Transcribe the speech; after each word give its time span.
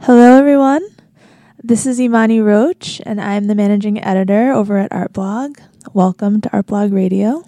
Hello, 0.00 0.38
everyone. 0.38 0.86
This 1.64 1.84
is 1.84 2.00
Imani 2.00 2.40
Roach, 2.40 3.00
and 3.04 3.20
I'm 3.20 3.46
the 3.46 3.54
managing 3.54 4.02
editor 4.04 4.52
over 4.52 4.78
at 4.78 4.92
Artblog. 4.92 5.58
Welcome 5.94 6.40
to 6.42 6.48
Artblog 6.50 6.94
Radio. 6.94 7.42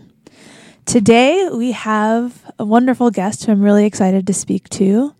Today, 0.87 1.49
we 1.53 1.73
have 1.73 2.51
a 2.59 2.65
wonderful 2.65 3.11
guest 3.11 3.45
who 3.45 3.53
I'm 3.53 3.63
really 3.63 3.85
excited 3.85 4.27
to 4.27 4.35
speak 4.35 4.69
to 4.71 5.15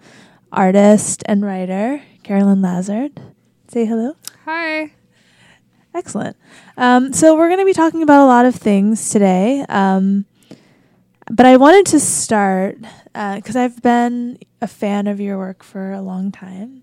artist 0.51 1.23
and 1.27 1.45
writer 1.45 2.03
Carolyn 2.25 2.61
Lazard. 2.63 3.21
Say 3.69 3.85
hello. 3.85 4.17
Hi. 4.47 4.93
Excellent. 5.95 6.37
Um, 6.77 7.13
so, 7.13 7.37
we're 7.37 7.49
going 7.49 7.61
to 7.61 7.67
be 7.67 7.75
talking 7.75 8.03
about 8.03 8.25
a 8.25 8.27
lot 8.27 8.47
of 8.47 8.57
things 8.57 9.11
today. 9.11 9.65
Um, 9.69 10.25
but 11.31 11.47
I 11.47 11.57
wanted 11.59 11.87
to 11.87 12.01
start 12.01 12.79
because 13.13 13.55
uh, 13.55 13.61
I've 13.61 13.83
been 13.83 14.39
a 14.61 14.67
fan 14.67 15.07
of 15.07 15.21
your 15.21 15.39
work 15.39 15.63
for 15.63 15.93
a 15.93 16.01
long 16.01 16.33
time. 16.33 16.83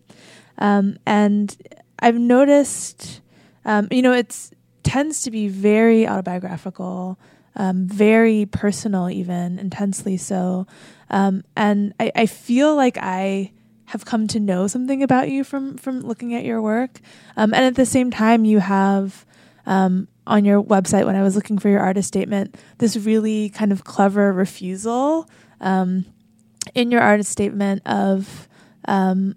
Um, 0.58 0.98
and 1.06 1.56
I've 2.00 2.20
noticed, 2.20 3.22
um, 3.66 3.88
you 3.92 4.02
know, 4.02 4.14
it 4.14 4.52
tends 4.84 5.24
to 5.24 5.32
be 5.32 5.48
very 5.48 6.08
autobiographical, 6.08 7.20
um, 7.56 7.88
very 7.88 8.46
personal, 8.46 9.10
even 9.10 9.60
intensely 9.60 10.18
so. 10.18 10.68
Um, 11.10 11.44
and 11.56 11.94
I, 12.00 12.12
I 12.16 12.26
feel 12.26 12.76
like 12.76 12.98
I 12.98 13.52
have 13.86 14.06
come 14.06 14.28
to 14.28 14.40
know 14.40 14.68
something 14.68 15.04
about 15.04 15.30
you 15.30 15.44
from 15.44 15.78
from 15.78 16.02
looking 16.02 16.34
at 16.34 16.44
your 16.44 16.62
work. 16.62 17.00
Um, 17.38 17.54
and 17.54 17.64
at 17.66 17.76
the 17.76 17.86
same 17.86 18.10
time, 18.12 18.44
you 18.44 18.60
have 18.60 19.26
um, 19.66 20.08
on 20.28 20.46
your 20.46 20.62
website 20.64 21.06
when 21.06 21.16
I 21.16 21.24
was 21.24 21.36
looking 21.36 21.60
for 21.60 21.70
your 21.70 21.80
artist 21.80 22.08
statement 22.08 22.56
this 22.80 22.98
really 22.98 23.50
kind 23.50 23.72
of 23.72 23.84
clever 23.84 24.32
refusal 24.34 25.30
um, 25.62 26.06
in 26.74 26.92
your 26.92 27.02
artist 27.02 27.32
statement 27.32 27.82
of 27.86 28.48
um, 28.88 29.36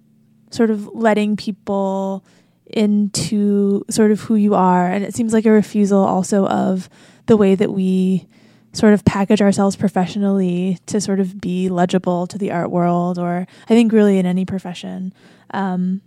sort 0.51 0.71
of 0.71 0.87
letting 0.95 1.37
people 1.37 2.25
into 2.67 3.85
sort 3.91 4.11
of 4.11 4.21
who 4.21 4.35
you 4.35 4.55
are. 4.55 4.87
And 4.91 5.05
it 5.05 5.15
seems 5.15 5.33
like 5.33 5.47
a 5.47 5.51
refusal 5.51 6.05
also 6.05 6.47
of 6.47 6.89
the 7.27 7.37
way 7.37 7.55
that 7.55 7.73
we 7.73 8.27
sort 8.73 8.93
of 8.93 9.05
package 9.05 9.41
ourselves 9.41 9.77
professionally 9.77 10.79
to 10.87 11.01
sort 11.01 11.21
of 11.21 11.41
be 11.41 11.69
legible 11.69 12.27
to 12.27 12.39
the 12.39 12.51
art 12.51 12.71
world 12.71 13.19
or 13.19 13.47
I 13.65 13.69
think 13.69 13.93
really 13.93 14.19
in 14.19 14.27
any 14.27 14.45
profession. 14.45 15.15
Um, 15.51 16.03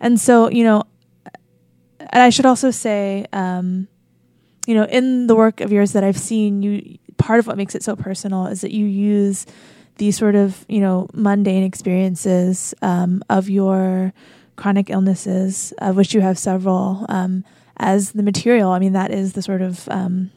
and 0.00 0.20
so, 0.20 0.48
you 0.48 0.64
know, 0.64 0.84
and 1.98 2.22
I 2.22 2.30
should 2.30 2.46
also 2.46 2.70
say, 2.70 3.26
um, 3.32 3.88
you 4.66 4.74
know, 4.74 4.84
in 4.84 5.26
the 5.26 5.34
work 5.34 5.60
of 5.60 5.72
yours 5.72 5.92
that 5.92 6.04
I've 6.04 6.18
seen, 6.18 6.62
you 6.62 6.98
part 7.18 7.38
of 7.38 7.46
what 7.46 7.56
makes 7.56 7.74
it 7.74 7.82
so 7.82 7.94
personal 7.94 8.46
is 8.46 8.62
that 8.62 8.72
you 8.72 8.84
use 8.86 9.46
these 9.96 10.16
sort 10.16 10.34
of 10.34 10.64
you 10.68 10.80
know 10.80 11.08
mundane 11.12 11.62
experiences 11.64 12.74
um, 12.82 13.22
of 13.28 13.48
your 13.48 14.12
chronic 14.56 14.90
illnesses, 14.90 15.72
of 15.78 15.96
which 15.96 16.14
you 16.14 16.20
have 16.20 16.38
several, 16.38 17.06
um, 17.08 17.44
as 17.76 18.12
the 18.12 18.22
material. 18.22 18.70
I 18.70 18.78
mean, 18.78 18.92
that 18.92 19.10
is 19.10 19.32
the 19.32 19.42
sort 19.42 19.62
of 19.62 19.88
um, 19.88 20.30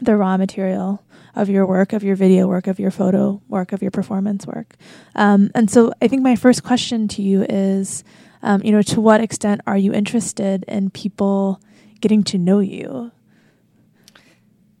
the 0.00 0.16
raw 0.16 0.36
material 0.36 1.02
of 1.34 1.48
your 1.48 1.66
work, 1.66 1.92
of 1.92 2.02
your 2.02 2.16
video 2.16 2.46
work, 2.46 2.66
of 2.66 2.78
your 2.78 2.90
photo 2.90 3.40
work, 3.48 3.72
of 3.72 3.82
your 3.82 3.90
performance 3.90 4.46
work. 4.46 4.74
Um, 5.14 5.50
and 5.54 5.70
so, 5.70 5.92
I 6.02 6.08
think 6.08 6.22
my 6.22 6.36
first 6.36 6.62
question 6.62 7.08
to 7.08 7.22
you 7.22 7.42
is, 7.48 8.04
um, 8.42 8.62
you 8.64 8.72
know, 8.72 8.82
to 8.82 9.00
what 9.00 9.20
extent 9.20 9.60
are 9.66 9.76
you 9.76 9.92
interested 9.92 10.64
in 10.68 10.90
people 10.90 11.60
getting 12.00 12.22
to 12.24 12.38
know 12.38 12.60
you? 12.60 13.12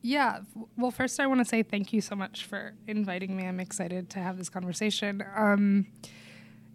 Yeah. 0.06 0.40
Well, 0.76 0.92
first, 0.92 1.18
I 1.18 1.26
want 1.26 1.40
to 1.40 1.44
say 1.44 1.64
thank 1.64 1.92
you 1.92 2.00
so 2.00 2.14
much 2.14 2.44
for 2.44 2.74
inviting 2.86 3.36
me. 3.36 3.44
I'm 3.44 3.58
excited 3.58 4.08
to 4.10 4.20
have 4.20 4.38
this 4.38 4.48
conversation. 4.48 5.24
Um, 5.34 5.88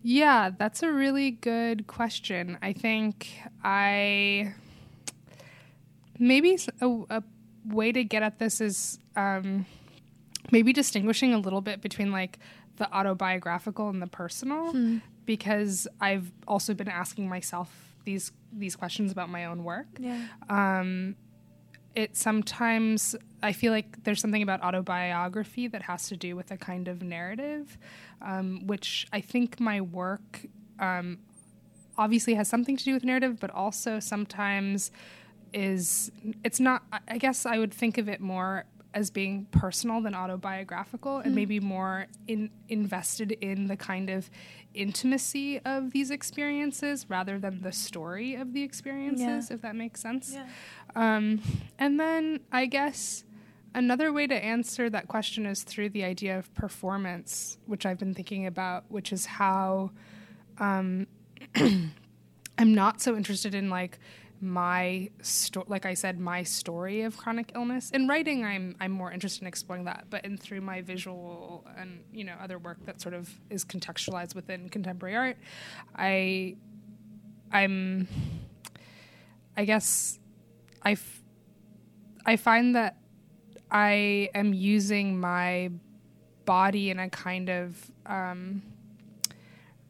yeah, 0.03 0.49
that's 0.57 0.83
a 0.83 0.91
really 0.91 1.31
good 1.31 1.87
question. 1.87 2.57
I 2.61 2.73
think 2.73 3.29
I 3.63 4.53
maybe 6.19 6.59
a, 6.81 6.87
a 7.09 7.23
way 7.65 7.93
to 7.93 8.03
get 8.03 8.21
at 8.21 8.37
this 8.37 8.59
is 8.59 8.99
um, 9.15 9.65
maybe 10.51 10.73
distinguishing 10.73 11.33
a 11.33 11.37
little 11.37 11.61
bit 11.61 11.79
between 11.81 12.11
like 12.11 12.37
the 12.75 12.93
autobiographical 12.93 13.87
and 13.87 14.01
the 14.01 14.07
personal, 14.07 14.73
hmm. 14.73 14.97
because 15.25 15.87
I've 16.01 16.29
also 16.49 16.73
been 16.73 16.89
asking 16.89 17.29
myself 17.29 17.95
these 18.03 18.33
these 18.51 18.75
questions 18.75 19.09
about 19.09 19.29
my 19.29 19.45
own 19.45 19.63
work. 19.63 19.87
Yeah. 19.99 20.19
Um, 20.49 21.15
it 21.95 22.15
sometimes 22.15 23.15
I 23.43 23.53
feel 23.53 23.71
like 23.71 24.03
there's 24.03 24.21
something 24.21 24.43
about 24.43 24.61
autobiography 24.63 25.67
that 25.67 25.81
has 25.83 26.07
to 26.09 26.17
do 26.17 26.35
with 26.35 26.51
a 26.51 26.57
kind 26.57 26.87
of 26.87 27.01
narrative, 27.01 27.77
um, 28.21 28.65
which 28.67 29.07
I 29.11 29.21
think 29.21 29.59
my 29.59 29.81
work 29.81 30.45
um, 30.79 31.19
obviously 31.97 32.35
has 32.35 32.47
something 32.47 32.77
to 32.77 32.83
do 32.83 32.93
with 32.93 33.03
narrative, 33.03 33.39
but 33.39 33.49
also 33.49 33.99
sometimes 33.99 34.91
is 35.53 36.11
it's 36.43 36.59
not. 36.59 36.83
I 37.07 37.17
guess 37.17 37.45
I 37.45 37.57
would 37.57 37.73
think 37.73 37.97
of 37.97 38.07
it 38.07 38.21
more 38.21 38.65
as 38.93 39.09
being 39.09 39.45
personal 39.51 40.01
than 40.01 40.13
autobiographical, 40.13 41.17
mm-hmm. 41.17 41.27
and 41.27 41.35
maybe 41.35 41.59
more 41.59 42.07
in, 42.27 42.49
invested 42.67 43.31
in 43.33 43.67
the 43.67 43.77
kind 43.77 44.09
of 44.09 44.29
intimacy 44.73 45.59
of 45.59 45.91
these 45.91 46.11
experiences 46.11 47.05
rather 47.09 47.39
than 47.39 47.61
the 47.61 47.71
story 47.71 48.35
of 48.35 48.53
the 48.53 48.63
experiences, 48.63 49.49
yeah. 49.49 49.55
if 49.55 49.61
that 49.61 49.75
makes 49.75 50.01
sense. 50.01 50.33
Yeah. 50.33 50.45
Um, 50.95 51.41
and 51.79 51.99
then 51.99 52.41
I 52.51 52.65
guess 52.65 53.23
another 53.73 54.11
way 54.11 54.27
to 54.27 54.35
answer 54.35 54.89
that 54.89 55.07
question 55.07 55.45
is 55.45 55.63
through 55.63 55.89
the 55.89 56.03
idea 56.03 56.37
of 56.37 56.53
performance, 56.53 57.57
which 57.65 57.85
I've 57.85 57.97
been 57.97 58.13
thinking 58.13 58.45
about, 58.45 58.85
which 58.89 59.13
is 59.13 59.25
how 59.25 59.91
um, 60.57 61.07
I'm 61.55 61.93
not 62.75 63.01
so 63.01 63.15
interested 63.15 63.55
in 63.55 63.69
like 63.69 63.99
my 64.41 65.09
sto- 65.21 65.65
like 65.67 65.85
I 65.85 65.93
said, 65.93 66.19
my 66.19 66.43
story 66.43 67.01
of 67.01 67.15
chronic 67.15 67.51
illness. 67.55 67.91
In 67.91 68.07
writing, 68.07 68.43
I'm 68.43 68.75
I'm 68.79 68.91
more 68.91 69.11
interested 69.11 69.43
in 69.43 69.47
exploring 69.47 69.85
that, 69.85 70.05
but 70.09 70.25
in 70.25 70.37
through 70.37 70.61
my 70.61 70.81
visual 70.81 71.65
and 71.77 72.03
you 72.11 72.23
know 72.23 72.33
other 72.41 72.57
work 72.57 72.85
that 72.85 72.99
sort 73.01 73.13
of 73.13 73.29
is 73.49 73.63
contextualized 73.63 74.35
within 74.35 74.69
contemporary 74.69 75.15
art, 75.15 75.37
I 75.95 76.55
I'm 77.51 78.07
I 79.55 79.65
guess 79.65 80.19
I 80.81 80.93
f- 80.93 81.21
I 82.25 82.35
find 82.35 82.75
that 82.75 82.97
I 83.69 84.29
am 84.33 84.53
using 84.53 85.19
my 85.19 85.71
body 86.45 86.89
in 86.89 86.99
a 86.99 87.09
kind 87.09 87.49
of 87.49 87.91
um, 88.05 88.61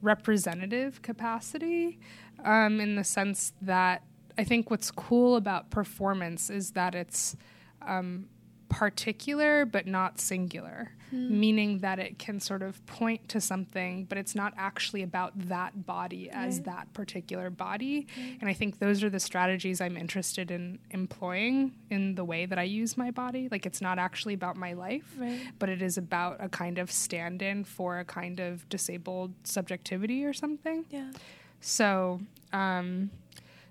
representative 0.01 1.01
capacity 1.01 1.99
um, 2.43 2.79
in 2.79 2.95
the 2.95 3.03
sense 3.03 3.53
that 3.61 4.03
I 4.37 4.43
think 4.43 4.69
what's 4.69 4.91
cool 4.91 5.35
about 5.35 5.69
performance 5.69 6.49
is 6.49 6.71
that 6.71 6.95
it's 6.95 7.35
um, 7.81 8.27
particular 8.71 9.65
but 9.65 9.85
not 9.85 10.17
singular, 10.17 10.91
mm. 11.13 11.29
meaning 11.29 11.79
that 11.79 11.99
it 11.99 12.17
can 12.17 12.39
sort 12.39 12.61
of 12.61 12.83
point 12.85 13.27
to 13.27 13.41
something, 13.41 14.05
but 14.05 14.17
it's 14.17 14.33
not 14.33 14.53
actually 14.55 15.03
about 15.03 15.33
that 15.49 15.85
body 15.85 16.29
as 16.29 16.55
right. 16.55 16.65
that 16.65 16.93
particular 16.93 17.49
body. 17.49 18.07
Right. 18.17 18.37
And 18.39 18.49
I 18.49 18.53
think 18.53 18.79
those 18.79 19.03
are 19.03 19.09
the 19.09 19.19
strategies 19.19 19.81
I'm 19.81 19.97
interested 19.97 20.51
in 20.51 20.79
employing 20.91 21.73
in 21.89 22.15
the 22.15 22.23
way 22.23 22.45
that 22.45 22.57
I 22.57 22.63
use 22.63 22.95
my 22.95 23.11
body. 23.11 23.49
Like 23.51 23.65
it's 23.65 23.81
not 23.81 23.99
actually 23.99 24.35
about 24.35 24.55
my 24.55 24.71
life, 24.71 25.15
right. 25.17 25.41
but 25.59 25.67
it 25.67 25.81
is 25.81 25.97
about 25.97 26.37
a 26.39 26.47
kind 26.47 26.77
of 26.77 26.89
stand 26.89 27.41
in 27.41 27.65
for 27.65 27.99
a 27.99 28.05
kind 28.05 28.39
of 28.39 28.67
disabled 28.69 29.33
subjectivity 29.43 30.23
or 30.23 30.31
something. 30.31 30.85
Yeah. 30.89 31.11
So, 31.59 32.21
um, 32.53 33.11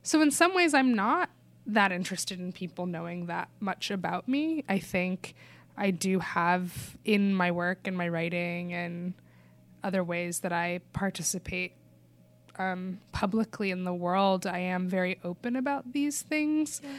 so 0.03 0.21
in 0.23 0.31
some 0.31 0.55
ways, 0.55 0.75
I'm 0.75 0.95
not 0.95 1.31
that 1.67 1.93
interested 1.93 2.41
in 2.41 2.53
people 2.53 2.87
knowing 2.87 3.27
that 3.27 3.49
much 3.61 3.91
about 3.91 4.29
me. 4.29 4.65
I 4.69 4.79
think 4.79 5.35
I 5.77 5.91
do 5.91 6.19
have 6.19 6.97
in 7.05 7.35
my 7.35 7.51
work 7.51 7.87
and 7.87 7.97
my 7.97 8.09
writing 8.09 8.73
and 8.73 9.15
other 9.83 10.05
ways 10.05 10.41
that 10.41 10.53
I 10.53 10.81
participate 10.93 11.73
um, 12.61 13.01
publicly 13.13 13.71
in 13.71 13.85
the 13.85 13.95
world, 13.95 14.47
I 14.47 14.59
am 14.59 14.87
very 14.87 15.19
open 15.25 15.57
about 15.57 15.93
these 15.93 16.21
things. 16.21 16.83
Yeah. 16.85 16.91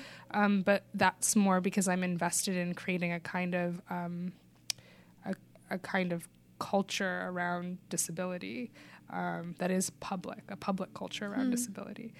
Um, 0.44 0.62
but 0.64 0.84
that's 0.94 1.36
more 1.36 1.62
because 1.62 1.88
I'm 1.88 2.04
invested 2.04 2.56
in 2.56 2.74
creating 2.74 3.14
a 3.14 3.20
kind 3.20 3.54
of 3.54 3.82
um, 3.90 4.34
a, 5.24 5.36
a, 5.70 5.78
kind 5.78 6.14
of 6.14 6.28
culture 6.58 7.28
around 7.28 7.78
disability 7.90 8.72
um, 9.12 9.56
that 9.60 9.70
is 9.70 9.90
public, 9.90 10.42
a 10.50 10.56
public 10.56 10.94
culture 10.94 11.28
around 11.28 11.46
hmm. 11.46 11.52
disability. 11.52 12.14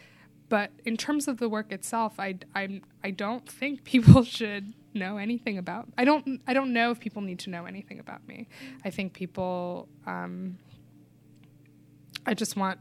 But 0.52 0.72
in 0.84 0.98
terms 0.98 1.30
of 1.30 1.38
the 1.38 1.48
work 1.48 1.72
itself, 1.72 2.20
I, 2.20 2.36
I, 2.54 2.82
I 3.06 3.12
don't 3.12 3.48
think 3.48 3.84
people 3.86 4.26
should 4.26 4.74
know 4.94 5.16
anything 5.16 5.58
about. 5.58 5.88
I 5.98 6.04
don't 6.04 6.42
I 6.46 6.54
don't 6.54 6.74
know 6.74 6.92
if 6.92 7.00
people 7.00 7.22
need 7.22 7.40
to 7.40 7.50
know 7.50 7.64
anything 7.64 8.00
about 8.00 8.28
me. 8.28 8.50
I 8.84 8.90
think 8.90 9.14
people. 9.14 9.88
Um, 10.06 10.58
I 12.26 12.34
just 12.34 12.58
want 12.58 12.80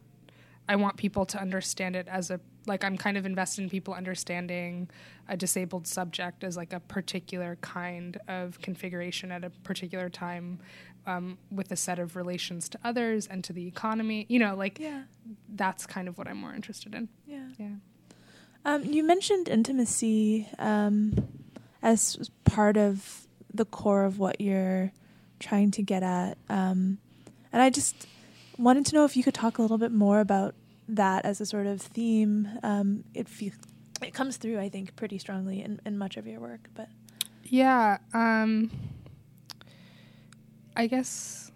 I 0.68 0.74
want 0.74 0.96
people 0.96 1.24
to 1.26 1.40
understand 1.40 1.94
it 1.94 2.08
as 2.08 2.32
a 2.32 2.40
like 2.66 2.82
I'm 2.82 2.98
kind 2.98 3.16
of 3.16 3.24
invested 3.24 3.62
in 3.62 3.70
people 3.70 3.94
understanding 3.94 4.90
a 5.28 5.36
disabled 5.36 5.86
subject 5.86 6.42
as 6.42 6.56
like 6.56 6.72
a 6.72 6.80
particular 6.80 7.56
kind 7.60 8.18
of 8.26 8.60
configuration 8.60 9.30
at 9.30 9.44
a 9.44 9.50
particular 9.50 10.08
time 10.08 10.58
um, 11.06 11.38
with 11.50 11.70
a 11.72 11.76
set 11.76 11.98
of 11.98 12.16
relations 12.16 12.68
to 12.70 12.78
others 12.84 13.26
and 13.26 13.42
to 13.44 13.52
the 13.52 13.66
economy. 13.66 14.26
You 14.28 14.38
know, 14.38 14.54
like 14.54 14.78
Yeah. 14.78 15.02
that's 15.48 15.86
kind 15.86 16.08
of 16.08 16.18
what 16.18 16.28
I'm 16.28 16.36
more 16.38 16.54
interested 16.54 16.94
in. 16.94 17.08
Yeah. 17.26 17.48
Yeah. 17.58 17.74
Um, 18.64 18.84
you 18.84 19.02
mentioned 19.02 19.48
intimacy 19.48 20.46
um, 20.58 21.28
as 21.82 22.30
part 22.44 22.76
of 22.76 23.26
the 23.52 23.64
core 23.64 24.04
of 24.04 24.18
what 24.18 24.40
you're 24.40 24.92
trying 25.38 25.70
to 25.72 25.82
get 25.82 26.02
at. 26.02 26.36
Um, 26.48 26.98
and 27.52 27.62
I 27.62 27.70
just 27.70 28.06
wanted 28.58 28.84
to 28.86 28.94
know 28.94 29.04
if 29.04 29.16
you 29.16 29.22
could 29.22 29.32
talk 29.34 29.56
a 29.58 29.62
little 29.62 29.78
bit 29.78 29.92
more 29.92 30.20
about 30.20 30.54
that 30.88 31.24
as 31.24 31.40
a 31.40 31.46
sort 31.46 31.66
of 31.66 31.80
theme. 31.80 32.48
Um, 32.62 33.04
it 33.14 33.28
fe- 33.28 33.52
it 34.02 34.12
comes 34.12 34.36
through, 34.36 34.58
I 34.58 34.68
think, 34.68 34.94
pretty 34.96 35.18
strongly 35.18 35.62
in, 35.62 35.80
in 35.86 35.96
much 35.96 36.16
of 36.18 36.26
your 36.26 36.40
work. 36.40 36.68
But 36.74 36.88
Yeah. 37.44 37.98
I 40.76 40.86
guess 40.86 41.50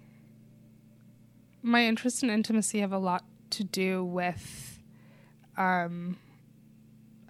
my 1.63 1.85
interest 1.85 2.23
in 2.23 2.31
intimacy 2.31 2.81
have 2.81 2.93
a 2.93 2.99
lot 2.99 3.25
to 3.51 3.65
do 3.65 4.05
with, 4.05 4.79
um, 5.57 6.19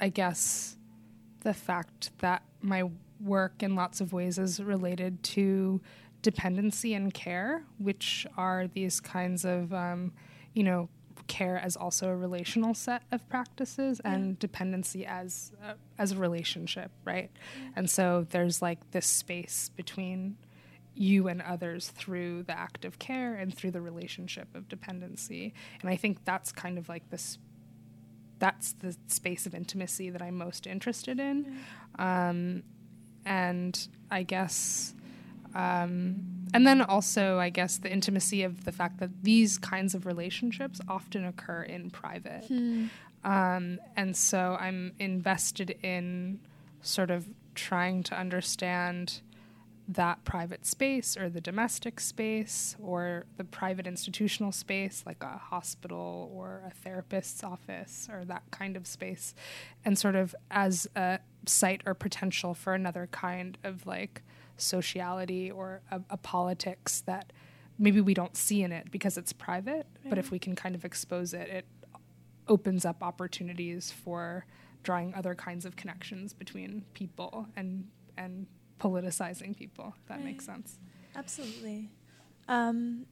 I 0.01 0.09
guess, 0.09 0.77
the 1.41 1.55
fact 1.55 2.11
that 2.19 2.43
my 2.61 2.91
work 3.21 3.63
in 3.63 3.75
lots 3.75 4.01
of 4.01 4.13
ways 4.13 4.39
is 4.39 4.61
related 4.61 5.23
to 5.23 5.81
dependency 6.23 6.95
and 6.95 7.13
care, 7.13 7.65
which 7.79 8.27
are 8.37 8.67
these 8.67 9.01
kinds 9.01 9.45
of, 9.45 9.73
um, 9.73 10.13
you 10.55 10.65
know, 10.65 10.89
care 11.27 11.59
as 11.59 11.77
also 11.77 12.09
a 12.09 12.17
relational 12.17 12.75
set 12.75 13.03
of 13.13 13.27
practices 13.29 14.01
and 14.05 14.39
dependency 14.39 15.07
as 15.07 15.53
a, 15.63 15.75
as 15.99 16.13
a 16.13 16.17
relationship, 16.17 16.91
right? 17.05 17.31
And 17.77 17.89
so 17.89 18.27
there's 18.31 18.61
like 18.61 18.91
this 18.91 19.07
space 19.07 19.71
between 19.77 20.37
you 20.95 21.29
and 21.29 21.43
others 21.43 21.89
through 21.89 22.45
the 22.45 22.57
act 22.57 22.85
of 22.85 22.99
care 22.99 23.35
and 23.35 23.55
through 23.55 23.73
the 23.73 23.81
relationship 23.81 24.49
of 24.55 24.69
dependency. 24.69 25.53
And 25.81 25.91
I 25.91 25.97
think 25.97 26.25
that's 26.25 26.53
kind 26.53 26.79
of 26.79 26.89
like 26.89 27.11
this 27.11 27.39
that's 28.41 28.73
the 28.73 28.97
space 29.07 29.47
of 29.47 29.55
intimacy 29.55 30.11
that 30.11 30.21
I'm 30.21 30.37
most 30.37 30.67
interested 30.67 31.21
in. 31.21 31.57
Um, 31.99 32.63
and 33.25 33.89
I 34.11 34.23
guess 34.25 34.95
um, 35.55 36.17
and 36.53 36.67
then 36.67 36.83
also, 36.83 37.39
I 37.39 37.49
guess, 37.49 37.79
the 37.79 37.91
intimacy 37.91 38.43
of 38.43 38.65
the 38.65 38.73
fact 38.73 38.99
that 39.01 39.11
these 39.23 39.57
kinds 39.59 39.95
of 39.95 40.05
relationships 40.07 40.81
often 40.89 41.25
occur 41.25 41.63
in 41.63 41.91
private. 41.91 42.45
Um, 43.25 43.79
and 43.97 44.17
so 44.17 44.57
I'm 44.61 44.93
invested 44.99 45.77
in 45.83 46.41
sort 46.83 47.11
of 47.11 47.27
trying 47.55 48.03
to 48.05 48.19
understand 48.19 49.21
that 49.87 50.25
private 50.25 50.65
space 50.65 51.17
or 51.17 51.29
the 51.29 51.41
domestic 51.41 52.01
space 52.01 52.75
or 52.81 53.27
the 53.37 53.45
private 53.45 53.87
institutional 53.87 54.51
space, 54.51 55.03
like 55.05 55.23
a 55.23 55.37
hospital 55.37 56.31
or 56.35 56.63
a 56.67 56.71
therapist's 56.71 57.45
office 57.45 58.09
or 58.11 58.25
that 58.25 58.43
kind 58.51 58.77
of 58.77 58.87
space, 58.87 59.35
and 59.85 59.99
sort 59.99 60.17
of 60.17 60.35
as 60.51 60.89
a 60.97 61.19
site 61.47 61.83
or 61.85 61.95
potential 61.95 62.55
for 62.55 62.75
another 62.75 63.09
kind 63.13 63.59
of 63.63 63.87
like 63.87 64.23
sociality 64.57 65.51
or 65.51 65.83
a, 65.91 66.01
a 66.11 66.17
politics 66.17 67.03
that 67.03 67.33
maybe 67.79 68.01
we 68.01 68.15
don't 68.15 68.37
see 68.37 68.63
in 68.63 68.73
it 68.73 68.91
because 68.91 69.19
it's 69.19 69.33
private, 69.33 69.87
but 70.09 70.17
if 70.17 70.31
we 70.31 70.39
can 70.39 70.55
kind 70.55 70.75
of 70.75 70.85
expose 70.85 71.35
it, 71.35 71.49
it 71.49 71.67
opens 72.49 72.85
up 72.85 73.03
opportunities 73.03 73.91
for 73.91 74.47
drawing 74.83 75.15
other 75.15 75.35
kinds 75.35 75.65
of 75.65 75.77
connections 75.77 76.33
between 76.33 76.85
people 76.95 77.47
and 77.57 77.89
and 78.17 78.47
politicizing 78.85 79.57
people. 79.57 79.95
If 80.01 80.07
that 80.09 80.23
makes 80.25 80.45
sense. 80.45 80.79
Absolutely. 81.17 81.91
Um, 82.49 83.07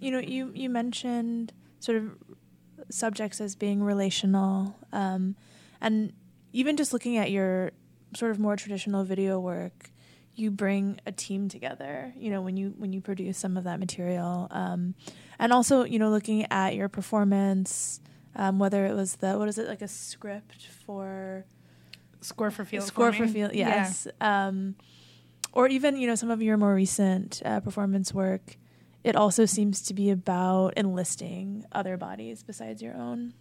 you 0.00 0.10
know, 0.10 0.18
you 0.18 0.50
you 0.54 0.68
mentioned 0.68 1.52
sort 1.80 1.98
of 1.98 2.16
subjects 2.90 3.40
as 3.40 3.54
being 3.54 3.82
relational, 3.82 4.74
um, 4.92 5.36
and 5.80 6.12
even 6.52 6.76
just 6.76 6.92
looking 6.92 7.16
at 7.16 7.30
your 7.30 7.72
sort 8.16 8.30
of 8.30 8.38
more 8.38 8.56
traditional 8.56 9.04
video 9.04 9.38
work, 9.38 9.90
you 10.34 10.50
bring 10.50 10.98
a 11.06 11.12
team 11.12 11.48
together. 11.48 12.12
You 12.16 12.30
know, 12.30 12.42
when 12.42 12.56
you 12.56 12.74
when 12.78 12.92
you 12.92 13.00
produce 13.00 13.38
some 13.38 13.56
of 13.56 13.64
that 13.64 13.78
material, 13.78 14.48
um, 14.50 14.94
and 15.38 15.52
also 15.52 15.84
you 15.84 15.98
know 15.98 16.10
looking 16.10 16.46
at 16.50 16.74
your 16.74 16.88
performance, 16.88 18.00
um, 18.34 18.58
whether 18.58 18.86
it 18.86 18.94
was 18.94 19.16
the 19.16 19.38
what 19.38 19.48
is 19.48 19.58
it 19.58 19.68
like 19.68 19.82
a 19.82 19.88
script 19.88 20.66
for 20.86 21.44
Score 22.20 22.52
for 22.52 22.64
field. 22.64 22.84
score 22.84 23.12
for 23.12 23.26
field 23.26 23.52
Yeah. 23.52 23.68
yes 23.68 24.06
um 24.20 24.76
or 25.52 25.68
even 25.68 25.96
you 25.96 26.06
know 26.06 26.14
some 26.14 26.30
of 26.30 26.42
your 26.42 26.56
more 26.56 26.74
recent 26.74 27.42
uh, 27.44 27.60
performance 27.60 28.12
work 28.12 28.56
it 29.04 29.16
also 29.16 29.44
seems 29.44 29.82
to 29.82 29.94
be 29.94 30.10
about 30.10 30.74
enlisting 30.76 31.64
other 31.72 31.96
bodies 31.96 32.42
besides 32.42 32.82
your 32.82 32.94
own 32.94 33.34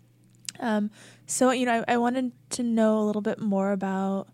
um 0.59 0.89
so 1.25 1.51
you 1.51 1.65
know 1.65 1.83
I, 1.87 1.93
I 1.93 1.97
wanted 1.97 2.31
to 2.51 2.63
know 2.63 2.99
a 2.99 3.03
little 3.03 3.21
bit 3.21 3.39
more 3.39 3.71
about 3.71 4.27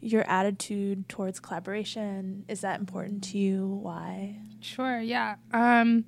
your 0.00 0.28
attitude 0.28 1.08
towards 1.08 1.40
collaboration 1.40 2.44
is 2.48 2.60
that 2.60 2.78
important 2.78 3.24
to 3.24 3.38
you 3.38 3.66
why 3.66 4.36
Sure, 4.64 4.98
yeah. 4.98 5.36
Um, 5.52 6.06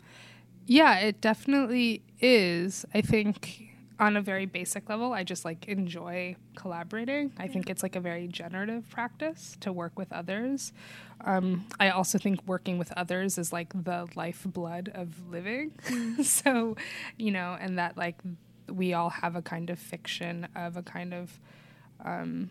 yeah, 0.64 0.98
it 0.98 1.20
definitely 1.20 2.02
is. 2.20 2.86
I 2.94 3.02
think 3.02 3.65
on 3.98 4.16
a 4.16 4.20
very 4.20 4.46
basic 4.46 4.88
level, 4.88 5.12
I 5.12 5.24
just 5.24 5.44
like 5.44 5.66
enjoy 5.66 6.36
collaborating. 6.54 7.32
I 7.38 7.48
think 7.48 7.70
it's 7.70 7.82
like 7.82 7.96
a 7.96 8.00
very 8.00 8.28
generative 8.28 8.88
practice 8.90 9.56
to 9.60 9.72
work 9.72 9.98
with 9.98 10.12
others. 10.12 10.72
Um, 11.22 11.66
I 11.80 11.90
also 11.90 12.18
think 12.18 12.46
working 12.46 12.76
with 12.76 12.92
others 12.96 13.38
is 13.38 13.52
like 13.52 13.72
the 13.84 14.06
lifeblood 14.14 14.90
of 14.94 15.28
living. 15.30 15.72
so, 16.22 16.76
you 17.16 17.30
know, 17.30 17.56
and 17.58 17.78
that 17.78 17.96
like 17.96 18.16
we 18.70 18.92
all 18.92 19.10
have 19.10 19.34
a 19.34 19.42
kind 19.42 19.70
of 19.70 19.78
fiction 19.78 20.48
of 20.54 20.76
a 20.76 20.82
kind 20.82 21.14
of 21.14 21.40
um, 22.04 22.50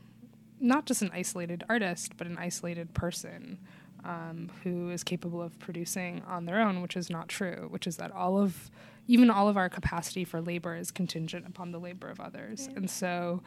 not 0.59 0.85
just 0.85 1.01
an 1.01 1.11
isolated 1.13 1.63
artist, 1.69 2.17
but 2.17 2.25
an 2.25 2.37
isolated 2.37 2.93
person 2.93 3.59
um, 4.05 4.51
who 4.63 4.89
is 4.91 5.03
capable 5.03 5.41
of 5.41 5.57
producing 5.59 6.21
on 6.27 6.45
their 6.45 6.59
own, 6.61 6.81
which 6.81 6.95
is 6.95 7.09
not 7.09 7.27
true, 7.27 7.67
which 7.69 7.87
is 7.87 7.97
that 7.97 8.11
all 8.11 8.37
of, 8.37 8.69
even 9.07 9.29
all 9.29 9.49
of 9.49 9.57
our 9.57 9.69
capacity 9.69 10.23
for 10.23 10.39
labor 10.41 10.75
is 10.75 10.91
contingent 10.91 11.45
upon 11.47 11.71
the 11.71 11.79
labor 11.79 12.09
of 12.09 12.19
others. 12.19 12.69
And 12.75 12.89
so 12.89 13.41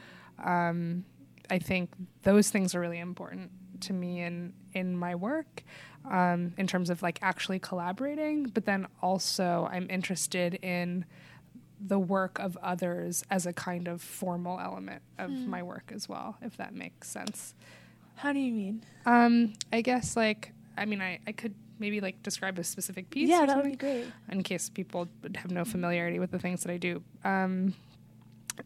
um, 0.45 1.05
I 1.51 1.59
think 1.59 1.91
those 2.23 2.51
things 2.51 2.75
are 2.75 2.81
really 2.81 2.99
important 2.99 3.51
to 3.83 3.93
me 3.93 4.21
in, 4.23 4.53
in 4.73 4.97
my 4.97 5.15
work 5.15 5.63
um, 6.11 6.53
in 6.57 6.67
terms 6.67 6.91
of 6.91 7.03
like 7.03 7.19
actually 7.23 7.59
collaborating, 7.61 8.45
but 8.45 8.65
then 8.65 8.87
also 9.01 9.69
I'm 9.71 9.87
interested 9.91 10.55
in 10.55 11.05
the 11.81 11.99
work 11.99 12.41
of 12.41 12.57
others 12.61 13.23
as 13.31 13.47
a 13.47 13.53
kind 13.53 13.87
of 13.87 14.03
formal 14.03 14.59
element 14.59 15.01
of 15.17 15.31
my 15.31 15.63
work 15.63 15.93
as 15.95 16.09
well, 16.09 16.37
if 16.43 16.57
that 16.57 16.75
makes 16.75 17.09
sense. 17.09 17.55
how 18.17 18.33
do 18.33 18.41
you 18.41 18.53
mean 18.53 18.83
Um, 19.07 19.53
I 19.73 19.81
guess 19.83 20.17
like 20.17 20.53
I 20.79 20.85
mean 20.87 21.01
I, 21.03 21.19
I 21.27 21.33
could 21.33 21.55
maybe 21.79 22.01
like 22.01 22.23
describe 22.23 22.59
a 22.59 22.65
specific 22.65 23.11
piece. 23.11 23.29
yeah 23.29 23.47
that 23.47 23.57
would 23.57 23.65
be 23.71 23.77
great 23.77 24.07
in 24.31 24.43
case 24.43 24.69
people 24.69 25.09
have 25.37 25.51
no 25.51 25.65
familiarity 25.65 26.19
with 26.19 26.31
the 26.31 26.39
things 26.39 26.63
that 26.65 26.73
I 26.73 26.77
do. 26.79 27.03
Um, 27.25 27.75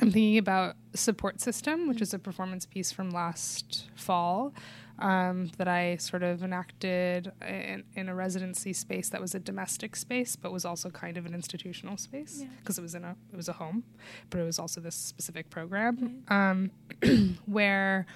I'm 0.01 0.11
thinking 0.11 0.39
about 0.39 0.77
Support 0.95 1.41
System, 1.43 1.87
which 1.89 2.01
is 2.01 2.15
a 2.15 2.19
performance 2.19 2.65
piece 2.65 2.91
from 2.91 3.11
last 3.11 3.91
fall 3.95 4.55
um, 4.99 5.51
that 5.59 5.69
I 5.69 5.97
sort 5.97 6.23
of 6.23 6.43
enacted 6.43 7.31
in, 7.47 7.85
in 7.95 8.09
a 8.09 8.15
residency 8.15 8.73
space 8.73 9.11
that 9.11 9.21
was 9.21 9.35
a 9.35 9.39
domestic 9.39 9.95
space, 9.97 10.35
but 10.35 10.51
was 10.51 10.65
also 10.65 10.89
kind 10.89 11.19
of 11.19 11.27
an 11.27 11.35
institutional 11.35 11.99
space 11.99 12.39
Yeah. 12.41 12.47
because 12.61 12.79
it 12.79 12.83
was 12.83 12.95
in 12.95 13.05
a 13.05 13.15
it 13.33 13.37
was 13.37 13.51
a 13.51 13.53
home, 13.55 13.85
but 14.31 14.41
it 14.41 14.45
was 14.45 14.59
also 14.59 14.81
this 14.81 14.95
specific 14.95 15.51
program 15.51 16.25
um, 16.29 16.71
where 17.47 18.07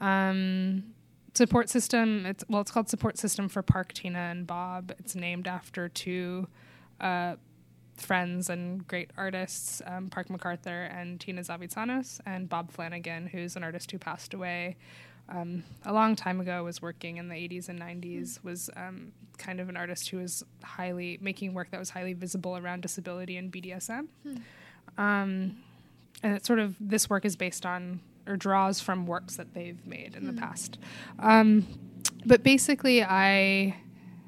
um, 0.00 0.82
support 1.34 1.68
system. 1.68 2.26
It's 2.26 2.44
well, 2.48 2.60
it's 2.60 2.70
called 2.70 2.88
support 2.88 3.18
system 3.18 3.48
for 3.48 3.62
Park 3.62 3.92
Tina 3.92 4.18
and 4.18 4.46
Bob. 4.46 4.92
It's 4.98 5.14
named 5.14 5.46
after 5.46 5.88
two 5.88 6.48
uh, 7.00 7.36
friends 7.96 8.50
and 8.50 8.86
great 8.86 9.10
artists, 9.16 9.82
um, 9.86 10.10
Park 10.10 10.28
McArthur 10.28 10.92
and 10.92 11.20
Tina 11.20 11.42
Zavitsanos, 11.42 12.20
and 12.26 12.48
Bob 12.48 12.70
Flanagan, 12.70 13.26
who's 13.26 13.56
an 13.56 13.64
artist 13.64 13.90
who 13.90 13.98
passed 13.98 14.34
away. 14.34 14.76
Um, 15.28 15.62
a 15.84 15.92
long 15.92 16.16
time 16.16 16.40
ago, 16.40 16.64
was 16.64 16.82
working 16.82 17.18
in 17.18 17.28
the 17.28 17.36
80s 17.36 17.68
and 17.68 17.80
90s. 17.80 18.42
Was 18.42 18.68
um, 18.76 19.12
kind 19.38 19.60
of 19.60 19.68
an 19.68 19.76
artist 19.76 20.08
who 20.08 20.18
was 20.18 20.44
highly 20.62 21.18
making 21.20 21.54
work 21.54 21.70
that 21.70 21.78
was 21.78 21.90
highly 21.90 22.14
visible 22.14 22.56
around 22.56 22.82
disability 22.82 23.36
and 23.36 23.52
BDSM. 23.52 24.08
Um, 24.98 25.56
and 26.22 26.36
it's 26.36 26.46
sort 26.46 26.58
of 26.58 26.74
this 26.80 27.08
work 27.08 27.24
is 27.24 27.36
based 27.36 27.64
on 27.64 28.00
or 28.30 28.36
draws 28.36 28.80
from 28.80 29.06
works 29.06 29.36
that 29.36 29.52
they've 29.54 29.84
made 29.86 30.14
in 30.14 30.26
the 30.26 30.32
past. 30.32 30.78
Um, 31.18 31.66
but 32.24 32.42
basically, 32.42 33.02
I 33.02 33.76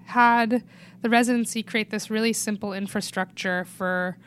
had 0.06 0.64
the 1.00 1.08
residency 1.08 1.62
create 1.62 1.90
this 1.90 2.10
really 2.10 2.32
simple 2.32 2.72
infrastructure 2.72 3.64
for 3.64 4.18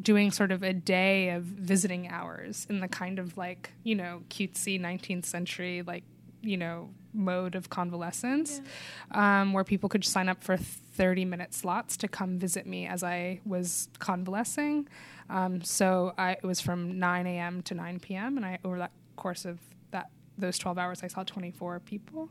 doing 0.00 0.30
sort 0.30 0.52
of 0.52 0.62
a 0.62 0.72
day 0.72 1.30
of 1.30 1.42
visiting 1.44 2.08
hours 2.08 2.66
in 2.70 2.80
the 2.80 2.88
kind 2.88 3.18
of 3.18 3.36
like 3.36 3.70
you 3.82 3.94
know 3.94 4.22
cutesy 4.30 4.80
19th 4.80 5.26
century 5.26 5.82
like 5.82 6.02
you 6.40 6.56
know 6.56 6.88
mode 7.12 7.54
of 7.54 7.68
convalescence 7.68 8.60
um, 9.10 9.52
where 9.52 9.64
people 9.64 9.88
could 9.88 10.04
sign 10.04 10.28
up 10.28 10.42
for 10.42 10.56
30 10.56 11.24
minute 11.24 11.54
slots 11.54 11.96
to 11.98 12.08
come 12.08 12.38
visit 12.38 12.66
me 12.66 12.86
as 12.86 13.02
I 13.02 13.40
was 13.44 13.88
convalescing. 13.98 14.88
Um, 15.30 15.62
so 15.62 16.14
I, 16.18 16.32
it 16.32 16.44
was 16.44 16.60
from 16.60 16.98
9 16.98 17.26
a.m. 17.26 17.62
to 17.62 17.74
9 17.74 18.00
p.m. 18.00 18.36
And 18.36 18.44
I, 18.44 18.58
over 18.64 18.78
that 18.78 18.92
course 19.16 19.44
of 19.44 19.58
that 19.90 20.10
those 20.38 20.58
12 20.58 20.78
hours, 20.78 21.02
I 21.02 21.08
saw 21.08 21.22
24 21.22 21.80
people. 21.80 22.28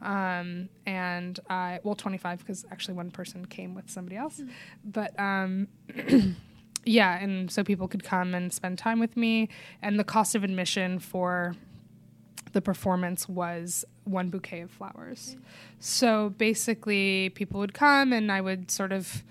Um, 0.00 0.68
and 0.84 1.38
I, 1.48 1.78
well, 1.84 1.94
25 1.94 2.40
because 2.40 2.64
actually 2.70 2.94
one 2.94 3.10
person 3.10 3.44
came 3.46 3.74
with 3.74 3.88
somebody 3.88 4.16
else. 4.16 4.40
Mm. 4.40 4.48
But 4.84 5.20
um, 5.20 5.68
yeah, 6.84 7.18
and 7.22 7.50
so 7.50 7.62
people 7.62 7.88
could 7.88 8.02
come 8.02 8.34
and 8.34 8.52
spend 8.52 8.78
time 8.78 8.98
with 8.98 9.16
me. 9.16 9.48
And 9.80 9.98
the 9.98 10.04
cost 10.04 10.34
of 10.34 10.42
admission 10.42 10.98
for 10.98 11.54
the 12.52 12.60
performance 12.60 13.28
was 13.28 13.84
one 14.04 14.28
bouquet 14.28 14.60
of 14.60 14.70
flowers. 14.70 15.36
So 15.78 16.30
basically, 16.30 17.30
people 17.30 17.60
would 17.60 17.74
come 17.74 18.12
and 18.12 18.30
I 18.30 18.40
would 18.40 18.70
sort 18.70 18.92
of. 18.92 19.22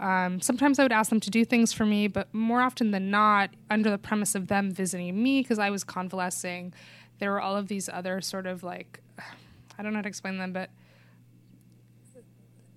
Um, 0.00 0.40
sometimes 0.40 0.78
I 0.78 0.82
would 0.82 0.92
ask 0.92 1.10
them 1.10 1.20
to 1.20 1.30
do 1.30 1.44
things 1.44 1.74
for 1.74 1.84
me, 1.84 2.08
but 2.08 2.32
more 2.32 2.62
often 2.62 2.90
than 2.90 3.10
not, 3.10 3.50
under 3.68 3.90
the 3.90 3.98
premise 3.98 4.34
of 4.34 4.48
them 4.48 4.72
visiting 4.72 5.22
me 5.22 5.42
because 5.42 5.58
I 5.58 5.68
was 5.68 5.84
convalescing, 5.84 6.72
there 7.18 7.30
were 7.30 7.40
all 7.40 7.54
of 7.54 7.68
these 7.68 7.88
other 7.88 8.22
sort 8.22 8.46
of 8.46 8.62
like, 8.62 9.00
I 9.78 9.82
don't 9.82 9.92
know 9.92 9.98
how 9.98 10.02
to 10.02 10.08
explain 10.08 10.38
them, 10.38 10.52
but 10.52 10.70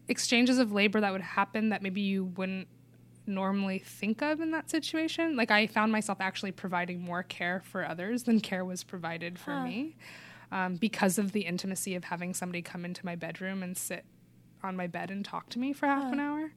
exchanges 0.10 0.60
of 0.60 0.74
labor 0.74 1.00
that 1.00 1.14
would 1.14 1.22
happen 1.22 1.70
that 1.70 1.82
maybe 1.82 2.02
you 2.02 2.26
wouldn't 2.26 2.68
normally 3.26 3.80
think 3.80 4.22
of 4.22 4.42
in 4.42 4.52
that 4.52 4.70
situation. 4.70 5.38
Like 5.38 5.50
I 5.50 5.66
found 5.68 5.94
myself 5.94 6.20
actually 6.20 6.52
providing 6.52 7.02
more 7.02 7.24
care 7.24 7.62
for 7.64 7.88
others 7.88 8.24
than 8.24 8.42
care 8.42 8.66
was 8.66 8.84
provided 8.84 9.40
for 9.40 9.52
huh. 9.52 9.64
me 9.64 9.96
um, 10.52 10.76
because 10.76 11.18
of 11.18 11.32
the 11.32 11.42
intimacy 11.42 11.96
of 11.96 12.04
having 12.04 12.34
somebody 12.34 12.62
come 12.62 12.84
into 12.84 13.06
my 13.06 13.16
bedroom 13.16 13.64
and 13.64 13.78
sit 13.78 14.04
on 14.62 14.76
my 14.76 14.88
bed 14.88 15.10
and 15.10 15.24
talk 15.24 15.50
to 15.50 15.60
me 15.60 15.72
for 15.72 15.88
half 15.88 16.04
huh. 16.04 16.10
an 16.10 16.20
hour. 16.20 16.52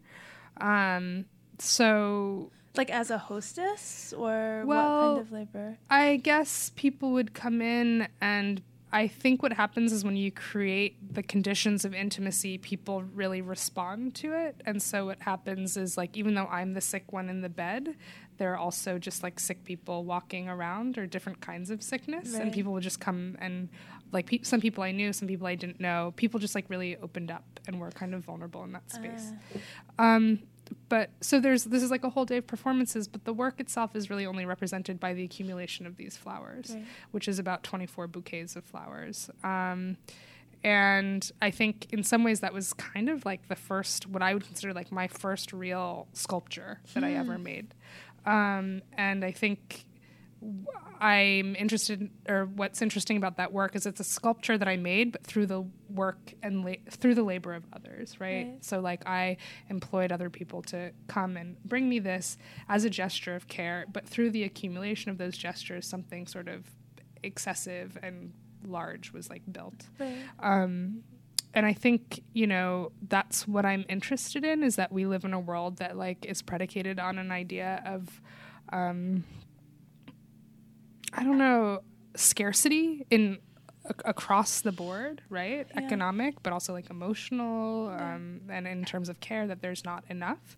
Um, 0.61 1.27
so 1.59 2.51
like 2.77 2.91
as 2.91 3.11
a 3.11 3.19
hostess 3.19 4.13
or 4.17 4.65
well, 4.67 5.09
what 5.09 5.17
kind 5.17 5.27
of 5.27 5.33
labor? 5.33 5.79
I 5.89 6.17
guess 6.17 6.73
people 6.77 7.13
would 7.13 7.35
come 7.35 7.63
in 7.63 8.09
and 8.21 8.63
I 8.93 9.09
think 9.09 9.43
what 9.43 9.53
happens 9.53 9.93
is 9.93 10.05
when 10.05 10.17
you 10.17 10.31
create 10.31 11.15
the 11.15 11.23
conditions 11.23 11.85
of 11.85 11.95
intimacy, 11.95 12.57
people 12.57 13.03
really 13.03 13.43
respond 13.43 14.15
to 14.17 14.33
it. 14.33 14.63
And 14.65 14.83
so 14.83 15.07
what 15.07 15.21
happens 15.21 15.77
is 15.77 15.97
like 15.97 16.17
even 16.17 16.35
though 16.35 16.47
I'm 16.47 16.75
the 16.75 16.81
sick 16.81 17.13
one 17.13 17.29
in 17.29 17.41
the 17.41 17.49
bed, 17.49 17.97
there 18.39 18.53
are 18.53 18.57
also 18.57 18.99
just 18.99 19.23
like 19.23 19.41
sick 19.41 19.65
people 19.65 20.05
walking 20.05 20.49
around 20.49 20.99
or 20.99 21.07
different 21.07 21.41
kinds 21.41 21.71
of 21.71 21.83
sickness 21.83 22.31
right. 22.31 22.43
and 22.43 22.53
people 22.53 22.73
will 22.73 22.81
just 22.81 23.01
come 23.01 23.37
and 23.41 23.69
like 24.13 24.27
pe- 24.27 24.43
some 24.43 24.61
people 24.61 24.85
I 24.85 24.93
knew, 24.93 25.13
some 25.13 25.29
people 25.29 25.47
I 25.47 25.55
didn't 25.55 25.81
know. 25.81 26.13
People 26.17 26.41
just 26.41 26.55
like 26.55 26.69
really 26.69 26.97
opened 26.97 27.31
up 27.31 27.45
and 27.67 27.81
were 27.81 27.91
kind 27.91 28.15
of 28.15 28.25
vulnerable 28.25 28.65
in 28.65 28.73
that 28.73 28.91
space. 28.91 29.33
Uh. 29.99 30.03
Um, 30.03 30.41
but 30.89 31.11
so 31.21 31.41
there's 31.41 31.65
this 31.65 31.83
is 31.83 31.91
like 31.91 32.05
a 32.05 32.11
whole 32.11 32.25
day 32.25 32.39
of 32.39 32.47
performances 32.47 33.09
but 33.09 33.25
the 33.25 33.33
work 33.33 33.61
itself 33.61 33.95
is 33.95 34.11
really 34.11 34.27
only 34.27 34.45
represented 34.45 34.99
by 34.99 35.15
the 35.15 35.25
accumulation 35.25 35.87
of 35.87 35.97
these 35.97 36.17
flowers 36.17 36.73
right. 36.75 36.85
which 37.11 37.29
is 37.29 37.39
about 37.39 37.63
24 37.63 38.07
bouquets 38.09 38.57
of 38.57 38.65
flowers 38.65 39.31
um, 39.45 39.97
and 40.65 41.31
i 41.41 41.51
think 41.51 41.87
in 41.93 42.03
some 42.03 42.25
ways 42.25 42.41
that 42.41 42.53
was 42.53 42.73
kind 42.73 43.09
of 43.09 43.25
like 43.25 43.47
the 43.49 43.57
first 43.57 44.07
what 44.07 44.23
i 44.23 44.35
would 44.35 44.45
consider 44.45 44.73
like 44.73 44.91
my 44.91 45.07
first 45.07 45.53
real 45.53 46.07
sculpture 46.13 46.81
that 46.95 47.01
hmm. 47.01 47.07
i 47.07 47.13
ever 47.15 47.37
hmm. 47.37 47.43
made 47.43 47.75
um, 48.25 48.83
and 48.97 49.25
i 49.25 49.31
think 49.31 49.85
I'm 51.01 51.57
interested, 51.57 52.11
or 52.29 52.47
what's 52.47 52.81
interesting 52.81 53.17
about 53.17 53.37
that 53.37 53.53
work 53.53 53.77
is 53.77 53.87
it's 53.87 54.01
a 54.01 54.05
sculpture 54.05 54.57
that 54.57 54.69
I 54.69 54.77
made, 54.77 55.13
but 55.13 55.25
through 55.25 55.47
the 55.47 55.65
work 55.91 56.35
and 56.43 56.65
la- 56.65 56.75
through 56.91 57.15
the 57.15 57.23
labor 57.23 57.55
of 57.55 57.65
others, 57.73 58.21
right? 58.21 58.47
right? 58.47 58.65
So, 58.65 58.81
like, 58.81 59.07
I 59.07 59.37
employed 59.69 60.13
other 60.13 60.31
people 60.31 60.63
to 60.63 60.93
come 61.09 61.37
and 61.37 61.63
bring 61.65 61.89
me 61.89 61.99
this 61.99 62.39
as 62.69 62.85
a 62.85 62.91
gesture 62.91 63.35
of 63.35 63.49
care, 63.49 63.87
but 63.93 64.07
through 64.07 64.31
the 64.31 64.45
accumulation 64.45 65.11
of 65.11 65.19
those 65.19 65.37
gestures, 65.37 65.87
something 65.87 66.27
sort 66.27 66.49
of 66.49 66.65
excessive 67.23 67.99
and 68.03 68.33
large 68.67 69.13
was 69.13 69.31
like 69.31 69.43
built. 69.51 69.87
Right. 69.99 70.17
Um, 70.41 71.03
and 71.55 71.65
I 71.65 71.73
think 71.73 72.23
you 72.35 72.47
know 72.47 72.93
that's 73.09 73.49
what 73.49 73.65
I'm 73.65 73.85
interested 73.89 74.45
in 74.45 74.63
is 74.63 74.77
that 74.77 74.93
we 74.93 75.07
live 75.07 75.25
in 75.25 75.33
a 75.33 75.41
world 75.41 75.79
that 75.79 75.97
like 75.97 76.27
is 76.27 76.43
predicated 76.43 76.99
on 76.99 77.19
an 77.19 77.33
idea 77.33 77.83
of 77.87 78.21
um, 78.73 79.25
I 81.17 81.25
don't 81.25 81.39
know, 81.39 81.81
scarcity 82.15 83.07
in 83.11 83.39
across 84.05 84.61
the 84.61 84.73
board, 84.73 85.23
right? 85.29 85.67
Yeah. 85.71 85.85
Economic, 85.85 86.43
but 86.43 86.53
also 86.53 86.73
like 86.73 86.91
emotional, 86.91 87.89
um, 87.89 88.41
and 88.49 88.67
in 88.67 88.85
terms 88.85 89.09
of 89.09 89.21
care, 89.21 89.47
that 89.47 89.63
there's 89.63 89.85
not 89.85 90.05
enough, 90.11 90.57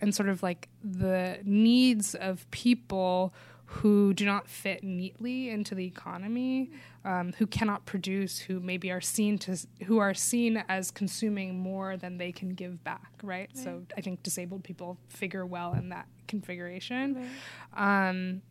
and 0.00 0.14
sort 0.14 0.28
of 0.28 0.42
like 0.42 0.68
the 0.82 1.38
needs 1.44 2.14
of 2.14 2.50
people 2.50 3.34
who 3.66 4.12
do 4.12 4.26
not 4.26 4.48
fit 4.48 4.84
neatly 4.84 5.48
into 5.48 5.74
the 5.74 5.86
economy, 5.86 6.70
um, 7.04 7.32
who 7.38 7.46
cannot 7.46 7.86
produce, 7.86 8.38
who 8.38 8.60
maybe 8.60 8.90
are 8.90 9.00
seen 9.00 9.38
to, 9.38 9.56
who 9.84 9.98
are 9.98 10.12
seen 10.12 10.62
as 10.68 10.90
consuming 10.90 11.58
more 11.58 11.96
than 11.96 12.18
they 12.18 12.32
can 12.32 12.50
give 12.50 12.84
back, 12.84 13.12
right? 13.22 13.50
right. 13.54 13.56
So 13.56 13.82
I 13.96 14.02
think 14.02 14.22
disabled 14.22 14.62
people 14.62 14.98
figure 15.08 15.46
well 15.46 15.72
in 15.72 15.88
that 15.88 16.06
configuration. 16.28 17.28
Right. 17.74 18.08
Um, 18.08 18.42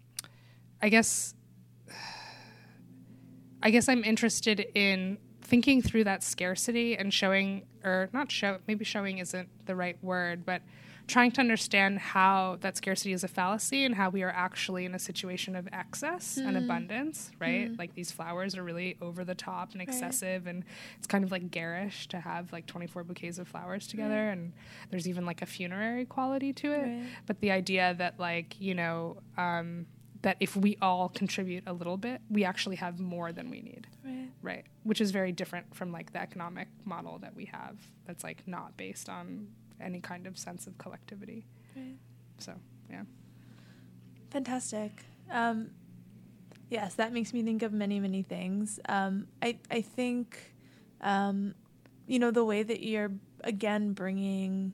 I 0.81 0.89
guess 0.89 1.35
I 3.63 3.69
guess 3.69 3.87
I'm 3.87 4.03
interested 4.03 4.65
in 4.73 5.17
thinking 5.41 5.81
through 5.81 6.05
that 6.05 6.23
scarcity 6.23 6.95
and 6.95 7.13
showing 7.13 7.63
or 7.83 8.09
not 8.13 8.31
show 8.31 8.59
maybe 8.67 8.85
showing 8.85 9.17
isn't 9.17 9.49
the 9.65 9.75
right 9.75 9.97
word, 10.01 10.45
but 10.45 10.61
trying 11.07 11.31
to 11.31 11.41
understand 11.41 11.99
how 11.99 12.57
that 12.61 12.77
scarcity 12.77 13.11
is 13.11 13.23
a 13.23 13.27
fallacy 13.27 13.83
and 13.83 13.95
how 13.95 14.09
we 14.09 14.23
are 14.23 14.29
actually 14.29 14.85
in 14.85 14.95
a 14.95 14.99
situation 14.99 15.55
of 15.55 15.67
excess 15.73 16.39
mm. 16.39 16.47
and 16.47 16.57
abundance, 16.57 17.31
right? 17.37 17.71
Mm. 17.71 17.77
Like 17.77 17.93
these 17.95 18.11
flowers 18.11 18.55
are 18.55 18.63
really 18.63 18.97
over 19.01 19.25
the 19.25 19.35
top 19.35 19.73
and 19.73 19.81
excessive, 19.81 20.45
right. 20.45 20.55
and 20.55 20.63
it's 20.97 21.07
kind 21.07 21.25
of 21.25 21.31
like 21.31 21.51
garish 21.51 22.07
to 22.09 22.19
have 22.19 22.53
like 22.53 22.65
24 22.65 23.03
bouquets 23.03 23.39
of 23.39 23.47
flowers 23.47 23.87
together, 23.87 24.27
right. 24.27 24.37
and 24.37 24.53
there's 24.89 25.07
even 25.07 25.25
like 25.25 25.41
a 25.41 25.45
funerary 25.45 26.05
quality 26.05 26.53
to 26.53 26.71
it. 26.71 26.81
Right. 26.81 27.03
But 27.25 27.41
the 27.41 27.51
idea 27.51 27.93
that, 27.97 28.19
like, 28.19 28.59
you 28.59 28.73
know, 28.73 29.17
um, 29.37 29.87
that 30.21 30.37
if 30.39 30.55
we 30.55 30.77
all 30.81 31.09
contribute 31.09 31.63
a 31.65 31.73
little 31.73 31.97
bit, 31.97 32.21
we 32.29 32.43
actually 32.43 32.75
have 32.75 32.99
more 32.99 33.31
than 33.31 33.49
we 33.49 33.61
need. 33.61 33.87
Right. 34.05 34.27
Right. 34.41 34.65
Which 34.83 35.01
is 35.01 35.11
very 35.11 35.31
different 35.31 35.75
from 35.75 35.91
like 35.91 36.13
the 36.13 36.21
economic 36.21 36.67
model 36.85 37.17
that 37.19 37.35
we 37.35 37.45
have 37.45 37.75
that's 38.05 38.23
like 38.23 38.47
not 38.47 38.77
based 38.77 39.09
on 39.09 39.47
any 39.79 39.99
kind 39.99 40.27
of 40.27 40.37
sense 40.37 40.67
of 40.67 40.77
collectivity. 40.77 41.45
Right. 41.75 41.95
So, 42.37 42.53
yeah. 42.89 43.03
Fantastic. 44.29 44.91
Um, 45.29 45.71
yes, 46.69 46.95
that 46.95 47.13
makes 47.13 47.33
me 47.33 47.41
think 47.41 47.63
of 47.63 47.73
many, 47.73 47.99
many 47.99 48.21
things. 48.21 48.79
Um, 48.87 49.27
I, 49.41 49.57
I 49.69 49.81
think, 49.81 50.53
um, 51.01 51.55
you 52.07 52.19
know, 52.19 52.31
the 52.31 52.45
way 52.45 52.63
that 52.63 52.81
you're, 52.81 53.11
again, 53.43 53.93
bringing 53.93 54.73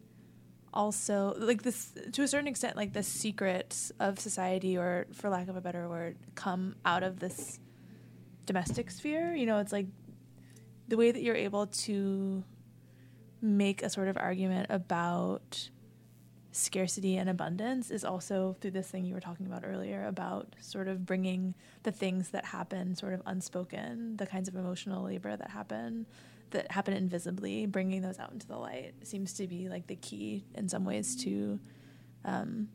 also 0.78 1.34
like 1.38 1.64
this 1.64 1.92
to 2.14 2.22
a 2.22 2.28
certain 2.28 2.48
extent 2.48 2.78
like 2.78 2.94
the 2.94 3.02
secrets 3.02 3.92
of 4.00 4.20
society 4.20 4.78
or 4.78 5.08
for 5.12 5.28
lack 5.28 5.48
of 5.48 5.56
a 5.58 5.62
better 5.62 5.90
word 5.90 6.16
come 6.36 6.76
out 6.86 7.02
of 7.02 7.20
this 7.20 7.60
domestic 8.46 8.92
sphere. 8.92 9.34
You 9.34 9.48
know 9.48 9.58
it's 9.58 9.74
like 9.74 9.88
the 10.88 10.96
way 10.96 11.12
that 11.12 11.24
you're 11.24 11.36
able 11.36 11.66
to 11.68 12.44
make 13.42 13.82
a 13.82 13.90
sort 13.90 14.08
of 14.08 14.18
argument 14.18 14.68
about 14.70 15.70
scarcity 16.52 17.18
and 17.18 17.30
abundance 17.30 17.92
is 17.92 18.04
also 18.04 18.56
through 18.62 18.72
this 18.72 18.88
thing 18.90 19.04
you 19.06 19.14
were 19.14 19.20
talking 19.20 19.46
about 19.46 19.64
earlier 19.66 20.06
about 20.06 20.56
sort 20.60 20.88
of 20.88 21.06
bringing 21.06 21.54
the 21.84 21.92
things 21.92 22.30
that 22.30 22.46
happen 22.46 22.96
sort 22.96 23.14
of 23.14 23.22
unspoken 23.28 24.18
the 24.18 24.26
kinds 24.26 24.48
of 24.48 24.56
emotional 24.56 25.04
labor 25.04 25.36
that 25.36 25.52
happen 25.52 26.08
that 26.52 26.72
happen 26.72 26.94
invisibly, 26.94 27.66
bringing 27.66 28.02
those 28.02 28.20
out 28.20 28.32
into 28.32 28.48
the 28.48 28.58
light 28.58 28.94
seems 29.04 29.34
to 29.34 29.48
be 29.48 29.70
like 29.70 29.88
the 29.88 29.96
key 29.96 30.46
in 30.56 30.70
some 30.70 30.86
ways 30.86 31.16
to 31.24 31.60
um, 32.26 32.70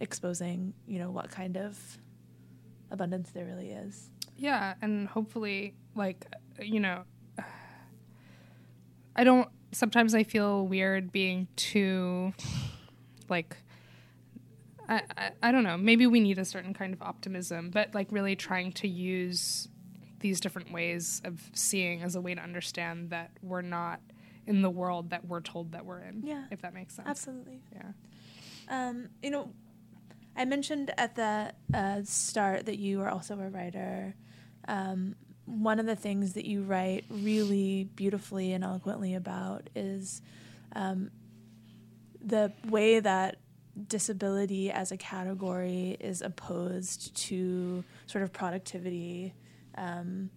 exposing, 0.00 0.74
you 0.86 0.98
know, 0.98 1.10
what 1.10 1.30
kind 1.30 1.56
of 1.56 1.78
abundance 2.90 3.30
there 3.30 3.44
really 3.44 3.70
is. 3.70 4.10
Yeah, 4.36 4.74
and 4.80 5.08
hopefully, 5.08 5.74
like, 5.94 6.26
you 6.60 6.80
know, 6.80 7.04
I 9.16 9.24
don't. 9.24 9.48
Sometimes 9.72 10.14
I 10.14 10.22
feel 10.22 10.66
weird 10.66 11.12
being 11.12 11.48
too, 11.56 12.32
like, 13.28 13.56
I, 14.88 15.02
I, 15.16 15.30
I 15.42 15.52
don't 15.52 15.64
know. 15.64 15.76
Maybe 15.76 16.06
we 16.06 16.20
need 16.20 16.38
a 16.38 16.44
certain 16.44 16.72
kind 16.72 16.94
of 16.94 17.02
optimism, 17.02 17.70
but 17.70 17.94
like 17.94 18.08
really 18.10 18.34
trying 18.34 18.72
to 18.72 18.88
use 18.88 19.68
these 20.20 20.40
different 20.40 20.72
ways 20.72 21.20
of 21.24 21.40
seeing 21.52 22.02
as 22.02 22.14
a 22.14 22.20
way 22.20 22.34
to 22.34 22.40
understand 22.40 23.10
that 23.10 23.30
we're 23.42 23.62
not 23.62 24.00
in 24.46 24.62
the 24.62 24.70
world 24.70 25.10
that 25.10 25.26
we're 25.26 25.40
told 25.40 25.72
that 25.72 25.84
we're 25.84 26.00
in. 26.00 26.22
Yeah. 26.24 26.44
If 26.50 26.62
that 26.62 26.74
makes 26.74 26.94
sense. 26.94 27.08
Absolutely. 27.08 27.60
Yeah. 27.72 27.92
Um, 28.68 29.08
you 29.22 29.30
know, 29.30 29.52
I 30.36 30.44
mentioned 30.44 30.92
at 30.96 31.14
the 31.16 31.52
uh, 31.74 32.00
start 32.04 32.66
that 32.66 32.78
you 32.78 33.00
are 33.02 33.08
also 33.08 33.38
a 33.38 33.48
writer. 33.48 34.14
Um, 34.66 35.16
one 35.44 35.78
of 35.78 35.86
the 35.86 35.96
things 35.96 36.34
that 36.34 36.44
you 36.44 36.62
write 36.62 37.04
really 37.10 37.84
beautifully 37.84 38.52
and 38.52 38.62
eloquently 38.62 39.14
about 39.14 39.68
is 39.74 40.22
um, 40.74 41.10
the 42.22 42.52
way 42.68 43.00
that 43.00 43.36
disability 43.86 44.70
as 44.70 44.92
a 44.92 44.96
category 44.96 45.96
is 46.00 46.20
opposed 46.22 47.14
to 47.16 47.84
sort 48.06 48.24
of 48.24 48.32
productivity 48.32 49.34
um, 49.78 50.30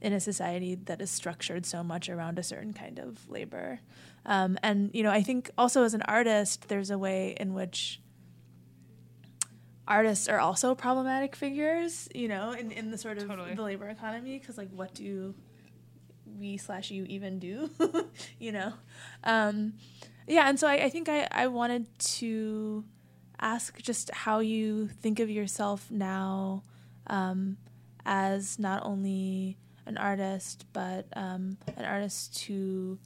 in 0.00 0.12
a 0.12 0.20
society 0.20 0.74
that 0.74 1.00
is 1.00 1.10
structured 1.10 1.66
so 1.66 1.82
much 1.82 2.08
around 2.08 2.38
a 2.38 2.42
certain 2.42 2.72
kind 2.72 2.98
of 2.98 3.28
labor. 3.28 3.80
Um, 4.24 4.58
and 4.62 4.90
you 4.94 5.02
know, 5.02 5.10
I 5.10 5.22
think 5.22 5.50
also 5.58 5.82
as 5.84 5.94
an 5.94 6.02
artist, 6.02 6.68
there's 6.68 6.90
a 6.90 6.98
way 6.98 7.36
in 7.38 7.54
which 7.54 8.00
artists 9.88 10.28
are 10.28 10.38
also 10.38 10.74
problematic 10.74 11.34
figures, 11.36 12.08
you 12.14 12.28
know, 12.28 12.52
in, 12.52 12.70
in 12.70 12.90
the 12.90 12.98
sort 12.98 13.18
of 13.18 13.28
Totally. 13.28 13.54
the 13.54 13.62
labor 13.62 13.88
economy. 13.88 14.38
Because 14.38 14.58
like, 14.58 14.70
what 14.70 14.94
do 14.94 15.34
we 16.38 16.56
slash 16.56 16.90
you 16.90 17.04
even 17.04 17.38
do, 17.38 17.70
you 18.38 18.52
know? 18.52 18.72
Um, 19.24 19.74
yeah, 20.26 20.48
and 20.48 20.58
so 20.58 20.66
I, 20.66 20.84
I 20.84 20.90
think 20.90 21.08
I, 21.08 21.26
I 21.30 21.46
wanted 21.46 21.86
to 21.98 22.84
ask 23.40 23.80
just 23.80 24.10
how 24.10 24.40
you 24.40 24.88
think 24.88 25.20
of 25.20 25.30
yourself 25.30 25.90
now 25.90 26.62
um, 27.06 27.56
as 28.06 28.58
not 28.58 28.86
only 28.86 29.58
an 29.84 29.98
artist, 29.98 30.64
but 30.72 31.06
um, 31.14 31.58
an 31.76 31.84
artist 31.84 32.40
who 32.44 32.98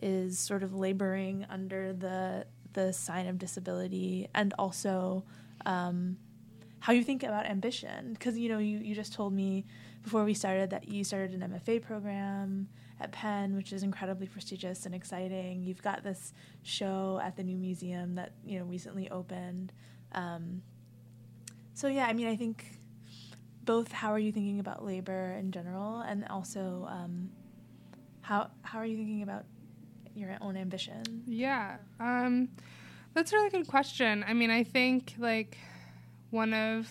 is 0.00 0.38
sort 0.38 0.62
of 0.62 0.74
laboring 0.74 1.46
under 1.50 1.92
the 1.92 2.46
the 2.74 2.92
sign 2.92 3.26
of 3.26 3.38
disability, 3.38 4.28
and 4.34 4.54
also 4.58 5.24
um, 5.66 6.16
how 6.80 6.92
you 6.92 7.02
think 7.02 7.22
about 7.22 7.46
ambition. 7.46 8.12
Because 8.12 8.38
you 8.38 8.48
know, 8.48 8.58
you, 8.58 8.78
you 8.78 8.94
just 8.94 9.12
told 9.12 9.32
me 9.32 9.64
before 10.02 10.24
we 10.24 10.34
started 10.34 10.70
that 10.70 10.88
you 10.88 11.04
started 11.04 11.32
an 11.32 11.50
MFA 11.50 11.82
program 11.82 12.68
at 13.00 13.12
Penn, 13.12 13.56
which 13.56 13.72
is 13.72 13.82
incredibly 13.82 14.26
prestigious 14.26 14.86
and 14.86 14.94
exciting. 14.94 15.62
You've 15.62 15.82
got 15.82 16.02
this 16.02 16.32
show 16.62 17.20
at 17.22 17.36
the 17.36 17.42
new 17.42 17.56
museum 17.56 18.14
that 18.14 18.32
you 18.44 18.58
know 18.58 18.64
recently 18.64 19.10
opened. 19.10 19.72
Um, 20.12 20.62
so 21.74 21.88
yeah, 21.88 22.06
I 22.06 22.12
mean, 22.12 22.28
I 22.28 22.36
think 22.36 22.81
both 23.64 23.92
how 23.92 24.12
are 24.12 24.18
you 24.18 24.32
thinking 24.32 24.60
about 24.60 24.84
labor 24.84 25.36
in 25.38 25.52
general, 25.52 26.00
and 26.00 26.26
also 26.28 26.86
um, 26.88 27.30
how 28.20 28.50
how 28.62 28.78
are 28.78 28.86
you 28.86 28.96
thinking 28.96 29.22
about 29.22 29.44
your 30.14 30.36
own 30.40 30.56
ambition? 30.56 31.22
Yeah. 31.26 31.76
Um, 32.00 32.48
that's 33.14 33.32
a 33.32 33.36
really 33.36 33.50
good 33.50 33.68
question. 33.68 34.24
I 34.26 34.32
mean, 34.32 34.50
I 34.50 34.64
think 34.64 35.14
like 35.18 35.58
one 36.30 36.54
of 36.54 36.88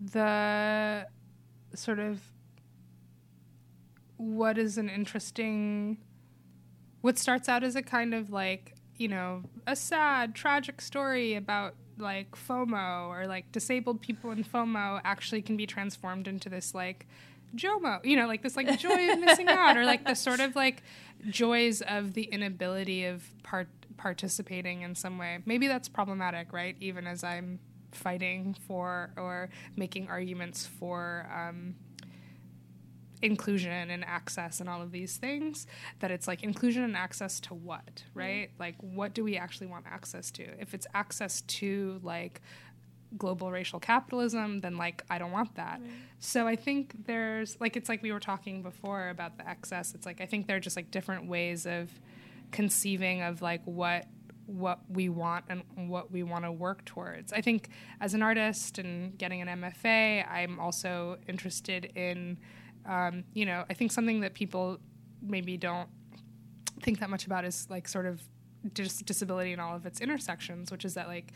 the 0.00 1.06
sort 1.74 1.98
of 1.98 2.20
what 4.16 4.58
is 4.58 4.78
an 4.78 4.88
interesting 4.88 5.98
what 7.00 7.18
starts 7.18 7.48
out 7.50 7.62
as 7.62 7.76
a 7.76 7.82
kind 7.82 8.14
of 8.14 8.30
like, 8.30 8.74
you 8.96 9.08
know, 9.08 9.42
a 9.66 9.76
sad, 9.76 10.34
tragic 10.34 10.80
story 10.80 11.34
about 11.34 11.74
like 11.98 12.34
FOMO 12.36 13.08
or 13.08 13.26
like 13.26 13.50
disabled 13.52 14.00
people 14.00 14.30
in 14.30 14.44
FOMO 14.44 15.00
actually 15.04 15.42
can 15.42 15.56
be 15.56 15.66
transformed 15.66 16.28
into 16.28 16.48
this 16.48 16.74
like 16.74 17.06
JOMO, 17.54 18.04
you 18.04 18.16
know, 18.16 18.26
like 18.26 18.42
this 18.42 18.56
like 18.56 18.78
joy 18.78 19.12
of 19.12 19.20
missing 19.20 19.48
out 19.48 19.76
or 19.76 19.84
like 19.84 20.04
the 20.06 20.14
sort 20.14 20.40
of 20.40 20.56
like 20.56 20.82
joys 21.28 21.82
of 21.82 22.14
the 22.14 22.24
inability 22.24 23.04
of 23.04 23.24
part 23.42 23.68
participating 23.96 24.82
in 24.82 24.94
some 24.94 25.18
way. 25.18 25.38
Maybe 25.46 25.66
that's 25.68 25.88
problematic, 25.88 26.52
right? 26.52 26.76
Even 26.80 27.06
as 27.06 27.22
I'm 27.22 27.60
fighting 27.92 28.56
for 28.66 29.10
or 29.16 29.50
making 29.76 30.08
arguments 30.08 30.66
for 30.66 31.28
um, 31.32 31.76
inclusion 33.22 33.90
and 33.90 34.04
access 34.04 34.60
and 34.60 34.68
all 34.68 34.82
of 34.82 34.92
these 34.92 35.16
things 35.16 35.66
that 36.00 36.10
it's 36.10 36.26
like 36.26 36.42
inclusion 36.42 36.82
and 36.82 36.96
access 36.96 37.40
to 37.40 37.54
what 37.54 37.86
mm. 37.86 38.02
right? 38.14 38.50
Like 38.58 38.76
what 38.80 39.14
do 39.14 39.24
we 39.24 39.36
actually 39.36 39.66
want 39.66 39.86
access 39.86 40.30
to? 40.32 40.42
If 40.60 40.74
it's 40.74 40.86
access 40.94 41.42
to 41.42 42.00
like 42.02 42.40
global 43.16 43.52
racial 43.52 43.78
capitalism 43.78 44.60
then 44.60 44.76
like 44.76 45.04
i 45.08 45.18
don't 45.18 45.30
want 45.30 45.54
that. 45.54 45.80
So 46.18 46.46
i 46.48 46.56
think 46.56 47.06
there's 47.06 47.56
like 47.60 47.76
it's 47.76 47.88
like 47.88 48.02
we 48.02 48.12
were 48.12 48.20
talking 48.20 48.62
before 48.62 49.08
about 49.08 49.38
the 49.38 49.48
excess. 49.48 49.94
It's 49.94 50.06
like 50.06 50.20
i 50.20 50.26
think 50.26 50.46
there 50.46 50.56
are 50.56 50.60
just 50.60 50.76
like 50.76 50.90
different 50.90 51.28
ways 51.28 51.66
of 51.66 51.90
conceiving 52.50 53.22
of 53.22 53.42
like 53.42 53.62
what 53.64 54.06
what 54.46 54.80
we 54.88 55.08
want 55.08 55.44
and 55.48 55.62
what 55.88 56.10
we 56.10 56.22
want 56.22 56.44
to 56.44 56.52
work 56.52 56.84
towards. 56.84 57.32
I 57.32 57.40
think 57.40 57.68
as 58.00 58.14
an 58.14 58.22
artist 58.22 58.78
and 58.78 59.16
getting 59.16 59.40
an 59.40 59.48
MFA, 59.48 60.30
I'm 60.30 60.60
also 60.60 61.18
interested 61.28 61.86
in, 61.94 62.38
um, 62.86 63.24
you 63.32 63.46
know, 63.46 63.64
I 63.68 63.74
think 63.74 63.92
something 63.92 64.20
that 64.20 64.34
people 64.34 64.78
maybe 65.22 65.56
don't 65.56 65.88
think 66.82 67.00
that 67.00 67.10
much 67.10 67.26
about 67.26 67.44
is 67.44 67.66
like 67.70 67.88
sort 67.88 68.06
of 68.06 68.22
dis- 68.72 69.00
disability 69.02 69.52
and 69.52 69.60
all 69.60 69.76
of 69.76 69.86
its 69.86 70.00
intersections, 70.00 70.70
which 70.70 70.84
is 70.84 70.94
that 70.94 71.08
like 71.08 71.32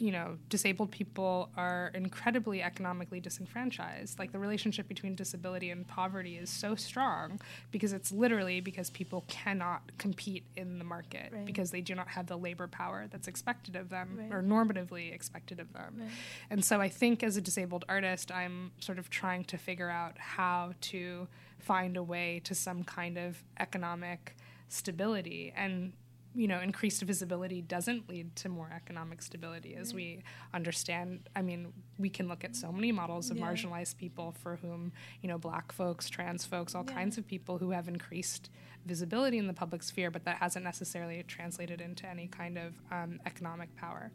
you 0.00 0.10
know, 0.10 0.36
disabled 0.48 0.90
people 0.90 1.50
are 1.56 1.90
incredibly 1.94 2.62
economically 2.62 3.20
disenfranchised. 3.20 4.18
Like 4.18 4.32
the 4.32 4.38
relationship 4.40 4.88
between 4.88 5.14
disability 5.14 5.70
and 5.70 5.86
poverty 5.86 6.36
is 6.36 6.50
so 6.50 6.74
strong 6.74 7.40
because 7.70 7.92
it's 7.92 8.10
literally 8.10 8.60
because 8.60 8.90
people 8.90 9.24
cannot 9.28 9.96
compete 9.98 10.44
in 10.56 10.78
the 10.78 10.84
market 10.84 11.32
Right. 11.32 11.44
because 11.46 11.70
they 11.70 11.80
do 11.80 11.94
not 11.94 12.08
have 12.08 12.26
the 12.26 12.36
labor 12.36 12.66
power 12.66 13.06
that's 13.10 13.28
expected 13.28 13.76
of 13.76 13.88
them 13.88 14.16
Right. 14.18 14.32
or 14.32 14.42
normatively 14.42 15.12
expected 15.14 15.60
of 15.60 15.72
them. 15.72 15.94
Right. 15.98 16.10
And 16.50 16.64
so 16.64 16.80
I 16.80 16.88
think 16.88 17.22
as 17.22 17.36
a 17.36 17.40
disabled 17.40 17.84
artist, 17.88 18.32
I'm 18.32 18.72
sort 18.80 18.98
of 18.98 19.10
trying 19.10 19.44
to 19.44 19.56
figure 19.58 19.90
out 19.90 20.18
how 20.18 20.74
to 20.92 21.28
find 21.60 21.96
a 21.96 22.02
way 22.02 22.40
to 22.44 22.54
some 22.54 22.82
kind 22.84 23.16
of 23.16 23.44
economic 23.60 24.36
stability. 24.68 25.52
And, 25.56 25.92
you 26.34 26.48
know, 26.48 26.60
increased 26.60 27.00
visibility 27.02 27.62
doesn't 27.62 28.08
lead 28.08 28.34
to 28.36 28.48
more 28.48 28.70
economic 28.74 29.22
stability 29.22 29.76
as 29.76 29.94
we 29.94 30.22
understand. 30.52 31.28
I 31.36 31.42
mean, 31.42 31.72
we 31.98 32.08
can 32.10 32.26
look 32.28 32.42
at 32.44 32.56
so 32.56 32.72
many 32.72 32.90
models 32.92 33.30
of 33.30 33.36
Yeah. 33.38 33.44
marginalized 33.46 33.96
people 33.96 34.32
for 34.42 34.56
whom, 34.56 34.92
you 35.22 35.28
know, 35.28 35.38
black 35.38 35.70
folks, 35.72 36.08
trans 36.08 36.44
folks, 36.44 36.74
all 36.74 36.84
Yeah. 36.86 36.94
kinds 36.94 37.18
of 37.18 37.26
people 37.26 37.58
who 37.58 37.70
have 37.70 37.86
increased 37.88 38.50
visibility 38.84 39.38
in 39.38 39.46
the 39.46 39.54
public 39.54 39.82
sphere, 39.82 40.10
but 40.10 40.24
that 40.24 40.38
hasn't 40.38 40.64
necessarily 40.64 41.22
translated 41.22 41.80
into 41.80 42.06
any 42.08 42.26
kind 42.26 42.58
of 42.58 42.74
um, 42.90 43.20
economic 43.26 43.74
power. 43.76 44.10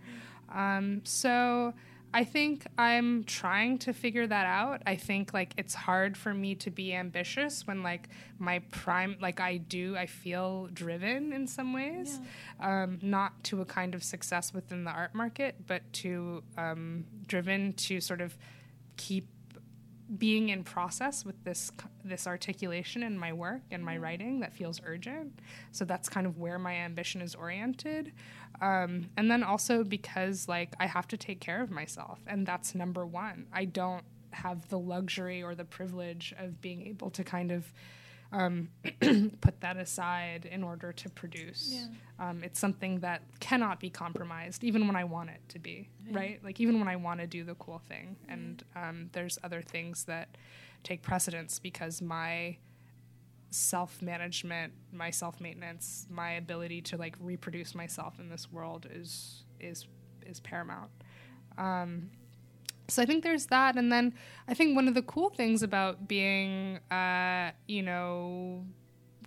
Um, 0.49 1.01
so 1.05 1.73
I 2.13 2.23
think 2.23 2.65
I'm 2.77 3.23
trying 3.23 3.77
to 3.79 3.93
figure 3.93 4.25
that 4.25 4.45
out. 4.45 4.81
I 4.85 4.95
think 4.95 5.33
like 5.33 5.53
it's 5.57 5.75
hard 5.75 6.17
for 6.17 6.33
me 6.33 6.55
to 6.55 6.71
be 6.71 6.93
ambitious 6.93 7.67
when 7.67 7.83
like 7.83 8.09
my 8.39 8.59
prime, 8.71 9.17
like 9.21 9.39
I 9.39 9.57
do, 9.57 9.95
I 9.95 10.07
feel 10.07 10.69
driven 10.73 11.33
in 11.33 11.45
some 11.45 11.71
ways, 11.71 12.19
um, 12.59 12.97
not 13.03 13.43
to 13.45 13.61
a 13.61 13.65
kind 13.65 13.93
of 13.93 14.03
success 14.03 14.53
within 14.53 14.83
the 14.83 14.91
art 14.91 15.13
market, 15.13 15.67
but 15.67 15.81
to 15.93 16.43
um, 16.57 17.05
driven 17.27 17.73
to 17.73 18.01
sort 18.01 18.21
of 18.21 18.35
keep 18.97 19.27
being 20.17 20.49
in 20.49 20.63
process 20.63 21.23
with 21.23 21.43
this 21.43 21.71
this 22.03 22.25
articulation 22.25 23.03
in 23.03 23.17
my 23.17 23.31
work 23.31 23.61
and 23.69 23.83
my 23.85 23.95
writing 23.95 24.39
that 24.39 24.51
feels 24.53 24.81
urgent. 24.85 25.39
So 25.71 25.85
that's 25.85 26.09
kind 26.09 26.25
of 26.25 26.39
where 26.39 26.57
my 26.57 26.73
ambition 26.73 27.21
is 27.21 27.35
oriented. 27.35 28.13
Um, 28.61 29.09
and 29.15 29.29
then 29.31 29.43
also 29.43 29.83
because 29.83 30.47
like 30.47 30.73
I 30.79 30.87
have 30.87 31.07
to 31.09 31.17
take 31.17 31.39
care 31.39 31.61
of 31.61 31.71
myself, 31.71 32.19
and 32.27 32.45
that's 32.45 32.75
number 32.75 33.05
one. 33.05 33.47
I 33.53 33.65
don't 33.65 34.03
have 34.31 34.67
the 34.69 34.79
luxury 34.79 35.41
or 35.41 35.55
the 35.55 35.65
privilege 35.65 36.33
of 36.37 36.61
being 36.61 36.85
able 36.87 37.09
to 37.11 37.23
kind 37.23 37.51
of 37.51 37.73
um, 38.31 38.69
put 39.41 39.59
that 39.61 39.77
aside 39.77 40.45
in 40.45 40.63
order 40.63 40.91
to 40.93 41.09
produce. 41.09 41.69
Yeah. 41.71 42.29
Um, 42.29 42.43
it's 42.43 42.59
something 42.59 42.99
that 42.99 43.21
cannot 43.39 43.79
be 43.79 43.89
compromised, 43.89 44.63
even 44.63 44.85
when 44.85 44.95
I 44.95 45.03
want 45.03 45.29
it 45.29 45.41
to 45.49 45.59
be, 45.59 45.89
right? 46.11 46.39
Like 46.43 46.59
even 46.59 46.79
when 46.79 46.87
I 46.87 46.95
want 46.95 47.21
to 47.21 47.27
do 47.27 47.43
the 47.43 47.55
cool 47.55 47.81
thing, 47.87 48.17
and 48.27 48.63
um, 48.75 49.09
there's 49.13 49.39
other 49.43 49.61
things 49.61 50.03
that 50.05 50.37
take 50.83 51.01
precedence 51.01 51.59
because 51.59 52.01
my 52.01 52.57
self 53.51 54.01
management, 54.01 54.73
my 54.91 55.09
self 55.09 55.39
maintenance, 55.39 56.07
my 56.09 56.31
ability 56.33 56.81
to 56.81 56.97
like 56.97 57.15
reproduce 57.19 57.75
myself 57.75 58.19
in 58.19 58.29
this 58.29 58.51
world 58.51 58.87
is 58.91 59.43
is 59.59 59.87
is 60.25 60.39
paramount. 60.39 60.91
Um, 61.57 62.09
so 62.87 63.01
I 63.01 63.05
think 63.05 63.23
there's 63.23 63.47
that, 63.47 63.75
and 63.75 63.91
then 63.91 64.13
I 64.47 64.53
think 64.53 64.75
one 64.75 64.87
of 64.87 64.93
the 64.95 65.03
cool 65.03 65.29
things 65.29 65.61
about 65.61 66.07
being, 66.07 66.79
uh, 66.89 67.51
you 67.67 67.83
know, 67.83 68.65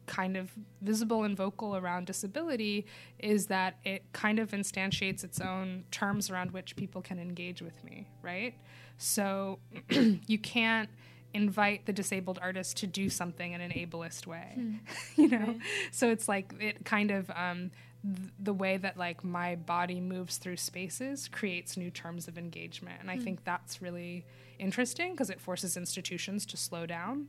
kind 0.07 0.37
of 0.37 0.51
visible 0.81 1.23
and 1.25 1.37
vocal 1.37 1.77
around 1.77 2.07
disability 2.07 2.87
is 3.21 3.47
that 3.47 3.79
it 3.85 4.03
kind 4.13 4.39
of 4.39 4.51
instantiates 4.51 5.23
its 5.23 5.41
own 5.41 5.85
terms 5.91 6.29
around 6.29 6.51
which 6.51 6.75
people 6.75 7.01
can 7.01 7.19
engage 7.19 7.63
with 7.63 7.83
me, 7.85 8.09
right? 8.21 8.55
So 8.99 9.61
you 10.27 10.39
can't 10.39 10.89
invite 11.35 11.87
the 11.87 11.93
disabled 11.93 12.39
artist 12.43 12.77
to 12.79 12.87
do 12.87 13.09
something 13.09 13.53
in 13.53 13.61
an 13.61 13.71
ableist 13.73 14.27
way 14.27 14.53
Hmm. 14.55 14.75
you 15.21 15.29
know 15.29 15.39
Right. 15.39 15.59
so 15.91 16.11
it's 16.11 16.29
like 16.29 16.53
it 16.61 16.85
kind 16.85 17.11
of 17.11 17.31
um, 17.35 17.71
th- 18.05 18.29
the 18.39 18.53
way 18.53 18.77
that 18.77 18.97
like 18.97 19.23
my 19.25 19.57
body 19.57 20.01
moves 20.01 20.37
through 20.39 20.57
spaces 20.59 21.29
creates 21.29 21.77
new 21.77 21.91
terms 21.91 22.29
of 22.29 22.37
engagement 22.37 22.97
and 23.01 23.11
i 23.11 23.17
Hmm. 23.17 23.23
think 23.25 23.45
that's 23.45 23.81
really 23.81 24.25
interesting 24.59 25.13
because 25.13 25.31
it 25.31 25.41
forces 25.41 25.77
institutions 25.77 26.45
to 26.47 26.57
slow 26.57 26.87
down 26.87 27.27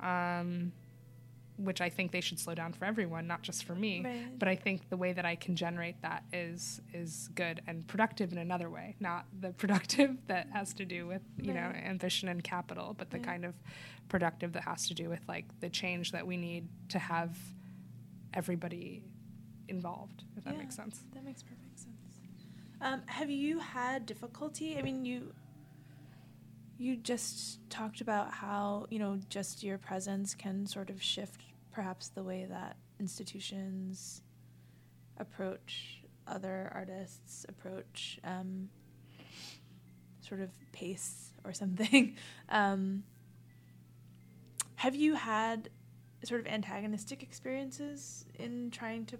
um, 0.00 0.72
which 1.58 1.80
I 1.80 1.88
think 1.88 2.12
they 2.12 2.20
should 2.20 2.38
slow 2.38 2.54
down 2.54 2.72
for 2.72 2.84
everyone, 2.84 3.26
not 3.26 3.42
just 3.42 3.64
for 3.64 3.74
me. 3.74 4.02
Right. 4.04 4.38
But 4.38 4.48
I 4.48 4.56
think 4.56 4.88
the 4.90 4.96
way 4.96 5.12
that 5.12 5.24
I 5.24 5.36
can 5.36 5.56
generate 5.56 6.00
that 6.02 6.24
is 6.32 6.80
is 6.92 7.28
good 7.34 7.62
and 7.66 7.86
productive 7.86 8.32
in 8.32 8.38
another 8.38 8.68
way, 8.70 8.96
not 9.00 9.26
the 9.40 9.50
productive 9.62 10.16
that 10.26 10.48
has 10.52 10.74
to 10.74 10.84
do 10.84 11.06
with 11.06 11.22
you 11.40 11.54
know 11.54 11.60
ambition 11.84 12.28
and 12.28 12.42
capital, 12.44 12.94
but 12.96 13.10
the 13.10 13.16
Right. 13.18 13.26
kind 13.26 13.44
of 13.44 13.54
productive 14.08 14.52
that 14.52 14.62
has 14.64 14.86
to 14.88 14.94
do 14.94 15.08
with 15.08 15.20
like 15.28 15.46
the 15.60 15.68
change 15.70 16.12
that 16.12 16.26
we 16.26 16.36
need 16.36 16.68
to 16.90 16.98
have 16.98 17.36
everybody 18.34 19.02
involved. 19.68 20.24
If 20.36 20.44
that 20.44 20.56
makes 20.58 20.76
sense. 20.76 21.00
That 21.14 21.24
makes 21.24 21.42
perfect 21.42 21.78
sense. 21.78 21.92
Um, 22.80 23.02
have 23.06 23.30
you 23.30 23.58
had 23.58 24.04
difficulty? 24.06 24.76
I 24.78 24.82
mean, 24.82 25.04
you 25.04 25.32
you 26.78 26.96
just 26.96 27.58
talked 27.70 28.00
about 28.00 28.32
how 28.32 28.86
you 28.90 28.98
know 28.98 29.18
just 29.28 29.62
your 29.62 29.78
presence 29.78 30.34
can 30.34 30.66
sort 30.66 30.90
of 30.90 31.02
shift 31.02 31.40
perhaps 31.72 32.08
the 32.08 32.22
way 32.22 32.46
that 32.48 32.76
institutions 32.98 34.22
approach 35.18 36.02
other 36.26 36.70
artists, 36.74 37.46
approach 37.48 38.18
um, 38.24 38.68
sort 40.20 40.40
of 40.40 40.50
pace 40.72 41.32
or 41.44 41.52
something. 41.52 42.16
um, 42.48 43.04
have 44.76 44.94
you 44.94 45.14
had 45.14 45.70
sort 46.24 46.40
of 46.40 46.46
antagonistic 46.46 47.22
experiences 47.22 48.24
in 48.38 48.70
trying 48.70 49.06
to 49.06 49.18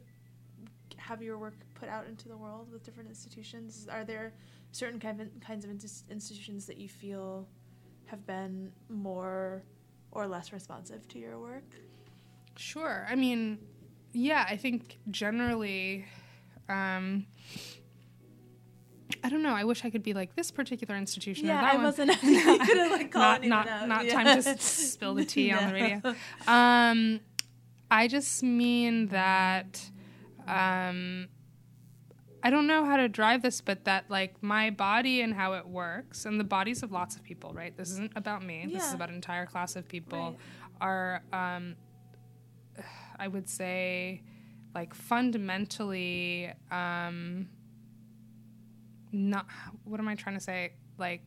have 1.09 1.23
your 1.23 1.39
work 1.39 1.55
put 1.75 1.89
out 1.89 2.07
into 2.07 2.29
the 2.29 2.37
world 2.37 2.67
with 2.73 2.83
different 2.83 3.09
institutions? 3.09 3.87
Are 3.91 4.05
there 4.05 4.33
certain 4.73 4.99
kind 5.01 5.21
of, 5.21 5.29
kinds 5.41 5.65
of 5.65 5.71
institutions 5.71 6.67
that 6.67 6.77
you 6.79 6.89
feel 6.89 7.47
have 8.07 8.27
been 8.27 8.73
more 8.89 9.63
or 10.13 10.27
less 10.27 10.53
responsive 10.53 11.07
to 11.09 11.19
your 11.19 11.39
work? 11.39 11.65
Sure. 12.57 13.07
I 13.09 13.15
mean, 13.15 13.59
yeah, 14.13 14.47
I 14.49 14.57
think 14.57 14.99
generally, 15.11 16.05
um, 16.69 17.27
I 19.23 19.29
don't 19.29 19.43
know. 19.43 19.55
I 19.55 19.65
wish 19.65 19.85
I 19.85 19.91
could 19.91 20.03
be 20.03 20.15
like 20.15 20.35
this 20.35 20.51
particular 20.51 20.97
institution 20.97 21.45
or 21.47 21.49
that 21.55 21.65
I 21.65 21.75
one. 21.75 21.85
wasn't 21.85 22.11
you 22.23 22.59
couldn't, 22.59 22.91
like, 22.91 23.15
not 23.15 23.45
not 23.45 23.69
out. 23.69 23.89
not 23.89 24.05
Yeah. 24.07 24.23
time 24.23 24.43
to 24.43 24.59
spill 24.59 25.15
the 25.15 25.25
tea 25.25 25.53
on 25.53 25.67
the 25.69 25.73
radio. 25.73 26.03
Um, 26.49 27.21
I 27.91 28.09
just 28.09 28.43
mean 28.43 29.09
that 29.09 29.91
um, 30.47 31.29
I 32.43 32.51
don't 32.51 32.67
know 32.67 32.85
how 32.85 32.97
to 32.97 33.09
drive 33.09 33.43
this, 33.43 33.61
but 33.61 33.85
that 33.87 34.05
like 34.09 34.43
my 34.43 34.71
body 34.71 35.21
and 35.21 35.35
how 35.35 35.55
it 35.55 35.67
works, 35.67 36.25
and 36.27 36.39
the 36.39 36.45
bodies 36.45 36.83
of 36.83 36.93
lots 36.93 37.17
of 37.17 37.23
people, 37.25 37.53
right? 37.53 37.77
This 37.77 37.91
isn't 37.91 38.13
about 38.17 38.45
me. 38.45 38.67
This 38.73 38.87
is 38.87 38.95
about 38.95 39.09
an 39.09 39.17
entire 39.17 39.47
class 39.47 39.75
of 39.77 39.89
people. 39.89 40.19
Right. 40.19 40.39
Are 40.81 41.23
um, 41.33 41.77
I 43.19 43.29
would 43.29 43.49
say 43.49 44.23
like 44.75 44.95
fundamentally 44.95 46.53
um, 46.71 47.49
not. 49.13 49.47
What 49.85 50.01
am 50.01 50.09
I 50.09 50.15
trying 50.15 50.37
to 50.37 50.41
say? 50.41 50.73
Like 50.99 51.23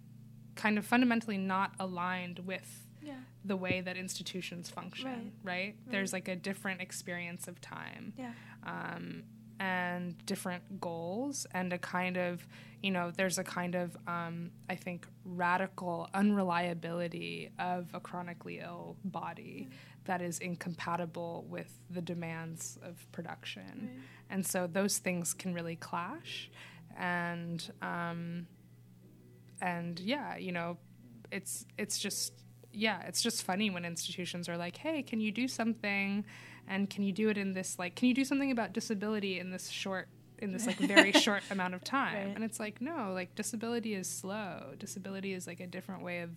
kind 0.56 0.78
of 0.78 0.86
fundamentally 0.86 1.38
not 1.38 1.72
aligned 1.80 2.40
with 2.40 2.86
Yeah. 3.02 3.14
the 3.46 3.56
way 3.56 3.80
that 3.82 3.96
institutions 3.98 4.70
function, 4.70 5.32
right? 5.44 5.76
There's 5.90 6.12
like 6.12 6.28
a 6.28 6.36
different 6.36 6.82
experience 6.82 7.48
of 7.48 7.62
time 7.62 8.14
Yeah. 8.18 8.34
Um, 8.66 9.24
and 9.60 10.24
different 10.26 10.80
goals, 10.80 11.46
and 11.54 11.74
a 11.74 11.78
kind 11.78 12.18
of, 12.18 12.48
you 12.82 12.92
know, 12.92 13.12
there's 13.12 13.38
a 13.38 13.44
kind 13.44 13.76
of, 13.76 13.98
um, 14.08 14.52
I 14.70 14.76
think, 14.76 15.06
radical 15.26 16.10
unreliability 16.14 17.52
of 17.60 17.90
a 17.94 18.00
chronically 18.00 18.60
ill 18.60 18.96
body 19.04 19.70
that 20.06 20.22
is 20.22 20.40
incompatible 20.40 21.46
with 21.50 21.72
the 21.90 22.02
demands 22.02 22.80
of 22.82 23.06
production. 23.12 23.90
Right. 23.92 24.04
And 24.30 24.48
so 24.48 24.66
those 24.66 24.98
things 24.98 25.34
can 25.34 25.54
really 25.54 25.76
clash. 25.76 26.50
And, 26.98 27.70
um, 27.82 28.48
and 29.62 30.00
yeah, 30.00 30.38
you 30.38 30.52
know, 30.52 30.78
it's 31.32 31.66
it's 31.78 32.00
just 32.00 32.34
yeah, 32.72 33.02
it's 33.08 33.22
just 33.22 33.44
funny 33.44 33.70
when 33.70 33.84
institutions 33.86 34.48
are 34.48 34.58
like, 34.58 34.78
"Hey, 34.78 35.02
can 35.04 35.20
you 35.20 35.32
do 35.32 35.48
something?" 35.48 36.26
And 36.70 36.90
can 36.90 37.04
you 37.04 37.12
do 37.12 37.28
it 37.30 37.38
in 37.38 37.52
this 37.54 37.78
like 37.78 37.96
can 37.96 38.08
you 38.08 38.14
do 38.14 38.24
something 38.24 38.52
about 38.52 38.72
disability 38.72 39.40
in 39.40 39.52
this 39.52 39.68
short 39.68 40.08
in 40.42 40.52
this 40.52 40.66
like 40.66 40.78
very 40.78 41.12
short 41.28 41.44
amount 41.52 41.74
of 41.74 41.84
time? 41.84 42.28
Right. 42.28 42.36
And 42.36 42.44
it's 42.44 42.60
like, 42.60 42.82
no, 42.82 43.12
like 43.14 43.36
disability 43.36 43.94
is 43.94 44.10
slow. 44.10 44.74
Disability 44.78 45.34
is 45.34 45.48
like 45.48 45.60
a 45.60 45.68
different 45.68 46.04
way 46.04 46.22
of 46.22 46.32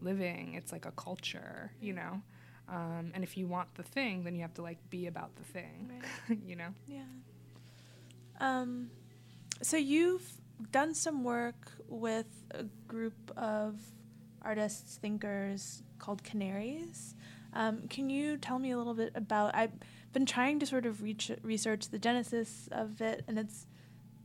living. 0.00 0.54
It's 0.54 0.72
like 0.72 0.86
a 0.86 0.92
culture, 0.92 1.72
you 1.80 1.92
know. 1.92 2.22
Um, 2.68 3.12
and 3.14 3.24
if 3.24 3.36
you 3.36 3.46
want 3.46 3.74
the 3.74 3.82
thing, 3.82 4.24
then 4.24 4.34
you 4.34 4.42
have 4.42 4.54
to 4.54 4.62
like 4.62 4.78
be 4.90 5.06
about 5.06 5.34
the 5.36 5.44
thing, 5.44 6.02
you 6.46 6.56
know. 6.56 6.74
Yeah. 6.86 7.02
Um, 8.40 8.90
so 9.62 9.76
you've 9.76 10.30
done 10.70 10.94
some 10.94 11.24
work 11.24 11.72
with 11.88 12.26
a 12.50 12.64
group 12.86 13.32
of 13.36 13.80
artists, 14.42 14.98
thinkers 14.98 15.82
called 15.98 16.22
Canaries. 16.22 17.14
Um, 17.52 17.88
can 17.88 18.10
you 18.10 18.36
tell 18.36 18.58
me 18.58 18.70
a 18.70 18.78
little 18.78 18.94
bit 18.94 19.12
about? 19.14 19.54
I've 19.54 19.72
been 20.12 20.26
trying 20.26 20.58
to 20.60 20.66
sort 20.66 20.86
of 20.86 21.02
reach, 21.02 21.30
research 21.42 21.88
the 21.88 21.98
genesis 21.98 22.68
of 22.72 23.00
it, 23.00 23.24
and 23.28 23.38
it's 23.38 23.66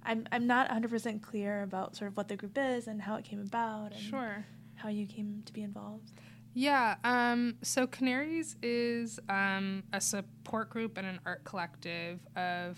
I'm 0.04 0.28
I'm 0.32 0.46
not 0.48 0.68
100 0.68 0.90
percent 0.92 1.22
clear 1.22 1.64
about 1.64 1.96
sort 1.96 2.10
of 2.10 2.18
what 2.18 2.28
the 2.28 2.36
group 2.36 2.58
is 2.58 2.88
and 2.88 3.02
how 3.02 3.16
it 3.16 3.24
came 3.26 3.40
about 3.40 3.94
and 3.94 4.02
Sure. 4.02 4.46
how 4.76 4.90
you 4.90 5.06
came 5.06 5.42
to 5.46 5.54
be 5.54 5.64
involved. 5.64 6.12
Yeah. 6.54 6.96
Um, 7.04 7.56
so 7.64 7.88
Canaries 7.88 8.58
is 8.62 9.20
um, 9.30 9.84
a 9.92 10.00
support 10.00 10.70
group 10.70 10.98
and 10.98 11.08
an 11.08 11.20
art 11.26 11.44
collective 11.46 12.20
of 12.36 12.78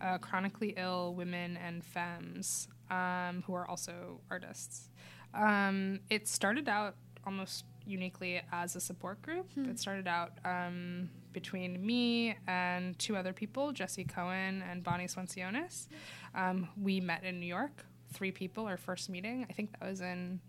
uh, 0.00 0.18
chronically 0.18 0.74
ill 0.76 1.14
women 1.14 1.56
and 1.56 1.84
femmes 1.84 2.68
um, 2.90 3.42
who 3.46 3.54
are 3.54 3.68
also 3.68 4.20
artists. 4.30 4.88
Um, 5.34 6.00
it 6.08 6.28
started 6.28 6.68
out 6.68 6.94
almost 7.26 7.64
uniquely 7.86 8.40
as 8.52 8.76
a 8.76 8.80
support 8.80 9.20
group. 9.22 9.52
Hmm. 9.54 9.70
It 9.70 9.78
started 9.78 10.06
out 10.06 10.32
um, 10.44 11.10
between 11.32 11.84
me 11.84 12.36
and 12.46 12.98
two 12.98 13.16
other 13.16 13.32
people, 13.32 13.72
Jesse 13.72 14.04
Cohen 14.04 14.62
and 14.68 14.82
Bonnie 14.82 15.06
Swencionis. 15.06 15.88
Um, 16.34 16.68
we 16.80 17.00
met 17.00 17.24
in 17.24 17.40
New 17.40 17.46
York, 17.46 17.84
three 18.12 18.32
people, 18.32 18.66
our 18.66 18.76
first 18.76 19.08
meeting. 19.08 19.46
I 19.48 19.52
think 19.52 19.72
that 19.72 19.88
was 19.88 20.00
in 20.00 20.40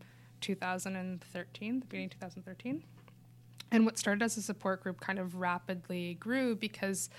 2013, 0.41 1.79
the 1.79 1.85
beginning 1.85 2.05
of 2.07 2.11
2013. 2.13 2.83
And 3.71 3.85
what 3.85 3.97
started 3.97 4.21
as 4.23 4.37
a 4.37 4.41
support 4.41 4.83
group 4.83 4.99
kind 4.99 5.17
of 5.17 5.35
rapidly 5.35 6.15
grew 6.15 6.55
because, 6.55 7.09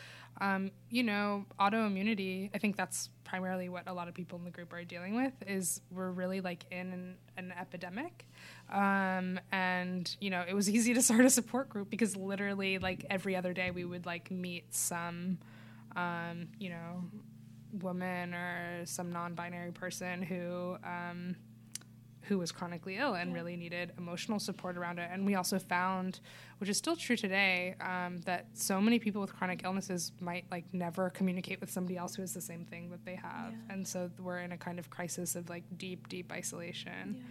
um, 0.41 0.71
you 0.91 1.03
know, 1.03 1.47
autoimmunity, 1.59 2.51
I 2.55 2.59
think 2.59 2.77
that's 2.77 3.09
primarily 3.25 3.71
what 3.71 3.89
a 3.89 3.95
lot 3.95 4.09
of 4.09 4.15
people 4.15 4.39
in 4.39 4.45
the 4.45 4.51
group 4.51 4.73
are 4.75 4.85
dealing 4.85 5.17
with, 5.17 5.33
is 5.47 5.81
we're 5.91 6.11
really 6.11 6.43
like 6.43 6.65
in 6.71 6.93
an, 6.93 7.17
an 7.39 7.55
epidemic. 7.59 8.27
Um, 8.71 9.41
and, 9.51 10.15
you 10.21 10.29
know, 10.29 10.45
it 10.47 10.53
was 10.53 10.69
easy 10.69 10.93
to 10.93 11.01
start 11.01 11.25
a 11.25 11.31
support 11.31 11.71
group 11.71 11.89
because 11.89 12.17
literally 12.17 12.79
like 12.79 13.07
every 13.09 13.35
other 13.35 13.55
day 13.55 13.71
we 13.71 13.87
would 13.87 14.05
like 14.05 14.31
meet 14.31 14.75
some, 14.75 15.39
um, 15.97 16.49
you 16.59 16.69
know, 16.69 17.05
woman 17.81 18.35
or 18.35 18.85
some 18.85 19.11
non-binary 19.11 19.73
person 19.73 20.21
who 20.21 20.77
um, 20.85 21.35
who 22.23 22.39
was 22.39 22.53
chronically 22.53 22.97
ill 22.99 23.15
and 23.15 23.31
Yeah. 23.31 23.35
really 23.37 23.57
needed 23.57 23.93
emotional 23.99 24.39
support 24.39 24.77
around 24.77 24.99
it. 24.99 25.09
And 25.13 25.27
we 25.27 25.35
also 25.35 25.59
found, 25.59 26.21
which 26.59 26.71
is 26.71 26.77
still 26.77 26.95
true 26.97 27.17
today, 27.17 27.75
um, 27.81 28.19
that 28.23 28.47
so 28.55 28.81
many 28.81 28.99
people 28.99 29.21
with 29.21 29.35
chronic 29.35 29.63
illnesses 29.65 30.13
might 30.21 30.45
like 30.51 30.65
never 30.73 31.11
communicate 31.11 31.61
with 31.61 31.71
somebody 31.71 31.97
else 31.97 32.15
who 32.15 32.23
has 32.23 32.33
the 32.33 32.41
same 32.41 32.65
thing 32.65 32.91
that 32.91 33.05
they 33.05 33.17
have, 33.17 33.53
Yeah. 33.53 33.75
and 33.75 33.87
so 33.89 34.11
we're 34.19 34.39
in 34.39 34.53
a 34.53 34.57
kind 34.59 34.79
of 34.79 34.89
crisis 34.91 35.35
of 35.35 35.49
like 35.49 35.65
deep, 35.77 36.09
deep 36.09 36.31
isolation 36.33 37.25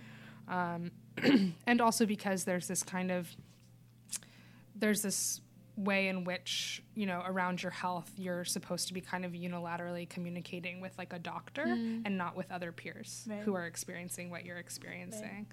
Yeah. 0.47 0.73
um, 0.75 0.91
and 1.67 1.79
also 1.81 2.05
because 2.05 2.43
there's 2.43 2.67
this 2.67 2.83
kind 2.83 3.11
of 3.11 3.35
there's 4.75 5.01
this 5.01 5.41
way 5.83 6.07
in 6.07 6.23
which 6.23 6.81
you 6.95 7.05
know 7.05 7.21
around 7.25 7.61
your 7.63 7.71
health 7.71 8.11
you're 8.17 8.45
supposed 8.45 8.87
to 8.87 8.93
be 8.93 9.01
kind 9.01 9.25
of 9.25 9.31
unilaterally 9.31 10.07
communicating 10.09 10.79
with 10.81 10.97
like 10.97 11.13
a 11.13 11.19
doctor 11.19 11.65
Mm. 11.65 12.01
and 12.05 12.17
not 12.17 12.35
with 12.35 12.51
other 12.51 12.71
peers 12.71 13.25
Right. 13.29 13.39
who 13.41 13.53
are 13.55 13.65
experiencing 13.65 14.29
what 14.29 14.45
you're 14.45 14.57
experiencing 14.57 15.47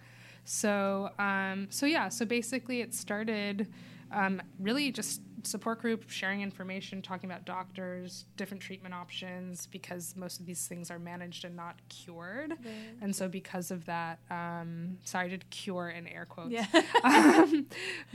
so 0.44 1.10
um, 1.18 1.66
so 1.70 1.86
yeah 1.86 2.08
so 2.08 2.24
basically 2.24 2.80
it 2.80 2.94
started 2.94 3.66
um, 4.12 4.42
really 4.58 4.90
just 4.90 5.20
support 5.44 5.80
group, 5.80 6.08
sharing 6.08 6.42
information, 6.42 7.02
talking 7.02 7.30
about 7.30 7.44
doctors, 7.44 8.24
different 8.36 8.62
treatment 8.62 8.94
options, 8.94 9.66
because 9.66 10.14
most 10.16 10.40
of 10.40 10.46
these 10.46 10.66
things 10.66 10.90
are 10.90 10.98
managed 10.98 11.44
and 11.44 11.56
not 11.56 11.76
cured. 11.88 12.50
Right. 12.50 12.72
And 13.00 13.14
so, 13.14 13.28
because 13.28 13.70
of 13.70 13.84
that, 13.86 14.18
um, 14.30 14.98
sorry, 15.04 15.26
I 15.26 15.28
did 15.28 15.48
cure 15.50 15.90
in 15.90 16.06
air 16.06 16.26
quotes. 16.26 16.50
Yeah. 16.50 16.66
um, 17.04 17.66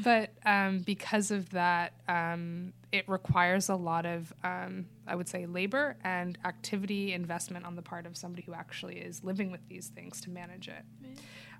but 0.04 0.32
um, 0.46 0.80
because 0.80 1.32
of 1.32 1.50
that, 1.52 1.94
um, 2.08 2.74
it 2.92 3.08
requires 3.08 3.70
a 3.70 3.76
lot 3.76 4.06
of, 4.06 4.34
um, 4.44 4.86
I 5.08 5.16
would 5.16 5.28
say, 5.28 5.46
labor 5.46 5.98
and 6.04 6.38
activity 6.46 7.14
investment 7.14 7.66
on 7.66 7.76
the 7.76 7.82
part 7.82 8.06
of 8.06 8.16
somebody 8.16 8.44
who 8.44 8.54
actually 8.54 8.98
is 8.98 9.24
living 9.24 9.52
with 9.52 9.68
these 9.68 9.88
things 9.88 10.22
to 10.22 10.30
manage 10.30 10.68
it. 10.68 10.84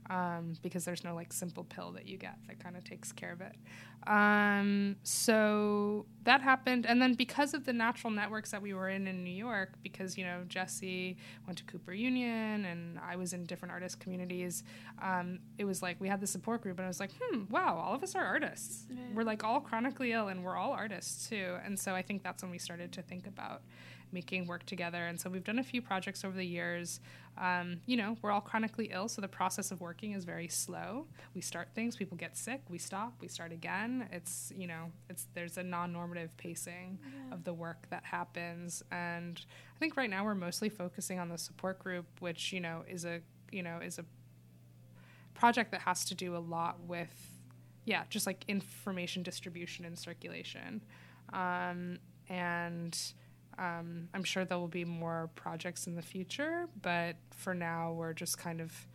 Um, 0.10 0.54
because 0.62 0.84
there's 0.84 1.04
no 1.04 1.16
like 1.16 1.32
simple 1.32 1.64
pill 1.64 1.92
that 1.92 2.08
you 2.08 2.18
get 2.18 2.38
that 2.48 2.60
kind 2.60 2.76
of 2.76 2.84
takes 2.84 3.12
care 3.12 3.32
of 3.32 3.42
it. 3.42 3.56
Um, 4.06 4.98
so 5.04 6.06
that 6.24 6.42
happened, 6.42 6.86
and 6.86 7.02
then 7.02 7.14
because 7.14 7.54
of 7.54 7.66
the 7.66 7.72
natural 7.72 8.12
networks 8.12 8.52
that 8.52 8.62
we 8.62 8.74
were 8.74 8.90
in 8.90 9.08
in 9.08 9.24
New 9.24 9.34
York, 9.34 9.76
because 9.82 10.18
you 10.18 10.26
know 10.26 10.42
Jesse 10.48 11.16
went 11.48 11.58
to 11.60 11.64
Cooper 11.64 11.94
Union 11.94 12.66
and 12.66 13.00
I 13.00 13.16
was 13.16 13.32
in 13.32 13.46
different 13.46 13.72
artist 13.72 14.00
communities, 14.02 14.64
um, 15.02 15.40
it 15.58 15.64
was 15.64 15.82
like 15.82 16.02
we 16.02 16.10
had 16.10 16.20
the 16.20 16.28
support 16.28 16.62
group, 16.62 16.80
and 16.80 16.86
I 16.86 16.90
was 16.90 17.00
like, 17.00 17.12
hmm, 17.20 17.44
wow, 17.50 17.82
all 17.82 17.96
of 17.96 18.04
us 18.04 18.14
are 18.16 18.26
artists. 18.26 18.88
Right. 18.90 19.16
We're 19.16 19.24
like 19.24 19.44
all 19.44 19.62
chronically 19.62 20.12
ill, 20.12 20.28
and 20.28 20.44
we're 20.44 20.58
all 20.58 20.72
artists 20.72 21.30
too. 21.30 21.56
And 21.64 21.80
so 21.80 21.96
I 21.96 22.02
think 22.02 22.24
that's 22.24 22.44
when 22.44 22.52
we 22.52 22.58
started 22.58 22.92
to 22.94 23.02
think 23.02 23.26
about 23.26 23.62
making 24.14 24.46
work 24.48 24.66
together. 24.66 25.08
And 25.08 25.20
so 25.20 25.30
we've 25.30 25.44
done 25.44 25.60
a 25.60 25.64
few 25.64 25.82
projects 25.82 26.24
over 26.24 26.36
the 26.38 26.46
years. 26.46 27.00
Um, 27.38 27.82
you 27.88 27.98
know, 27.98 28.16
we're 28.22 28.30
all 28.32 28.42
chronically 28.42 28.90
ill, 28.94 29.08
so 29.08 29.20
the 29.20 29.28
process 29.28 29.72
of 29.72 29.82
working 29.82 30.12
is 30.14 30.24
very 30.24 30.48
slow. 30.48 31.08
We 31.34 31.42
start 31.42 31.70
things, 31.74 31.96
people 31.96 32.16
get 32.16 32.38
sick, 32.38 32.62
we 32.70 32.78
stop, 32.78 33.14
we 33.22 33.28
start 33.28 33.52
again. 33.52 34.08
It's 34.12 34.54
you 34.56 34.68
know, 34.68 34.92
it's 35.10 35.26
there's 35.34 35.58
a 35.58 35.64
non-normative 35.64 36.38
pacing 36.38 37.00
Yeah. 37.04 37.34
of 37.34 37.44
the 37.44 37.54
work 37.54 37.88
that 37.90 38.04
happens, 38.06 38.84
and 38.92 39.44
I 39.76 39.80
think 39.80 39.98
right 39.98 40.10
now 40.10 40.24
we're 40.24 40.36
mostly 40.36 40.70
focusing 40.70 41.18
on 41.20 41.30
the 41.30 41.38
support 41.40 41.80
group, 41.80 42.06
which 42.20 42.54
you 42.54 42.60
know 42.60 42.84
is 42.88 43.04
a 43.04 43.22
you 43.52 43.64
know 43.64 43.80
is 43.80 43.98
a 43.98 44.06
project 45.34 45.72
that 45.72 45.82
has 45.82 46.06
to 46.06 46.16
do 46.16 46.36
a 46.36 46.40
lot 46.40 46.80
with 46.88 47.30
yeah, 47.86 48.04
just 48.10 48.28
like 48.28 48.46
information 48.48 49.24
distribution 49.24 49.84
and 49.86 49.98
circulation, 49.98 50.82
um, 51.34 51.98
and 52.30 52.98
um, 53.58 54.10
I'm 54.14 54.24
sure 54.24 54.46
there 54.46 54.58
will 54.58 54.68
be 54.68 54.86
more 54.86 55.30
projects 55.36 55.88
in 55.88 55.96
the 55.96 56.02
future, 56.02 56.68
but 56.82 57.16
for 57.36 57.54
now, 57.54 57.92
we're 57.94 58.14
just 58.14 58.38
kind 58.38 58.60
of 58.62 58.88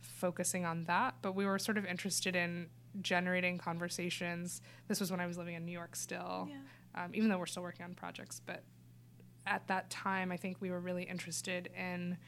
focusing 0.00 0.64
on 0.64 0.84
that. 0.84 1.14
But 1.22 1.34
we 1.34 1.46
were 1.46 1.58
sort 1.58 1.78
of 1.78 1.84
interested 1.86 2.36
in 2.36 2.68
generating 3.00 3.58
conversations. 3.58 4.60
This 4.88 5.00
was 5.00 5.10
when 5.10 5.20
I 5.20 5.26
was 5.26 5.36
living 5.38 5.54
in 5.54 5.64
New 5.64 5.72
York 5.72 5.96
still, 5.96 6.48
Yeah. 6.50 7.04
um, 7.04 7.10
even 7.14 7.28
though 7.28 7.38
we're 7.38 7.46
still 7.46 7.62
working 7.62 7.84
on 7.84 7.94
projects. 7.94 8.40
But 8.44 8.62
at 9.46 9.66
that 9.68 9.90
time, 9.90 10.30
I 10.32 10.36
think 10.36 10.60
we 10.60 10.70
were 10.70 10.80
really 10.80 11.02
interested 11.04 11.68
in 11.76 12.18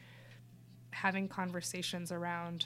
having 0.91 1.27
conversations 1.27 2.11
around 2.11 2.65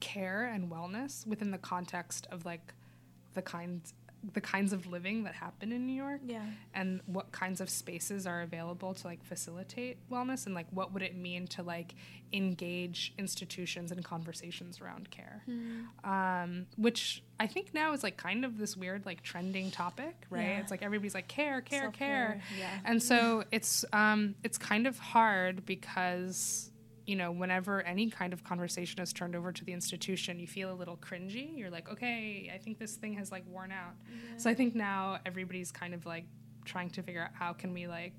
care 0.00 0.44
and 0.46 0.70
wellness 0.70 1.26
within 1.26 1.50
the 1.50 1.58
context 1.58 2.26
of 2.30 2.44
like 2.44 2.74
the 3.34 3.42
kinds 3.42 3.94
the 4.34 4.40
kinds 4.40 4.72
of 4.72 4.86
living 4.86 5.24
that 5.24 5.34
happen 5.34 5.72
in 5.72 5.86
New 5.86 5.94
York 5.94 6.20
Yeah. 6.24 6.44
and 6.74 7.00
what 7.06 7.32
kinds 7.32 7.60
of 7.60 7.70
spaces 7.70 8.26
are 8.26 8.42
available 8.42 8.94
to 8.94 9.06
like 9.06 9.24
facilitate 9.24 9.96
wellness 10.10 10.46
and 10.46 10.54
like 10.54 10.66
what 10.70 10.92
would 10.92 11.02
it 11.02 11.16
mean 11.16 11.46
to 11.48 11.62
like 11.62 11.94
engage 12.32 13.14
institutions 13.18 13.90
and 13.90 14.04
conversations 14.04 14.80
around 14.82 15.10
care 15.10 15.42
um, 16.04 16.66
which 16.76 17.22
i 17.40 17.46
think 17.46 17.72
now 17.72 17.92
is 17.92 18.02
like 18.02 18.16
kind 18.18 18.44
of 18.44 18.58
this 18.58 18.76
weird 18.76 19.06
like 19.06 19.22
trending 19.22 19.70
topic 19.70 20.14
right 20.30 20.42
Yeah. 20.42 20.58
it's 20.60 20.70
like 20.70 20.82
everybody's 20.82 21.14
like 21.14 21.28
care 21.28 21.60
care 21.62 21.90
care 21.90 22.40
Self-care, 22.40 22.42
Yeah. 22.58 22.78
and 22.84 23.02
so 23.02 23.44
it's 23.50 23.84
um, 23.92 24.34
it's 24.44 24.58
kind 24.58 24.86
of 24.86 24.98
hard 24.98 25.64
because 25.64 26.70
you 27.08 27.16
know 27.16 27.30
whenever 27.32 27.80
any 27.82 28.10
kind 28.10 28.32
of 28.34 28.44
conversation 28.44 29.00
is 29.00 29.12
turned 29.12 29.34
over 29.34 29.50
to 29.52 29.64
the 29.64 29.72
institution, 29.72 30.38
you 30.38 30.46
feel 30.46 30.70
a 30.70 30.76
little 30.82 30.96
cringy. 30.98 31.56
You're 31.56 31.70
like, 31.70 31.88
okay, 31.90 32.50
I 32.54 32.58
think 32.58 32.78
this 32.78 32.96
thing 32.96 33.14
has 33.14 33.32
like 33.32 33.44
worn 33.48 33.72
out. 33.72 33.94
So 34.36 34.50
I 34.50 34.54
think 34.54 34.74
now 34.74 35.18
everybody's 35.24 35.72
kind 35.72 35.94
of 35.94 36.04
like 36.06 36.26
trying 36.64 36.90
to 36.90 37.02
figure 37.02 37.22
out 37.22 37.30
how 37.32 37.52
can 37.54 37.72
we 37.72 37.86
like 37.86 38.12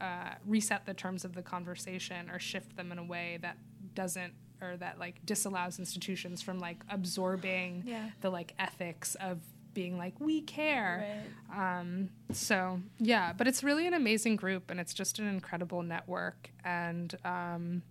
uh, 0.00 0.34
reset 0.46 0.86
the 0.86 0.94
terms 0.94 1.24
of 1.24 1.34
the 1.34 1.42
conversation 1.42 2.30
or 2.30 2.38
shift 2.38 2.76
them 2.76 2.92
in 2.92 2.98
a 2.98 3.04
way 3.04 3.38
that 3.42 3.56
doesn't 3.94 4.32
or 4.62 4.76
that 4.76 4.98
like 4.98 5.24
disallows 5.26 5.78
institutions 5.80 6.40
from 6.40 6.58
like 6.60 6.78
absorbing 6.88 7.82
Yeah. 7.86 8.10
the 8.20 8.30
like 8.30 8.54
ethics 8.58 9.16
of 9.16 9.38
being 9.78 9.96
like 9.96 10.18
we 10.18 10.40
care 10.42 11.06
Right. 11.52 11.78
um, 11.78 12.10
so 12.32 12.80
yeah, 12.98 13.32
but 13.32 13.46
it's 13.46 13.62
really 13.62 13.86
an 13.86 13.94
amazing 13.94 14.34
group, 14.34 14.70
and 14.70 14.80
it's 14.80 14.92
just 14.92 15.20
an 15.20 15.28
incredible 15.28 15.82
network, 15.84 16.50
and 16.64 17.14
um, 17.24 17.82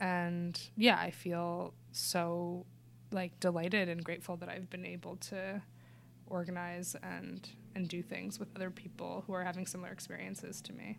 and 0.00 0.60
yeah, 0.76 0.98
I 0.98 1.10
feel 1.12 1.72
so 1.92 2.66
like 3.12 3.38
delighted 3.38 3.88
and 3.88 4.02
grateful 4.02 4.36
that 4.38 4.48
I've 4.48 4.68
been 4.70 4.86
able 4.86 5.16
to 5.30 5.62
organize 6.26 6.96
and 7.02 7.48
and 7.76 7.88
do 7.88 8.02
things 8.02 8.40
with 8.40 8.48
other 8.56 8.70
people 8.70 9.22
who 9.26 9.32
are 9.32 9.44
having 9.44 9.66
similar 9.66 9.92
experiences 9.92 10.60
to 10.62 10.72
me. 10.72 10.98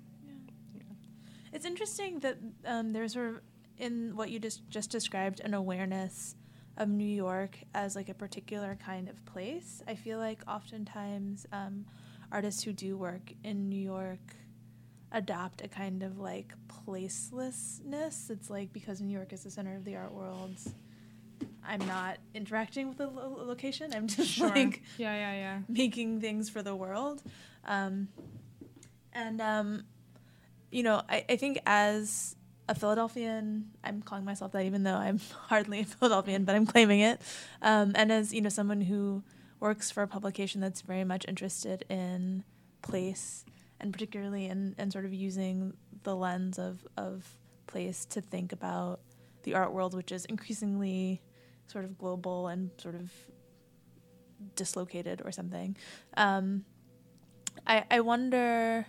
It's 1.54 1.66
interesting 1.66 2.20
that 2.20 2.38
um, 2.66 2.94
there's 2.94 3.14
sort 3.14 3.30
of 3.30 3.42
in 3.78 4.16
what 4.16 4.30
you 4.30 4.40
just 4.40 4.62
just 4.70 4.90
described 4.90 5.42
an 5.42 5.54
awareness 5.54 6.36
of 6.78 6.90
New 6.90 7.04
York 7.04 7.58
as 7.74 7.96
like 7.96 8.10
a 8.10 8.14
particular 8.14 8.78
kind 8.84 9.10
of 9.10 9.24
place. 9.26 9.82
I 9.88 9.96
feel 9.96 10.18
like 10.18 10.40
oftentimes 10.48 11.46
um, 11.52 11.86
artists 12.32 12.64
who 12.64 12.74
do 12.74 12.98
work 12.98 13.34
in 13.44 13.70
New 13.70 13.80
York 13.80 14.36
adopt 15.12 15.64
a 15.64 15.68
kind 15.68 16.04
of 16.04 16.20
like 16.20 16.54
placelessness. 16.68 18.30
It's 18.30 18.50
like 18.50 18.72
because 18.72 19.02
New 19.02 19.14
York 19.14 19.34
is 19.34 19.44
the 19.44 19.52
center 19.52 19.76
of 19.76 19.84
the 19.84 19.96
art 19.96 20.14
world. 20.14 20.58
I'm 21.64 21.86
not 21.86 22.18
interacting 22.34 22.88
with 22.88 22.98
the 22.98 23.08
lo- 23.08 23.44
location. 23.46 23.94
I'm 23.94 24.08
just 24.08 24.40
like 24.40 24.82
yeah, 24.98 25.16
yeah, 25.16 25.34
yeah. 25.34 25.60
making 25.68 26.22
things 26.22 26.50
for 26.50 26.64
the 26.64 26.76
world. 26.76 27.22
Um, 27.66 28.08
and, 29.14 29.42
um, 29.42 29.84
you 30.72 30.84
know, 30.84 31.02
I, 31.10 31.26
I 31.30 31.36
think 31.36 31.60
as 31.66 32.36
a 32.68 32.76
Philadelphian, 32.76 33.72
I'm 33.84 34.02
calling 34.02 34.26
myself 34.26 34.52
that 34.54 34.66
even 34.66 34.84
though 34.84 34.96
I'm 34.96 35.20
hardly 35.48 35.82
a 35.82 35.86
Philadelphian, 35.86 36.46
but 36.46 36.56
I'm 36.56 36.66
claiming 36.66 37.02
it. 37.02 37.22
Um, 37.62 37.92
and 37.96 38.12
as, 38.12 38.34
you 38.34 38.42
know, 38.42 38.50
someone 38.50 38.82
who 38.82 39.24
works 39.60 39.92
for 39.92 40.04
a 40.04 40.08
publication 40.08 40.62
that's 40.62 40.82
very 40.82 41.04
much 41.04 41.26
interested 41.28 41.86
in 41.90 42.44
place 42.82 43.46
and 43.80 43.92
particularly 43.92 44.46
in, 44.46 44.76
in 44.78 44.92
sort 44.92 45.06
of 45.06 45.14
using 45.14 45.74
the 46.04 46.16
lens 46.16 46.60
of, 46.60 46.86
of 46.98 47.28
place 47.68 48.06
to 48.06 48.22
think 48.22 48.52
about 48.52 49.00
the 49.44 49.56
art 49.56 49.74
world, 49.74 49.96
which 49.96 50.12
is 50.12 50.26
increasingly 50.26 51.22
sort 51.68 51.84
of 51.84 51.98
global 51.98 52.48
and 52.48 52.70
sort 52.78 52.96
of 52.96 53.12
dislocated 54.56 55.22
or 55.26 55.32
something. 55.32 55.76
Um, 56.16 56.66
I, 57.66 57.86
I 57.90 58.00
wonder 58.02 58.86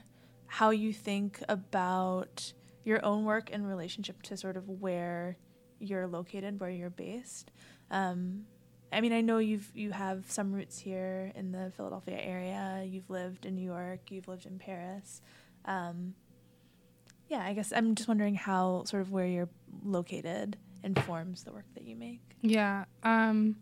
how 0.47 0.71
you 0.71 0.93
think 0.93 1.43
about 1.49 2.53
your 2.85 3.05
own 3.05 3.25
work 3.25 3.51
in 3.51 3.65
relationship 3.65 4.23
to 4.23 4.37
sort 4.37 4.57
of 4.57 4.69
where 4.69 5.37
you're 5.79 6.07
located, 6.07 6.61
where 6.61 6.71
you're 6.71 6.91
based. 6.91 7.51
Um, 7.91 8.45
I 8.93 9.01
mean, 9.01 9.13
I 9.13 9.21
know 9.21 9.39
you've 9.39 9.71
you 9.75 9.91
have 9.93 10.31
some 10.31 10.53
roots 10.53 10.79
here 10.79 11.33
in 11.35 11.53
the 11.53 11.73
Philadelphia 11.77 12.19
area. 12.19 12.85
You've 12.87 13.09
lived 13.09 13.47
in 13.47 13.55
New 13.55 13.65
York. 13.65 14.11
You've 14.11 14.29
lived 14.29 14.47
in 14.47 14.59
Paris. 14.59 15.23
Um, 15.65 16.15
yeah, 17.29 17.43
I 17.45 17.55
guess 17.55 17.73
I'm 17.75 17.95
just 17.95 18.09
wondering 18.09 18.35
how 18.35 18.85
sort 18.85 19.01
of 19.01 19.11
where 19.11 19.27
you're 19.27 19.49
located 19.85 20.59
informs 20.85 21.45
the 21.45 21.53
work 21.53 21.65
that 21.75 21.85
you 21.85 21.97
make. 21.97 22.21
Yeah. 22.43 22.85
Um, 23.03 23.57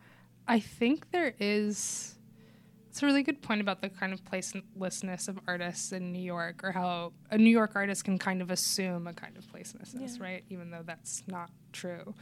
I 0.48 0.58
think 0.58 1.10
there 1.12 1.34
is. 1.38 2.16
It's 2.90 3.04
a 3.04 3.06
really 3.06 3.22
good 3.22 3.40
point 3.40 3.60
about 3.60 3.80
the 3.80 3.88
kind 3.88 4.12
of 4.12 4.24
placelessness 4.24 5.28
of 5.28 5.38
artists 5.46 5.92
in 5.92 6.10
New 6.12 6.20
York, 6.22 6.64
or 6.64 6.72
how 6.72 7.12
a 7.30 7.38
New 7.38 7.50
York 7.50 7.72
artist 7.76 8.04
can 8.04 8.18
kind 8.18 8.42
of 8.42 8.50
assume 8.50 9.06
a 9.06 9.12
kind 9.12 9.36
of 9.36 9.46
placelessness, 9.46 10.18
Yeah. 10.18 10.24
right? 10.24 10.44
Even 10.50 10.70
though 10.72 10.82
that's 10.84 11.22
not 11.28 11.50
true. 11.72 12.14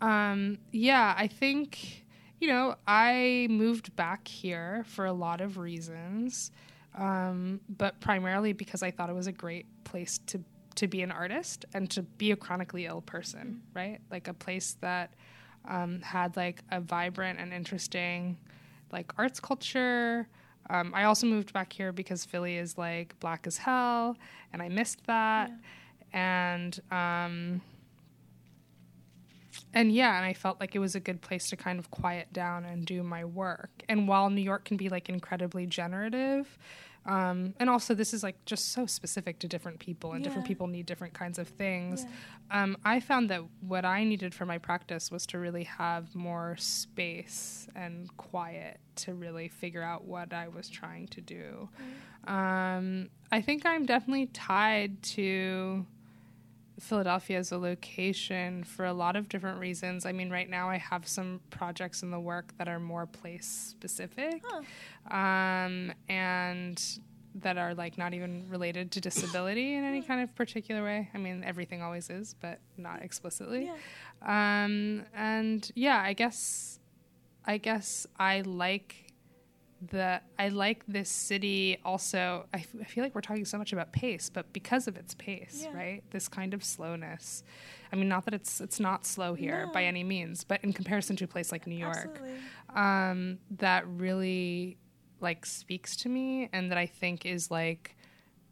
Um, 0.00 0.56
yeah, 0.72 1.14
I 1.16 1.26
think, 1.26 2.06
you 2.40 2.48
know, 2.48 2.76
I 2.86 3.48
moved 3.50 3.94
back 3.96 4.26
here 4.26 4.82
for 4.86 5.04
a 5.04 5.12
lot 5.12 5.42
of 5.42 5.58
reasons, 5.58 6.52
um, 6.96 7.60
but 7.68 8.00
primarily 8.00 8.54
because 8.54 8.82
I 8.82 8.90
thought 8.90 9.10
it 9.10 9.14
was 9.14 9.26
a 9.26 9.32
great 9.32 9.66
place 9.84 10.18
to 10.28 10.42
to 10.76 10.86
be 10.86 11.02
an 11.02 11.10
artist 11.10 11.64
and 11.74 11.90
to 11.90 12.02
be 12.02 12.30
a 12.30 12.36
chronically 12.36 12.86
ill 12.86 13.00
person, 13.02 13.60
right? 13.74 13.98
Like 14.12 14.28
a 14.28 14.32
place 14.32 14.76
that 14.80 15.12
um, 15.64 16.00
had 16.02 16.36
like 16.36 16.62
a 16.70 16.80
vibrant 16.80 17.40
and 17.40 17.52
interesting 17.52 18.38
like 18.92 19.12
arts 19.18 19.40
culture. 19.40 20.28
Um, 20.70 20.92
I 20.94 21.04
also 21.04 21.26
moved 21.26 21.52
back 21.52 21.72
here 21.72 21.92
because 21.92 22.24
Philly 22.24 22.56
is 22.56 22.76
like 22.76 23.18
black 23.20 23.46
as 23.46 23.56
hell, 23.56 24.16
and 24.52 24.60
I 24.60 24.68
missed 24.68 25.06
that. 25.06 25.50
And 26.12 26.78
um, 26.90 27.62
and 29.74 29.92
yeah, 29.92 30.16
and 30.16 30.24
I 30.24 30.32
felt 30.32 30.60
like 30.60 30.74
it 30.74 30.78
was 30.78 30.94
a 30.94 31.00
good 31.00 31.20
place 31.20 31.48
to 31.50 31.56
kind 31.56 31.78
of 31.78 31.90
quiet 31.90 32.32
down 32.32 32.64
and 32.64 32.84
do 32.84 33.02
my 33.02 33.24
work. 33.24 33.70
And 33.88 34.08
while 34.08 34.30
New 34.30 34.42
York 34.42 34.64
can 34.64 34.76
be 34.76 34.88
like 34.88 35.08
incredibly 35.08 35.66
generative, 35.66 36.58
um, 37.08 37.54
and 37.58 37.70
also 37.70 37.94
this 37.94 38.12
is 38.12 38.22
like 38.22 38.44
just 38.44 38.72
so 38.72 38.84
specific 38.84 39.38
to 39.38 39.48
different 39.48 39.78
people, 39.78 40.12
and 40.12 40.22
different 40.22 40.46
people 40.46 40.66
need 40.66 40.84
different 40.84 41.14
kinds 41.14 41.38
of 41.38 41.48
things. 41.48 42.04
Yeah. 42.50 42.62
Um, 42.62 42.76
I 42.84 43.00
found 43.00 43.30
that 43.30 43.42
what 43.60 43.86
I 43.86 44.04
needed 44.04 44.34
for 44.34 44.44
my 44.44 44.58
practice 44.58 45.10
was 45.10 45.24
to 45.28 45.38
really 45.38 45.64
have 45.64 46.14
more 46.14 46.56
space 46.58 47.66
and 47.74 48.14
quiet 48.18 48.78
to 48.96 49.14
really 49.14 49.48
figure 49.48 49.82
out 49.82 50.04
what 50.04 50.34
I 50.34 50.48
was 50.48 50.68
trying 50.68 51.08
to 51.08 51.22
do. 51.22 51.70
Um, 52.26 53.08
I 53.32 53.40
think 53.40 53.64
I'm 53.64 53.86
definitely 53.86 54.26
tied 54.26 55.02
to 55.14 55.86
Philadelphia 56.80 57.38
as 57.38 57.52
a 57.52 57.58
location 57.58 58.64
for 58.64 58.84
a 58.84 58.92
lot 58.92 59.16
of 59.16 59.28
different 59.28 59.58
reasons. 59.58 60.06
I 60.06 60.12
mean, 60.12 60.30
right 60.30 60.48
now 60.48 60.68
I 60.70 60.76
have 60.78 61.06
some 61.08 61.40
projects 61.50 62.02
in 62.02 62.10
the 62.10 62.20
work 62.20 62.56
that 62.58 62.68
are 62.68 62.78
more 62.78 63.06
place 63.06 63.46
specific 63.70 64.42
Huh. 64.44 65.16
um, 65.16 65.92
and 66.08 66.82
that 67.34 67.56
are 67.58 67.74
like 67.74 67.98
not 67.98 68.14
even 68.14 68.48
related 68.48 68.90
to 68.92 69.00
disability 69.00 69.74
in 69.74 69.84
any 69.84 70.02
kind 70.02 70.20
of 70.22 70.34
particular 70.34 70.82
way. 70.82 71.08
I 71.14 71.18
mean, 71.18 71.44
everything 71.44 71.82
always 71.82 72.10
is, 72.10 72.34
but 72.40 72.58
not 72.76 73.02
explicitly. 73.02 73.66
Yeah. 73.66 74.64
Um, 74.64 75.04
and 75.14 75.70
yeah, 75.74 76.00
I 76.00 76.12
guess, 76.14 76.80
I 77.44 77.58
guess 77.58 78.06
I 78.18 78.40
like 78.42 79.07
the 79.90 80.20
I 80.38 80.48
like 80.48 80.84
this 80.86 81.08
city. 81.08 81.78
Also, 81.84 82.46
I, 82.52 82.58
f- 82.58 82.74
I 82.80 82.84
feel 82.84 83.04
like 83.04 83.14
we're 83.14 83.20
talking 83.20 83.44
so 83.44 83.58
much 83.58 83.72
about 83.72 83.92
pace, 83.92 84.28
but 84.28 84.52
because 84.52 84.88
of 84.88 84.96
its 84.96 85.14
pace, 85.14 85.62
Yeah. 85.64 85.76
right? 85.76 86.02
This 86.10 86.28
kind 86.28 86.52
of 86.54 86.64
slowness. 86.64 87.44
I 87.92 87.96
mean, 87.96 88.08
not 88.08 88.24
that 88.24 88.34
it's 88.34 88.60
it's 88.60 88.80
not 88.80 89.06
slow 89.06 89.34
here 89.34 89.66
No. 89.66 89.72
by 89.72 89.84
any 89.84 90.04
means, 90.04 90.44
but 90.44 90.62
in 90.64 90.72
comparison 90.72 91.16
to 91.16 91.24
a 91.24 91.28
place 91.28 91.52
like 91.52 91.66
New 91.66 91.76
York, 91.78 92.20
um, 92.74 93.38
that 93.58 93.86
really 93.86 94.78
like 95.20 95.46
speaks 95.46 95.96
to 95.96 96.08
me, 96.08 96.48
and 96.52 96.70
that 96.70 96.78
I 96.78 96.86
think 96.86 97.24
is 97.24 97.50
like 97.50 97.96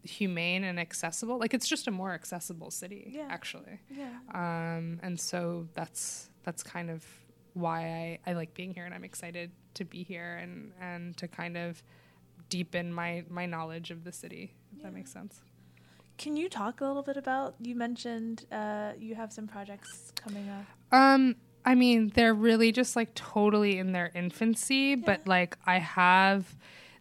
humane 0.02 0.62
and 0.64 0.78
accessible. 0.78 1.38
Like 1.38 1.52
it's 1.54 1.68
just 1.68 1.88
a 1.88 1.90
more 1.90 2.12
accessible 2.12 2.70
city, 2.70 3.10
Yeah. 3.14 3.26
actually. 3.28 3.80
Yeah. 3.90 4.10
Um, 4.32 5.00
and 5.02 5.18
so 5.18 5.68
that's 5.74 6.30
that's 6.44 6.62
kind 6.62 6.90
of 6.90 7.04
why 7.56 8.18
I, 8.26 8.30
I 8.30 8.32
like 8.34 8.54
being 8.54 8.72
here, 8.74 8.84
and 8.84 8.94
I'm 8.94 9.04
excited 9.04 9.50
to 9.74 9.84
be 9.84 10.02
here 10.04 10.36
and 10.42 10.72
and 10.80 11.16
to 11.16 11.26
kind 11.28 11.56
of 11.56 11.82
deepen 12.48 12.92
my 12.92 13.24
my 13.28 13.46
knowledge 13.46 13.90
of 13.90 14.04
the 14.04 14.12
city. 14.12 14.54
If 14.72 14.78
Yeah. 14.78 14.84
that 14.84 14.94
makes 14.94 15.12
sense. 15.12 15.40
Can 16.18 16.36
you 16.36 16.48
talk 16.48 16.80
a 16.80 16.84
little 16.86 17.02
bit 17.02 17.16
about? 17.16 17.54
You 17.60 17.74
mentioned 17.74 18.46
uh, 18.52 18.92
you 18.98 19.14
have 19.14 19.32
some 19.32 19.46
projects 19.46 20.12
coming 20.14 20.48
up. 20.48 20.64
Um, 20.92 21.36
I 21.64 21.74
mean, 21.74 22.10
they're 22.14 22.32
really 22.34 22.72
just 22.72 22.96
like 22.96 23.14
totally 23.14 23.78
in 23.78 23.92
their 23.92 24.10
infancy, 24.14 24.94
but 24.94 25.26
like 25.26 25.58
I 25.66 25.78
have 25.78 26.56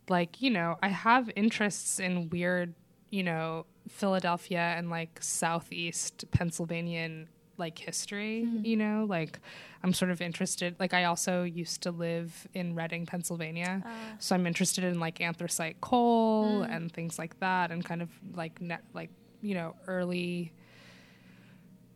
like, 0.09 0.41
you 0.41 0.49
know, 0.51 0.77
I 0.81 0.89
have 0.89 1.29
interests 1.35 1.99
in 1.99 2.29
weird, 2.29 2.73
you 3.09 3.23
know, 3.23 3.65
Philadelphia 3.87 4.73
and 4.77 4.89
like 4.89 5.19
southeast 5.21 6.25
Pennsylvanian 6.31 7.29
like 7.57 7.77
history, 7.79 8.47
you 8.63 8.75
know, 8.77 9.05
like 9.07 9.39
I'm 9.83 9.93
sort 9.93 10.11
of 10.11 10.21
interested 10.21 10.75
like 10.79 10.93
I 10.93 11.05
also 11.05 11.43
used 11.43 11.81
to 11.83 11.91
live 11.91 12.47
in 12.53 12.75
Reading, 12.75 13.05
Pennsylvania. 13.05 13.81
Uh, 13.85 13.89
So 14.19 14.35
I'm 14.35 14.45
interested 14.47 14.83
in 14.83 14.99
like 14.99 15.21
anthracite 15.21 15.79
coal 15.81 16.63
and 16.63 16.91
things 16.91 17.17
like 17.17 17.39
that, 17.39 17.71
and 17.71 17.83
kind 17.85 18.01
of 18.01 18.09
like 18.33 18.61
net, 18.61 18.83
like 18.93 19.09
you 19.41 19.53
know 19.55 19.75
early, 19.87 20.51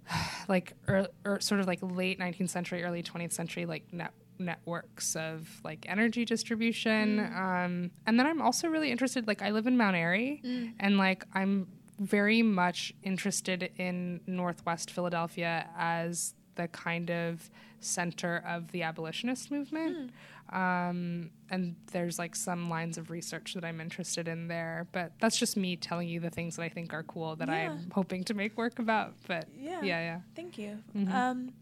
like 0.47 0.73
er, 0.87 1.07
er, 1.25 1.39
sort 1.39 1.59
of 1.61 1.67
like 1.67 1.79
late 1.81 2.19
19th 2.19 2.49
century, 2.49 2.83
early 2.83 3.03
20th 3.03 3.33
century 3.33 3.65
like 3.65 3.91
net 3.93 4.13
networks 4.41 5.15
of 5.17 5.59
like 5.65 5.85
energy 5.89 6.23
distribution. 6.23 7.19
Um, 7.19 7.91
and 8.07 8.17
then 8.17 8.25
I'm 8.25 8.41
also 8.41 8.69
really 8.69 8.89
interested. 8.91 9.27
Like 9.27 9.41
I 9.41 9.51
live 9.51 9.67
in 9.67 9.75
Mount 9.77 9.95
Airy, 9.97 10.41
and 10.79 10.97
like 10.97 11.25
I'm 11.33 11.67
very 11.99 12.41
much 12.41 12.93
interested 13.03 13.71
in 13.77 14.21
Northwest 14.25 14.89
Philadelphia 14.91 15.67
as 15.77 16.33
the 16.55 16.67
kind 16.69 17.09
of 17.11 17.49
center 17.79 18.43
of 18.47 18.71
the 18.71 18.83
abolitionist 18.83 19.51
movement. 19.51 20.11
Um, 20.51 21.29
and 21.49 21.75
there's 21.91 22.17
like 22.17 22.35
some 22.35 22.69
lines 22.69 22.97
of 22.97 23.11
research 23.11 23.53
that 23.53 23.63
I'm 23.63 23.79
interested 23.79 24.27
in 24.27 24.47
there, 24.47 24.87
but 24.91 25.11
that's 25.19 25.37
just 25.37 25.55
me 25.55 25.75
telling 25.75 26.07
you 26.09 26.19
the 26.19 26.29
things 26.31 26.55
that 26.55 26.63
I 26.63 26.69
think 26.69 26.93
are 26.93 27.03
cool 27.03 27.35
that 27.35 27.47
Yeah. 27.47 27.71
I'm 27.71 27.91
hoping 27.91 28.23
to 28.25 28.33
make 28.33 28.57
work 28.57 28.79
about. 28.79 29.13
But 29.27 29.47
yeah. 29.55 29.81
yeah, 29.83 29.99
yeah. 29.99 30.19
Thank 30.35 30.57
you. 30.57 30.79
Mhm. 30.95 31.11
Um, 31.13 31.53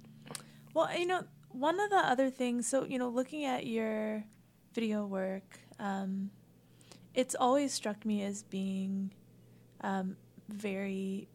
well, 0.73 0.89
you 0.97 1.05
know, 1.05 1.23
one 1.51 1.79
of 1.79 1.89
the 1.89 1.97
other 1.97 2.29
things. 2.29 2.67
So 2.67 2.85
you 2.85 2.97
know, 2.97 3.09
looking 3.09 3.43
at 3.45 3.65
your 3.67 4.23
video 4.73 5.05
work, 5.05 5.59
um, 5.79 6.31
it's 7.13 7.35
always 7.35 7.73
struck 7.73 8.05
me 8.05 8.23
as 8.23 8.43
being 8.43 9.11
um, 9.81 10.15
very 10.49 11.27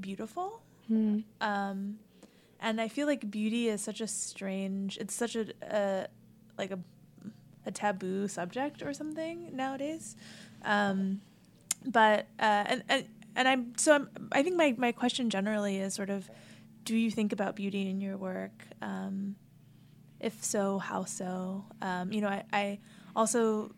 beautiful. 0.00 0.62
Mm. 0.90 1.24
um, 1.42 1.98
and 2.60 2.80
I 2.80 2.88
feel 2.88 3.06
like 3.06 3.30
beauty 3.30 3.68
is 3.68 3.82
such 3.82 4.00
a 4.00 4.06
strange. 4.06 4.96
It's 4.96 5.14
such 5.14 5.36
a 5.36 5.46
uh, 5.70 6.06
like 6.56 6.70
a 6.70 6.78
a 7.66 7.70
taboo 7.70 8.26
subject 8.26 8.82
or 8.82 8.92
something 8.92 9.54
nowadays. 9.54 10.16
Um, 10.64 11.20
but 11.84 12.26
uh, 12.40 12.64
and 12.66 12.82
and 12.88 13.04
and 13.36 13.46
I'm 13.46 13.72
so 13.76 13.94
I'm, 13.94 14.08
I 14.32 14.42
think 14.42 14.56
my 14.56 14.74
my 14.76 14.92
question 14.92 15.30
generally 15.30 15.78
is 15.78 15.94
sort 15.94 16.10
of, 16.10 16.28
do 16.84 16.96
you 16.96 17.10
think 17.10 17.32
about 17.32 17.54
beauty 17.54 17.88
in 17.88 18.00
your 18.00 18.16
work? 18.16 18.64
Um, 18.82 19.36
if 20.18 20.42
so, 20.42 20.78
how 20.78 21.04
so? 21.04 21.64
Um, 21.80 22.12
you 22.12 22.20
know, 22.20 22.28
I, 22.28 22.44
I 22.52 22.78
also 23.14 23.72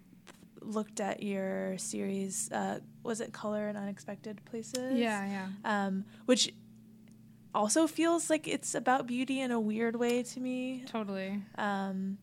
looked 0.62 1.00
at 1.00 1.22
your 1.22 1.76
series. 1.76 2.50
Uh, 2.50 2.80
was 3.02 3.20
it 3.20 3.32
Color 3.32 3.68
in 3.68 3.76
Unexpected 3.76 4.44
Places? 4.44 4.98
Yeah, 4.98 5.26
yeah. 5.26 5.48
um, 5.64 6.04
which 6.26 6.52
also 7.54 7.86
feels 7.86 8.30
like 8.30 8.46
it's 8.46 8.74
about 8.74 9.06
beauty 9.06 9.40
in 9.40 9.50
a 9.50 9.60
weird 9.60 9.96
way 9.96 10.22
to 10.22 10.40
me. 10.40 10.84
Totally. 10.86 11.42
Um, 11.56 12.18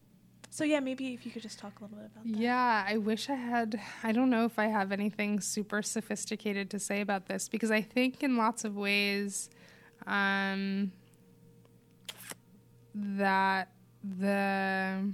so 0.49 0.63
yeah, 0.63 0.79
maybe 0.79 1.13
if 1.13 1.25
you 1.25 1.31
could 1.31 1.41
just 1.41 1.59
talk 1.59 1.79
a 1.79 1.83
little 1.83 1.97
bit 1.97 2.07
about 2.07 2.23
that. 2.23 2.35
Yeah, 2.35 2.85
I 2.87 2.97
wish 2.97 3.29
I 3.29 3.35
had. 3.35 3.79
I 4.03 4.11
don't 4.11 4.29
know 4.29 4.45
if 4.45 4.57
I 4.57 4.67
have 4.67 4.91
anything 4.91 5.39
super 5.39 5.81
sophisticated 5.81 6.69
to 6.71 6.79
say 6.79 7.01
about 7.01 7.27
this 7.27 7.49
because 7.49 7.69
I 7.71 7.81
think 7.81 8.23
in 8.23 8.37
lots 8.37 8.63
of 8.63 8.75
ways 8.75 9.49
um, 10.05 10.91
that 12.95 13.69
the 14.03 15.13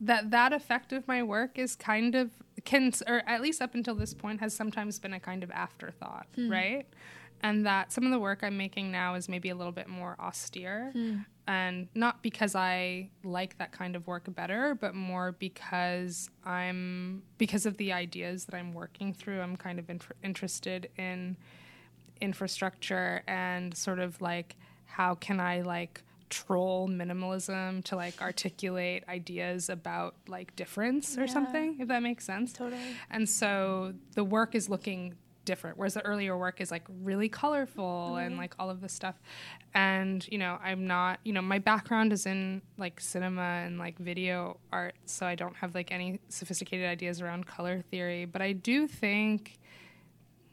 that 0.00 0.30
that 0.30 0.52
effect 0.52 0.92
of 0.92 1.06
my 1.08 1.22
work 1.22 1.58
is 1.58 1.74
kind 1.74 2.14
of 2.14 2.30
can 2.66 2.92
or 3.06 3.22
at 3.26 3.40
least 3.40 3.62
up 3.62 3.74
until 3.74 3.94
this 3.94 4.12
point 4.12 4.40
has 4.40 4.52
sometimes 4.52 4.98
been 4.98 5.14
a 5.14 5.20
kind 5.20 5.42
of 5.42 5.50
afterthought, 5.50 6.26
hmm. 6.34 6.50
right? 6.50 6.86
And 7.42 7.64
that 7.64 7.92
some 7.92 8.04
of 8.04 8.10
the 8.10 8.18
work 8.18 8.40
I'm 8.42 8.56
making 8.56 8.90
now 8.90 9.14
is 9.14 9.28
maybe 9.28 9.50
a 9.50 9.54
little 9.54 9.72
bit 9.72 9.88
more 9.88 10.16
austere. 10.20 10.90
Hmm. 10.92 11.18
And 11.48 11.88
not 11.94 12.22
because 12.22 12.56
I 12.56 13.10
like 13.22 13.56
that 13.58 13.70
kind 13.70 13.94
of 13.94 14.06
work 14.08 14.24
better, 14.34 14.74
but 14.74 14.94
more 14.94 15.32
because 15.32 16.28
I'm 16.44 17.22
because 17.38 17.66
of 17.66 17.76
the 17.76 17.92
ideas 17.92 18.46
that 18.46 18.56
I'm 18.56 18.74
working 18.74 19.14
through. 19.14 19.40
I'm 19.40 19.56
kind 19.56 19.78
of 19.78 19.88
inter- 19.88 20.16
interested 20.24 20.90
in 20.98 21.36
infrastructure 22.20 23.22
and 23.28 23.76
sort 23.76 24.00
of 24.00 24.20
like 24.20 24.56
how 24.86 25.14
can 25.14 25.38
I 25.38 25.60
like 25.60 26.02
troll 26.30 26.88
minimalism 26.88 27.82
to 27.84 27.96
like 27.96 28.20
articulate 28.20 29.04
ideas 29.08 29.68
about 29.68 30.14
like 30.26 30.54
difference 30.56 31.16
or 31.16 31.22
Yeah. 31.22 31.32
something 31.32 31.76
if 31.80 31.88
that 31.88 32.02
makes 32.02 32.24
sense 32.24 32.52
Totally. 32.52 32.80
and 33.10 33.28
so 33.28 33.94
the 34.14 34.24
work 34.24 34.54
is 34.54 34.68
looking 34.68 35.14
different 35.44 35.78
whereas 35.78 35.94
the 35.94 36.04
earlier 36.04 36.36
work 36.36 36.60
is 36.60 36.72
like 36.72 36.82
really 37.02 37.28
colorful 37.28 38.16
and 38.16 38.32
mm-hmm. 38.32 38.40
like 38.40 38.54
all 38.58 38.68
of 38.68 38.80
this 38.80 38.92
stuff 38.92 39.14
and 39.74 40.26
you 40.32 40.38
know 40.38 40.58
i'm 40.62 40.88
not 40.88 41.20
you 41.24 41.32
know 41.32 41.40
my 41.40 41.60
background 41.60 42.12
is 42.12 42.26
in 42.26 42.60
like 42.78 43.00
cinema 43.00 43.62
and 43.64 43.78
like 43.78 43.96
video 43.98 44.56
art 44.72 44.96
so 45.04 45.24
i 45.24 45.36
don't 45.36 45.54
have 45.54 45.72
like 45.74 45.92
any 45.92 46.18
sophisticated 46.28 46.84
ideas 46.88 47.20
around 47.20 47.46
color 47.46 47.80
theory 47.92 48.24
but 48.24 48.42
i 48.42 48.50
do 48.52 48.88
think 48.88 49.58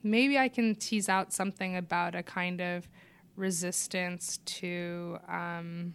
maybe 0.04 0.38
I 0.38 0.50
can 0.50 0.76
tease 0.76 1.08
out 1.10 1.32
something 1.34 1.76
about 1.78 2.14
a 2.14 2.24
kind 2.24 2.62
of 2.62 2.88
resistance 3.36 4.40
to. 4.46 5.18
Um, 5.28 5.94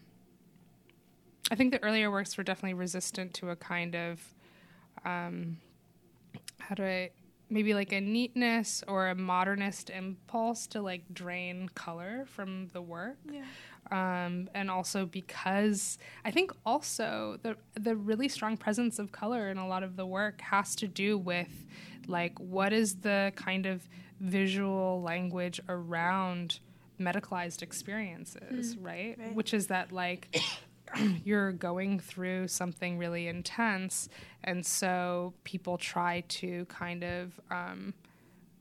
I 1.50 1.54
think 1.54 1.72
the 1.72 1.82
earlier 1.82 2.10
works 2.10 2.36
were 2.36 2.44
definitely 2.44 2.74
resistant 2.74 3.34
to 3.34 3.50
a 3.50 3.56
kind 3.56 3.94
of. 3.94 4.20
Um, 5.04 5.58
how 6.58 6.74
do 6.74 6.84
I. 6.84 7.10
Maybe 7.50 7.72
like 7.72 7.92
a 7.92 8.00
neatness 8.02 8.84
or 8.86 9.08
a 9.08 9.14
modernist 9.14 9.88
impulse 9.88 10.66
to 10.66 10.82
like 10.82 11.02
drain 11.14 11.70
color 11.74 12.26
from 12.26 12.68
the 12.74 12.82
work 12.82 13.16
Yeah. 13.32 13.44
um, 13.90 14.50
and 14.54 14.70
also 14.70 15.06
because 15.06 15.96
I 16.26 16.30
think 16.30 16.52
also 16.66 17.38
the 17.42 17.56
the 17.72 17.96
really 17.96 18.28
strong 18.28 18.58
presence 18.58 18.98
of 18.98 19.12
color 19.12 19.48
in 19.48 19.56
a 19.56 19.66
lot 19.66 19.82
of 19.82 19.96
the 19.96 20.04
work 20.04 20.42
has 20.42 20.76
to 20.76 20.86
do 20.86 21.16
with 21.16 21.64
like 22.06 22.38
what 22.38 22.74
is 22.74 22.96
the 22.96 23.32
kind 23.34 23.64
of 23.64 23.88
visual 24.20 25.00
language 25.00 25.58
around 25.70 26.60
medicalized 26.98 27.62
experiences, 27.62 28.76
right? 28.76 29.16
right. 29.18 29.34
Which 29.34 29.54
is 29.54 29.68
that 29.68 29.92
like 29.92 30.40
you're 31.24 31.52
going 31.52 32.00
through 32.00 32.48
something 32.48 32.98
really 32.98 33.28
intense, 33.28 34.08
and 34.44 34.64
so 34.64 35.34
people 35.44 35.78
try 35.78 36.22
to 36.28 36.64
kind 36.66 37.04
of, 37.04 37.40
um, 37.50 37.94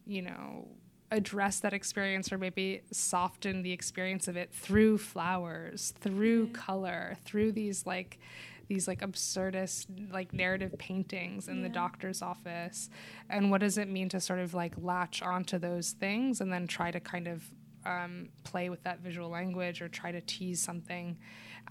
you 0.06 0.22
know, 0.22 0.68
address 1.12 1.62
that 1.62 1.74
experience 1.74 2.32
or 2.32 2.38
maybe 2.38 2.82
soften 2.92 3.62
the 3.62 3.72
experience 3.72 4.28
of 4.28 4.36
it 4.36 4.52
through 4.52 4.98
flowers, 4.98 5.94
through 6.00 6.48
color, 6.48 7.18
through 7.24 7.52
these 7.52 7.86
like 7.86 8.20
these 8.68 8.88
like 8.88 9.00
absurdist 9.00 9.88
like 10.12 10.34
narrative 10.34 10.76
paintings 10.78 11.48
in 11.48 11.62
the 11.62 11.70
doctor's 11.70 12.22
office 12.22 12.90
and 13.30 13.50
what 13.50 13.62
does 13.62 13.78
it 13.78 13.88
mean 13.88 14.10
to 14.10 14.20
sort 14.20 14.40
of 14.40 14.54
like 14.54 14.74
latch 14.78 15.22
onto 15.22 15.58
those 15.58 15.92
things 15.92 16.42
and 16.42 16.52
then 16.52 16.68
try 16.68 16.92
to 16.92 17.00
kind 17.00 17.28
of 17.28 17.50
um, 17.88 18.30
play 18.44 18.70
with 18.70 18.84
that 18.84 19.00
visual 19.00 19.30
language 19.30 19.82
or 19.82 19.88
try 19.88 20.12
to 20.12 20.22
tease 20.22 20.62
something 20.62 21.18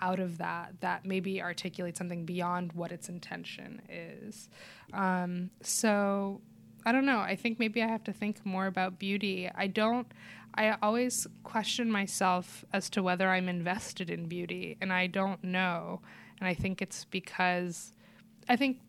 out 0.01 0.19
of 0.19 0.39
that 0.39 0.75
that 0.81 1.05
maybe 1.05 1.41
articulates 1.41 1.99
something 1.99 2.25
beyond 2.25 2.73
what 2.73 2.93
its 2.93 3.09
intention 3.09 3.81
is 3.89 4.49
um, 4.93 5.51
so 5.62 6.41
I 6.87 6.93
don't 6.93 7.05
know. 7.05 7.19
I 7.19 7.35
think 7.35 7.59
maybe 7.59 7.83
I 7.83 7.89
have 7.89 8.05
to 8.05 8.12
think 8.12 8.47
more 8.47 8.67
about 8.67 9.01
beauty. 9.01 9.51
I 9.53 9.67
don't, 9.67 10.07
I 10.55 10.77
always 10.81 11.27
question 11.43 11.91
myself 11.91 12.64
as 12.73 12.89
to 12.91 13.03
whether 13.03 13.29
I'm 13.29 13.49
invested 13.49 14.09
in 14.09 14.27
beauty, 14.29 14.79
and 14.81 14.93
I 14.93 15.09
don't 15.09 15.43
know. 15.43 16.01
And 16.39 16.49
I 16.49 16.55
think 16.55 16.81
it's 16.81 17.05
because 17.05 17.93
I 18.49 18.57
think. 18.57 18.81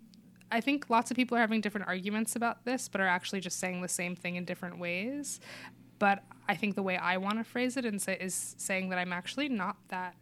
I 0.50 0.62
think 0.62 0.90
lots 0.90 1.12
of 1.12 1.18
people 1.18 1.36
are 1.36 1.42
having 1.42 1.60
different 1.60 1.88
arguments 1.88 2.38
about 2.38 2.64
this, 2.64 2.88
but 2.88 3.02
are 3.02 3.08
actually 3.08 3.42
just 3.42 3.60
saying 3.60 3.82
the 3.82 3.90
same 3.90 4.16
thing 4.16 4.38
in 4.38 4.46
different 4.46 4.80
ways. 4.80 5.42
But 6.00 6.24
I 6.50 6.56
think 6.56 6.76
the 6.76 6.84
way 6.84 6.98
I 6.98 7.18
want 7.18 7.38
to 7.40 7.44
phrase 7.44 7.78
it 7.78 7.86
and 7.86 8.02
say 8.02 8.18
is 8.20 8.56
saying 8.58 8.90
that 8.90 9.00
I'm 9.00 9.12
actually 9.14 9.50
not 9.50 9.78
that 9.90 10.16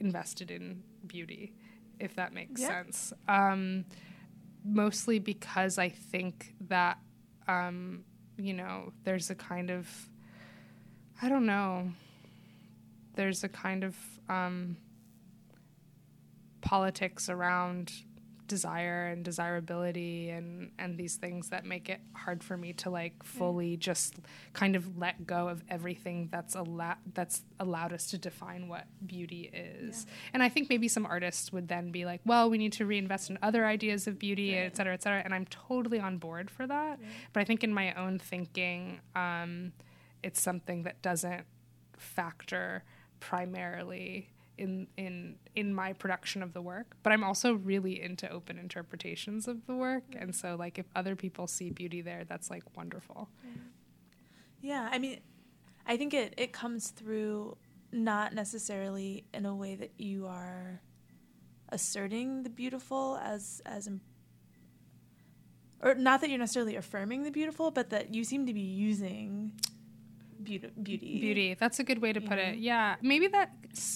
invested 0.00 0.50
in 0.50 0.82
beauty, 1.06 1.52
if 1.98 2.14
that 2.16 2.32
makes 2.32 2.60
Yeah. 2.60 2.68
sense. 2.68 3.12
Um, 3.28 3.84
mostly 4.64 5.18
because 5.18 5.78
I 5.78 5.88
think 5.88 6.54
that 6.68 6.98
um, 7.48 8.04
you 8.36 8.52
know 8.54 8.92
there's 9.04 9.30
a 9.30 9.34
kind 9.34 9.70
of 9.70 9.88
I 11.22 11.28
don't 11.28 11.46
know 11.46 11.92
there's 13.14 13.44
a 13.44 13.48
kind 13.48 13.84
of 13.84 13.96
um, 14.28 14.76
politics 16.60 17.28
around 17.28 17.92
desire 18.50 19.06
and 19.06 19.24
desirability 19.24 20.28
and 20.30 20.72
and 20.76 20.98
these 20.98 21.14
things 21.14 21.50
that 21.50 21.64
make 21.64 21.88
it 21.88 22.00
hard 22.14 22.42
for 22.42 22.56
me 22.56 22.72
to 22.72 22.90
like 22.90 23.14
fully 23.22 23.76
just 23.76 24.16
kind 24.54 24.74
of 24.74 24.98
let 24.98 25.24
go 25.24 25.46
of 25.48 25.62
everything 25.68 26.28
that's 26.32 26.56
allowed 26.56 26.96
that's 27.14 27.42
allowed 27.60 27.92
us 27.92 28.10
to 28.10 28.18
define 28.18 28.66
what 28.66 28.86
beauty 29.06 29.48
is. 29.54 30.04
And 30.34 30.42
i 30.42 30.48
think 30.48 30.68
maybe 30.68 30.88
some 30.88 31.06
artists 31.06 31.52
would 31.52 31.68
then 31.68 31.92
be 31.92 32.04
like 32.04 32.20
well 32.26 32.50
we 32.50 32.58
need 32.58 32.72
to 32.72 32.84
reinvest 32.86 33.30
in 33.30 33.38
other 33.40 33.64
ideas 33.66 34.08
of 34.08 34.18
beauty 34.18 34.56
et 34.56 34.76
cetera 34.76 34.94
et 34.94 35.02
cetera 35.04 35.22
and 35.24 35.32
i'm 35.32 35.46
totally 35.46 36.00
on 36.00 36.18
board 36.18 36.50
for 36.50 36.66
that. 36.66 36.98
But 37.32 37.40
i 37.42 37.44
think 37.44 37.62
in 37.62 37.72
my 37.72 37.94
own 37.94 38.18
thinking 38.18 39.00
um, 39.14 39.72
it's 40.24 40.42
something 40.42 40.82
that 40.82 41.00
doesn't 41.02 41.44
factor 41.96 42.82
primarily 43.20 44.30
in 44.60 44.86
in 44.96 45.36
in 45.56 45.74
my 45.74 45.92
production 45.92 46.42
of 46.42 46.52
the 46.52 46.62
work 46.62 46.96
but 47.02 47.12
i'm 47.12 47.24
also 47.24 47.54
really 47.54 48.00
into 48.00 48.30
open 48.30 48.58
interpretations 48.58 49.48
of 49.48 49.66
the 49.66 49.74
work. 49.74 50.08
Mm-hmm. 50.10 50.22
And 50.22 50.34
so 50.34 50.56
like 50.56 50.78
if 50.78 50.86
other 50.94 51.16
people 51.16 51.46
see 51.46 51.70
beauty 51.70 52.00
there 52.00 52.24
that's 52.24 52.50
like 52.50 52.64
wonderful. 52.76 53.28
Mm-hmm. 53.46 53.66
Yeah, 54.62 54.88
I 54.92 54.98
mean, 54.98 55.20
I 55.86 55.96
think 55.96 56.12
it, 56.12 56.34
it 56.36 56.52
comes 56.52 56.90
through 56.90 57.56
not 57.92 58.34
necessarily 58.34 59.24
in 59.32 59.46
a 59.46 59.54
way 59.54 59.74
that 59.74 59.92
you 59.98 60.26
are 60.26 60.82
asserting 61.70 62.42
the 62.42 62.50
beautiful 62.50 63.18
as 63.22 63.62
as 63.64 63.86
im- 63.86 64.02
or 65.82 65.94
not 65.94 66.20
that 66.20 66.28
you're 66.28 66.38
necessarily 66.38 66.76
affirming 66.76 67.22
the 67.22 67.30
beautiful, 67.30 67.70
but 67.70 67.88
that 67.90 68.14
you 68.14 68.22
seem 68.22 68.46
to 68.46 68.52
be 68.52 68.60
using 68.60 69.52
beauty. 70.44 71.20
Beauty. 71.20 71.54
that's 71.58 71.78
a 71.78 71.84
good 71.84 72.00
way 72.00 72.12
to 72.12 72.20
put 72.20 72.38
it 72.38 72.58
yeah 72.58 72.96
maybe 73.02 73.26
that 73.28 73.50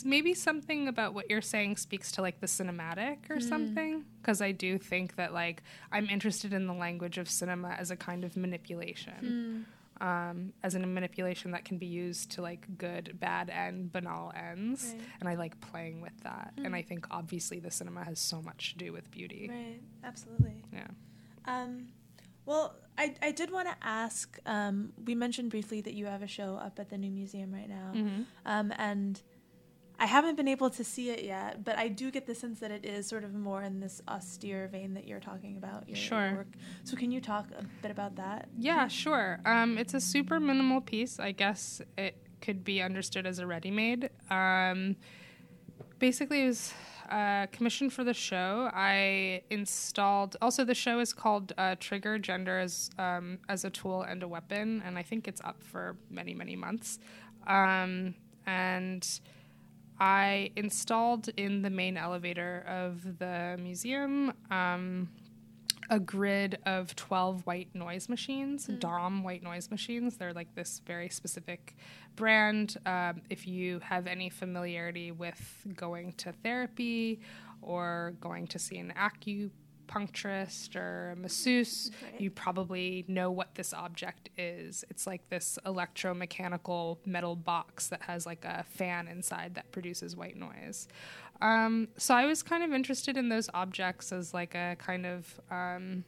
maybe 0.04 0.34
something 0.34 0.88
about 0.88 1.14
what 1.14 1.28
you're 1.30 1.40
saying 1.42 1.76
speaks 1.76 2.12
to 2.12 2.22
like 2.22 2.40
the 2.40 2.46
cinematic 2.46 3.18
or 3.30 3.40
something 3.40 4.04
because 4.20 4.40
i 4.40 4.52
do 4.52 4.78
think 4.78 5.16
that 5.16 5.32
like 5.32 5.62
i'm 5.92 6.08
interested 6.08 6.52
in 6.52 6.66
the 6.66 6.74
language 6.74 7.18
of 7.18 7.28
cinema 7.28 7.70
as 7.78 7.90
a 7.90 7.96
kind 7.96 8.24
of 8.24 8.36
manipulation 8.36 9.66
um, 10.00 10.52
as 10.64 10.74
a 10.74 10.80
manipulation 10.80 11.52
that 11.52 11.64
can 11.64 11.78
be 11.78 11.86
used 11.86 12.30
to 12.32 12.42
like 12.42 12.66
good 12.78 13.16
bad 13.20 13.48
and 13.50 13.92
banal 13.92 14.32
ends 14.36 14.92
Right. 14.92 15.00
and 15.20 15.28
i 15.28 15.34
like 15.34 15.60
playing 15.60 16.00
with 16.00 16.18
that 16.24 16.52
and 16.56 16.74
i 16.74 16.82
think 16.82 17.06
obviously 17.10 17.58
the 17.60 17.70
cinema 17.70 18.04
has 18.04 18.18
so 18.18 18.42
much 18.42 18.72
to 18.72 18.78
do 18.78 18.92
with 18.92 19.10
beauty 19.10 19.48
Right. 19.50 19.80
Absolutely. 20.04 20.62
yeah 20.72 20.88
Um, 21.46 21.88
well, 22.46 22.76
I, 22.96 23.14
I 23.22 23.32
did 23.32 23.50
want 23.50 23.68
to 23.68 23.76
ask. 23.82 24.38
Um, 24.46 24.92
we 25.04 25.14
mentioned 25.14 25.50
briefly 25.50 25.80
that 25.80 25.94
you 25.94 26.06
have 26.06 26.22
a 26.22 26.26
show 26.28 26.54
up 26.56 26.78
at 26.78 26.90
the 26.90 26.98
new 26.98 27.10
museum 27.10 27.52
right 27.52 27.68
now, 27.68 27.92
Mhm. 27.94 28.24
um, 28.46 28.72
and 28.76 29.20
I 29.98 30.06
haven't 30.06 30.36
been 30.36 30.48
able 30.48 30.70
to 30.70 30.82
see 30.84 31.10
it 31.10 31.24
yet. 31.24 31.64
But 31.64 31.78
I 31.78 31.88
do 31.88 32.10
get 32.10 32.26
the 32.26 32.34
sense 32.34 32.58
that 32.60 32.70
it 32.70 32.84
is 32.84 33.06
sort 33.08 33.22
of 33.24 33.32
more 33.34 33.62
in 33.62 33.78
this 33.80 34.02
austere 34.08 34.66
vein 34.68 34.94
that 34.94 35.06
you're 35.06 35.20
talking 35.20 35.56
about. 35.56 35.88
Your, 35.88 35.96
your 35.96 36.06
Sure. 36.06 36.34
work. 36.36 36.48
So 36.82 36.96
can 36.96 37.10
you 37.12 37.20
talk 37.20 37.46
a 37.56 37.64
bit 37.82 37.90
about 37.92 38.16
that? 38.16 38.48
Yeah, 38.58 38.88
sure. 38.88 39.40
Um, 39.44 39.78
it's 39.78 39.94
a 39.94 40.00
super 40.00 40.38
minimal 40.40 40.80
piece. 40.80 41.18
I 41.20 41.30
guess 41.32 41.80
it 41.96 42.16
could 42.40 42.64
be 42.64 42.82
understood 42.82 43.24
as 43.26 43.38
a 43.38 43.46
ready-made. 43.46 44.10
Um, 44.30 44.96
basically, 45.98 46.42
it 46.42 46.46
was 46.48 46.74
uh, 47.10 47.46
commissioned 47.52 47.92
for 47.92 48.04
the 48.04 48.14
show. 48.14 48.70
I 48.72 49.42
installed. 49.50 50.36
Also, 50.42 50.64
the 50.64 50.74
show 50.74 51.00
is 51.00 51.12
called 51.12 51.52
uh, 51.58 51.76
Trigger 51.78 52.18
Gender 52.18 52.58
as 52.58 52.90
um, 52.98 53.38
as 53.48 53.64
a 53.64 53.70
tool 53.70 54.02
and 54.02 54.22
a 54.22 54.28
weapon, 54.28 54.82
and 54.84 54.98
I 54.98 55.02
think 55.02 55.28
it's 55.28 55.40
up 55.42 55.62
for 55.62 55.96
many 56.10 56.34
many 56.34 56.56
months. 56.56 56.98
Um, 57.46 58.14
and 58.46 59.06
I 59.98 60.50
installed 60.56 61.28
in 61.36 61.62
the 61.62 61.70
main 61.70 61.96
elevator 61.96 62.64
of 62.66 63.18
the 63.18 63.56
museum. 63.60 64.32
Um, 64.50 65.08
a 65.90 66.00
grid 66.00 66.58
of 66.66 66.94
12 66.96 67.46
white 67.46 67.74
noise 67.74 68.08
machines, 68.08 68.66
Dohm 68.66 69.22
white 69.22 69.42
noise 69.42 69.70
machines. 69.70 70.16
They're 70.16 70.32
like 70.32 70.54
this 70.54 70.80
very 70.86 71.08
specific 71.08 71.76
brand. 72.16 72.76
Um, 72.86 73.22
if 73.30 73.46
you 73.46 73.80
have 73.80 74.06
any 74.06 74.28
familiarity 74.28 75.10
with 75.10 75.66
going 75.74 76.12
to 76.14 76.32
therapy 76.32 77.20
or 77.62 78.14
going 78.20 78.46
to 78.48 78.58
see 78.58 78.78
an 78.78 78.92
acupuncturist 78.96 79.50
or 80.76 81.10
a 81.12 81.16
masseuse, 81.16 81.90
Right. 82.02 82.20
you 82.20 82.30
probably 82.30 83.04
know 83.08 83.30
what 83.30 83.54
this 83.54 83.72
object 83.72 84.28
is. 84.36 84.84
It's 84.90 85.06
like 85.06 85.28
this 85.30 85.58
electromechanical 85.66 86.98
metal 87.06 87.36
box 87.36 87.88
that 87.88 88.02
has 88.02 88.26
like 88.26 88.44
a 88.44 88.64
fan 88.64 89.08
inside 89.08 89.54
that 89.54 89.70
produces 89.72 90.16
white 90.16 90.36
noise. 90.36 90.88
Um, 91.40 91.88
so 91.96 92.14
I 92.14 92.26
was 92.26 92.42
kind 92.42 92.62
of 92.62 92.72
interested 92.72 93.16
in 93.16 93.28
those 93.28 93.50
objects 93.54 94.12
as 94.12 94.32
like 94.32 94.54
a 94.54 94.76
kind 94.78 95.04
of 95.06 95.40
um, 95.50 96.04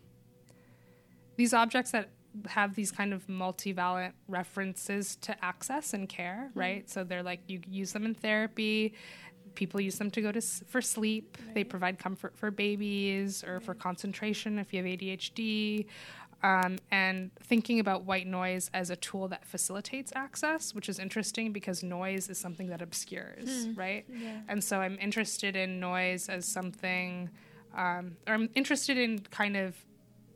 these 1.36 1.52
objects 1.52 1.90
that 1.90 2.08
have 2.48 2.74
these 2.74 2.90
kind 2.90 3.14
of 3.14 3.26
multivalent 3.28 4.12
references 4.28 5.16
to 5.16 5.44
access 5.44 5.94
and 5.94 6.08
care, 6.08 6.50
right? 6.54 6.88
So 6.88 7.02
they're 7.02 7.22
like 7.22 7.40
you 7.46 7.60
use 7.68 7.92
them 7.92 8.04
in 8.04 8.14
therapy. 8.14 8.94
People 9.57 9.80
use 9.80 9.98
them 9.98 10.11
to 10.12 10.20
go 10.20 10.30
to 10.30 10.40
for 10.40 10.80
sleep. 10.80 11.36
They 11.54 11.64
provide 11.64 11.98
comfort 11.98 12.36
for 12.36 12.50
babies 12.50 13.42
or 13.42 13.59
for 13.59 13.74
concentration 13.74 14.59
if 14.59 14.72
you 14.72 14.82
have 14.82 14.86
ADHD. 14.86 15.86
Um, 16.42 16.76
and 16.92 17.30
thinking 17.40 17.80
about 17.80 18.04
white 18.04 18.26
noise 18.26 18.70
as 18.74 18.90
a 18.90 18.96
tool 18.96 19.26
that 19.28 19.44
facilitates 19.46 20.12
access, 20.14 20.74
which 20.74 20.88
is 20.88 20.98
interesting 20.98 21.50
because 21.50 21.82
noise 21.82 22.28
is 22.28 22.38
something 22.38 22.68
that 22.68 22.82
obscures, 22.82 23.68
right? 23.74 24.04
Yeah. 24.09 24.40
And 24.46 24.62
so 24.62 24.78
I'm 24.78 24.98
interested 25.00 25.57
in 25.57 25.80
noise 25.80 26.28
as 26.28 26.44
something, 26.44 27.30
um, 27.74 28.16
or 28.28 28.34
I'm 28.34 28.50
interested 28.54 28.98
in 28.98 29.20
kind 29.30 29.57
of 29.57 29.76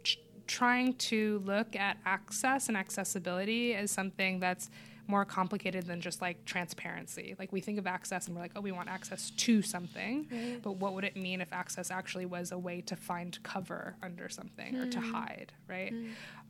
ch- 0.02 0.18
trying 0.46 0.94
to 0.94 1.42
look 1.44 1.76
at 1.76 1.98
access 2.06 2.68
and 2.68 2.78
accessibility 2.78 3.74
as 3.74 3.90
something 3.90 4.40
that's 4.40 4.70
more 5.10 5.24
complicated 5.24 5.86
than 5.86 6.00
just 6.00 6.22
like 6.22 6.44
transparency. 6.44 7.34
Like 7.38 7.52
we 7.52 7.60
think 7.60 7.78
of 7.78 7.86
access 7.86 8.26
and 8.26 8.36
we're 8.36 8.42
like, 8.42 8.52
oh, 8.56 8.60
we 8.60 8.72
want 8.72 8.88
access 8.88 9.30
to 9.30 9.60
something. 9.60 10.26
Right. 10.30 10.62
But 10.62 10.76
what 10.76 10.94
would 10.94 11.04
it 11.04 11.16
mean 11.16 11.40
if 11.40 11.52
access 11.52 11.90
actually 11.90 12.26
was 12.26 12.52
a 12.52 12.58
way 12.58 12.80
to 12.82 12.96
find 12.96 13.38
cover 13.42 13.96
under 14.02 14.28
something 14.28 14.76
or 14.76 14.86
to 14.86 15.00
hide, 15.00 15.52
right? 15.68 15.92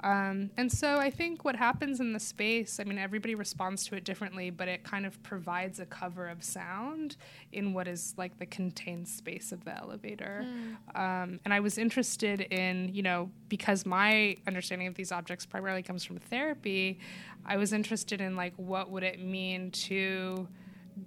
Um, 0.03 0.51
and 0.57 0.71
so 0.71 0.97
I 0.97 1.11
think 1.11 1.45
what 1.45 1.57
happens 1.57 2.01
in 2.01 2.13
the 2.13 2.21
space, 2.21 2.81
I 2.81 2.85
mean, 2.85 2.99
everybody 2.99 3.35
responds 3.35 3.85
to 3.87 3.97
it 3.97 4.05
differently, 4.05 4.51
but 4.51 4.69
it 4.69 4.85
kind 4.85 5.05
of 5.05 5.23
provides 5.23 5.81
a 5.81 5.87
cover 5.87 6.29
of 6.29 6.43
sound 6.43 7.17
in 7.53 7.73
what 7.73 7.89
is 7.89 8.15
like 8.17 8.39
the 8.39 8.47
contained 8.47 9.09
space 9.09 9.53
of 9.53 9.65
the 9.65 9.77
elevator. 9.77 10.47
Um, 10.95 11.41
and 11.45 11.53
I 11.53 11.61
was 11.61 11.79
interested 11.79 12.41
in, 12.41 12.95
you 12.95 13.03
know, 13.03 13.31
because 13.49 13.85
my 13.87 14.37
understanding 14.47 14.87
of 14.89 14.95
these 14.95 15.13
objects 15.13 15.47
primarily 15.47 15.83
comes 15.83 16.05
from 16.05 16.19
therapy, 16.19 16.99
I 17.45 17.57
was 17.57 17.73
interested 17.73 18.21
in 18.21 18.37
like 18.37 18.50
like 18.51 18.69
what 18.69 18.91
would 18.91 19.03
it 19.03 19.21
mean 19.21 19.71
to 19.71 20.49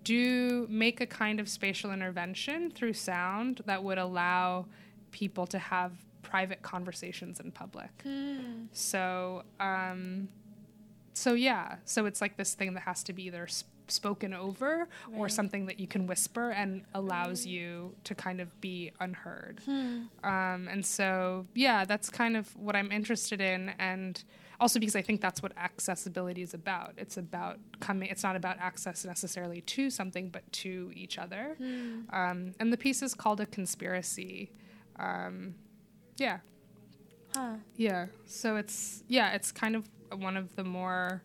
do 0.04 0.66
make 0.70 1.02
a 1.02 1.06
kind 1.06 1.40
of 1.40 1.48
spatial 1.48 1.92
intervention 1.92 2.72
through 2.72 2.94
sound 2.94 3.62
that 3.66 3.84
would 3.84 3.98
allow 3.98 4.66
people 5.12 5.46
to 5.46 5.60
have 5.60 5.92
private 6.24 6.62
conversations 6.64 7.40
in 7.40 7.52
public. 7.52 7.92
Hmm. 8.02 8.66
So, 8.72 9.44
um, 9.60 10.30
so 11.14 11.34
yeah, 11.34 11.76
so 11.86 12.06
it's 12.06 12.22
like 12.22 12.38
this 12.38 12.56
thing 12.56 12.74
that 12.74 12.82
has 12.82 13.04
to 13.04 13.14
be 13.14 13.26
either 13.26 13.46
sp- 13.46 13.70
spoken 13.88 14.34
over 14.34 14.88
or 15.16 15.28
something 15.30 15.66
that 15.68 15.80
you 15.80 15.86
can 15.86 16.08
whisper 16.08 16.52
and 16.52 16.84
allows 16.96 17.46
you 17.46 17.94
to 18.06 18.16
kind 18.16 18.40
of 18.40 18.60
be 18.62 18.92
unheard. 19.00 19.60
Hmm. 19.66 20.04
Um, 20.24 20.68
and 20.72 20.84
so, 20.84 21.46
yeah, 21.54 21.86
that's 21.86 22.10
kind 22.10 22.36
of 22.36 22.56
what 22.56 22.76
I'm 22.76 22.92
interested 22.92 23.42
in. 23.42 23.74
And 23.78 24.24
also 24.60 24.80
because 24.80 24.96
I 24.96 25.02
think 25.02 25.22
that's 25.22 25.42
what 25.42 25.52
accessibility 25.58 26.42
is 26.42 26.54
about. 26.54 26.94
It's 26.98 27.18
about 27.18 27.60
coming, 27.80 28.10
it's 28.10 28.24
not 28.24 28.36
about 28.36 28.58
access 28.60 29.06
necessarily 29.06 29.62
to 29.62 29.90
something, 29.90 30.30
but 30.30 30.50
to 30.54 30.92
each 30.96 31.18
other. 31.18 31.56
Hmm. 31.58 32.02
Um, 32.12 32.54
and 32.60 32.72
the 32.72 32.78
piece 32.78 33.02
is 33.02 33.14
called 33.14 33.42
A 33.42 33.46
Conspiracy. 33.46 34.52
Um, 34.98 35.56
yeah. 36.18 36.40
Huh. 37.36 37.56
Yeah. 37.76 38.08
So 38.26 38.56
it's, 38.58 39.04
yeah, 39.08 39.34
it's 39.34 39.52
kind 39.52 39.76
of 39.76 39.88
one 40.16 40.38
of 40.38 40.56
the 40.56 40.64
more, 40.64 41.24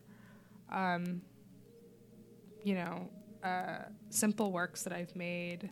um, 0.71 1.21
you 2.63 2.75
know, 2.75 3.09
uh, 3.43 3.83
simple 4.09 4.51
works 4.51 4.83
that 4.83 4.93
I've 4.93 5.15
made. 5.15 5.69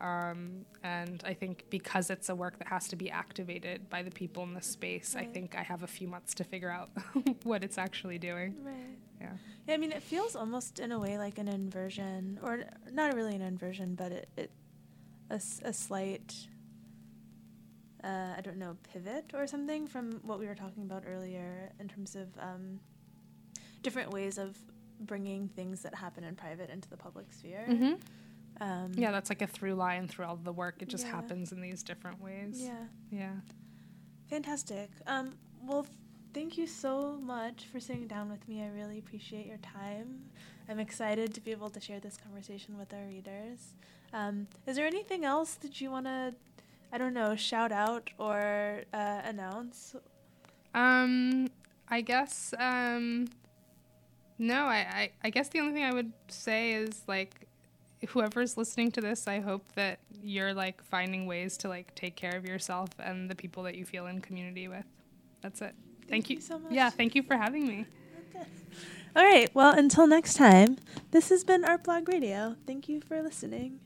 Um, 0.00 0.64
and 0.82 1.22
I 1.26 1.34
think 1.34 1.64
because 1.68 2.08
it's 2.08 2.30
a 2.30 2.34
work 2.34 2.58
that 2.58 2.68
has 2.68 2.88
to 2.88 2.96
be 2.96 3.10
activated 3.10 3.90
by 3.90 4.02
the 4.02 4.10
people 4.10 4.42
in 4.44 4.54
the 4.54 4.62
space, 4.62 5.14
I 5.14 5.24
think 5.24 5.54
I 5.54 5.62
have 5.62 5.82
a 5.82 5.86
few 5.86 6.08
months 6.08 6.34
to 6.34 6.44
figure 6.44 6.70
out 6.70 6.90
what 7.44 7.62
it's 7.62 7.76
actually 7.76 8.18
doing. 8.18 8.54
Right. 8.64 8.74
Yeah. 9.20 9.32
Yeah, 9.66 9.74
I 9.74 9.76
mean, 9.76 9.92
it 9.92 10.02
feels 10.02 10.34
almost 10.34 10.78
in 10.78 10.90
a 10.92 10.98
way 10.98 11.18
like 11.18 11.38
an 11.38 11.48
inversion, 11.48 12.38
or 12.42 12.64
not 12.90 13.14
really 13.14 13.34
an 13.34 13.42
inversion, 13.42 13.94
but 13.94 14.10
it, 14.10 14.28
it 14.36 14.50
a, 15.28 15.40
a 15.62 15.72
slight, 15.72 16.34
uh, 18.02 18.34
I 18.36 18.40
don't 18.42 18.56
know, 18.56 18.76
pivot 18.92 19.32
or 19.34 19.46
something 19.46 19.86
from 19.86 20.12
what 20.24 20.38
we 20.38 20.46
were 20.46 20.54
talking 20.54 20.84
about 20.84 21.04
earlier 21.06 21.72
in 21.78 21.88
terms 21.88 22.16
of 22.16 22.28
um, 22.38 22.80
different 23.82 24.10
ways 24.10 24.38
of 24.38 24.56
bringing 25.00 25.48
things 25.48 25.82
that 25.82 25.94
happen 25.94 26.24
in 26.24 26.34
private 26.36 26.70
into 26.70 26.88
the 26.88 26.96
public 26.96 27.32
sphere. 27.32 27.64
hmm 27.66 27.92
Um, 28.60 28.92
Yeah, 28.94 29.10
that's 29.10 29.30
like 29.30 29.42
a 29.42 29.46
through 29.46 29.74
line 29.74 30.06
through 30.08 30.26
all 30.26 30.36
the 30.36 30.52
work. 30.52 30.82
It 30.82 30.88
just 30.88 31.06
Yeah. 31.06 31.12
happens 31.12 31.52
in 31.52 31.60
these 31.60 31.82
different 31.82 32.20
ways. 32.20 32.60
Yeah. 32.60 32.84
Yeah. 33.10 33.32
Fantastic. 34.28 34.90
Um, 35.06 35.34
well, 35.62 35.86
thank 36.34 36.56
you 36.58 36.66
so 36.66 37.18
much 37.20 37.66
for 37.66 37.80
sitting 37.80 38.06
down 38.06 38.30
with 38.30 38.46
me. 38.48 38.62
I 38.62 38.68
really 38.68 38.98
appreciate 38.98 39.46
your 39.46 39.58
time. 39.58 40.30
I'm 40.68 40.78
excited 40.78 41.34
to 41.34 41.40
be 41.40 41.50
able 41.50 41.70
to 41.70 41.80
share 41.80 42.00
this 42.00 42.16
conversation 42.16 42.78
with 42.78 42.92
our 42.94 43.04
readers. 43.06 43.74
Um, 44.12 44.46
is 44.66 44.76
there 44.76 44.86
anything 44.86 45.24
else 45.24 45.54
that 45.56 45.80
you 45.80 45.90
want 45.90 46.06
to, 46.06 46.34
I 46.92 46.98
don't 46.98 47.14
know, 47.14 47.34
shout 47.34 47.72
out 47.72 48.10
or 48.18 48.82
uh, 48.92 49.20
announce? 49.24 49.96
Um, 50.74 51.48
I 51.88 52.00
guess 52.02 52.54
um, 52.58 53.26
no. 54.38 54.66
I, 54.66 54.76
I 54.78 55.10
I 55.24 55.30
guess 55.30 55.48
the 55.48 55.58
only 55.60 55.72
thing 55.74 55.82
I 55.84 55.92
would 55.92 56.12
say 56.28 56.72
is 56.72 57.02
like, 57.08 57.48
whoever's 58.08 58.56
listening 58.56 58.90
to 58.92 59.00
this, 59.00 59.28
I 59.28 59.40
hope 59.40 59.72
that 59.74 60.00
you're 60.22 60.54
like 60.54 60.82
finding 60.84 61.26
ways 61.26 61.56
to 61.58 61.68
like 61.68 61.94
take 61.94 62.16
care 62.16 62.36
of 62.36 62.44
yourself 62.44 62.90
and 62.98 63.30
the 63.30 63.34
people 63.34 63.62
that 63.64 63.74
you 63.74 63.84
feel 63.84 64.06
in 64.06 64.20
community 64.20 64.68
with. 64.68 64.84
That's 65.42 65.60
it. 65.60 65.74
Thank, 66.08 66.28
you 66.28 66.40
so 66.40 66.58
much. 66.58 66.72
Yeah, 66.72 66.90
thank 66.90 67.14
you 67.14 67.22
for 67.22 67.36
having 67.36 67.66
me. 67.66 67.86
Okay. 68.34 68.46
All 69.14 69.24
right. 69.24 69.48
Well, 69.54 69.72
until 69.72 70.06
next 70.06 70.34
time, 70.34 70.78
this 71.10 71.28
has 71.28 71.44
been 71.44 71.64
Art 71.64 71.84
Blog 71.84 72.08
Radio. 72.08 72.56
Thank 72.66 72.88
you 72.88 73.00
for 73.00 73.22
listening. 73.22 73.80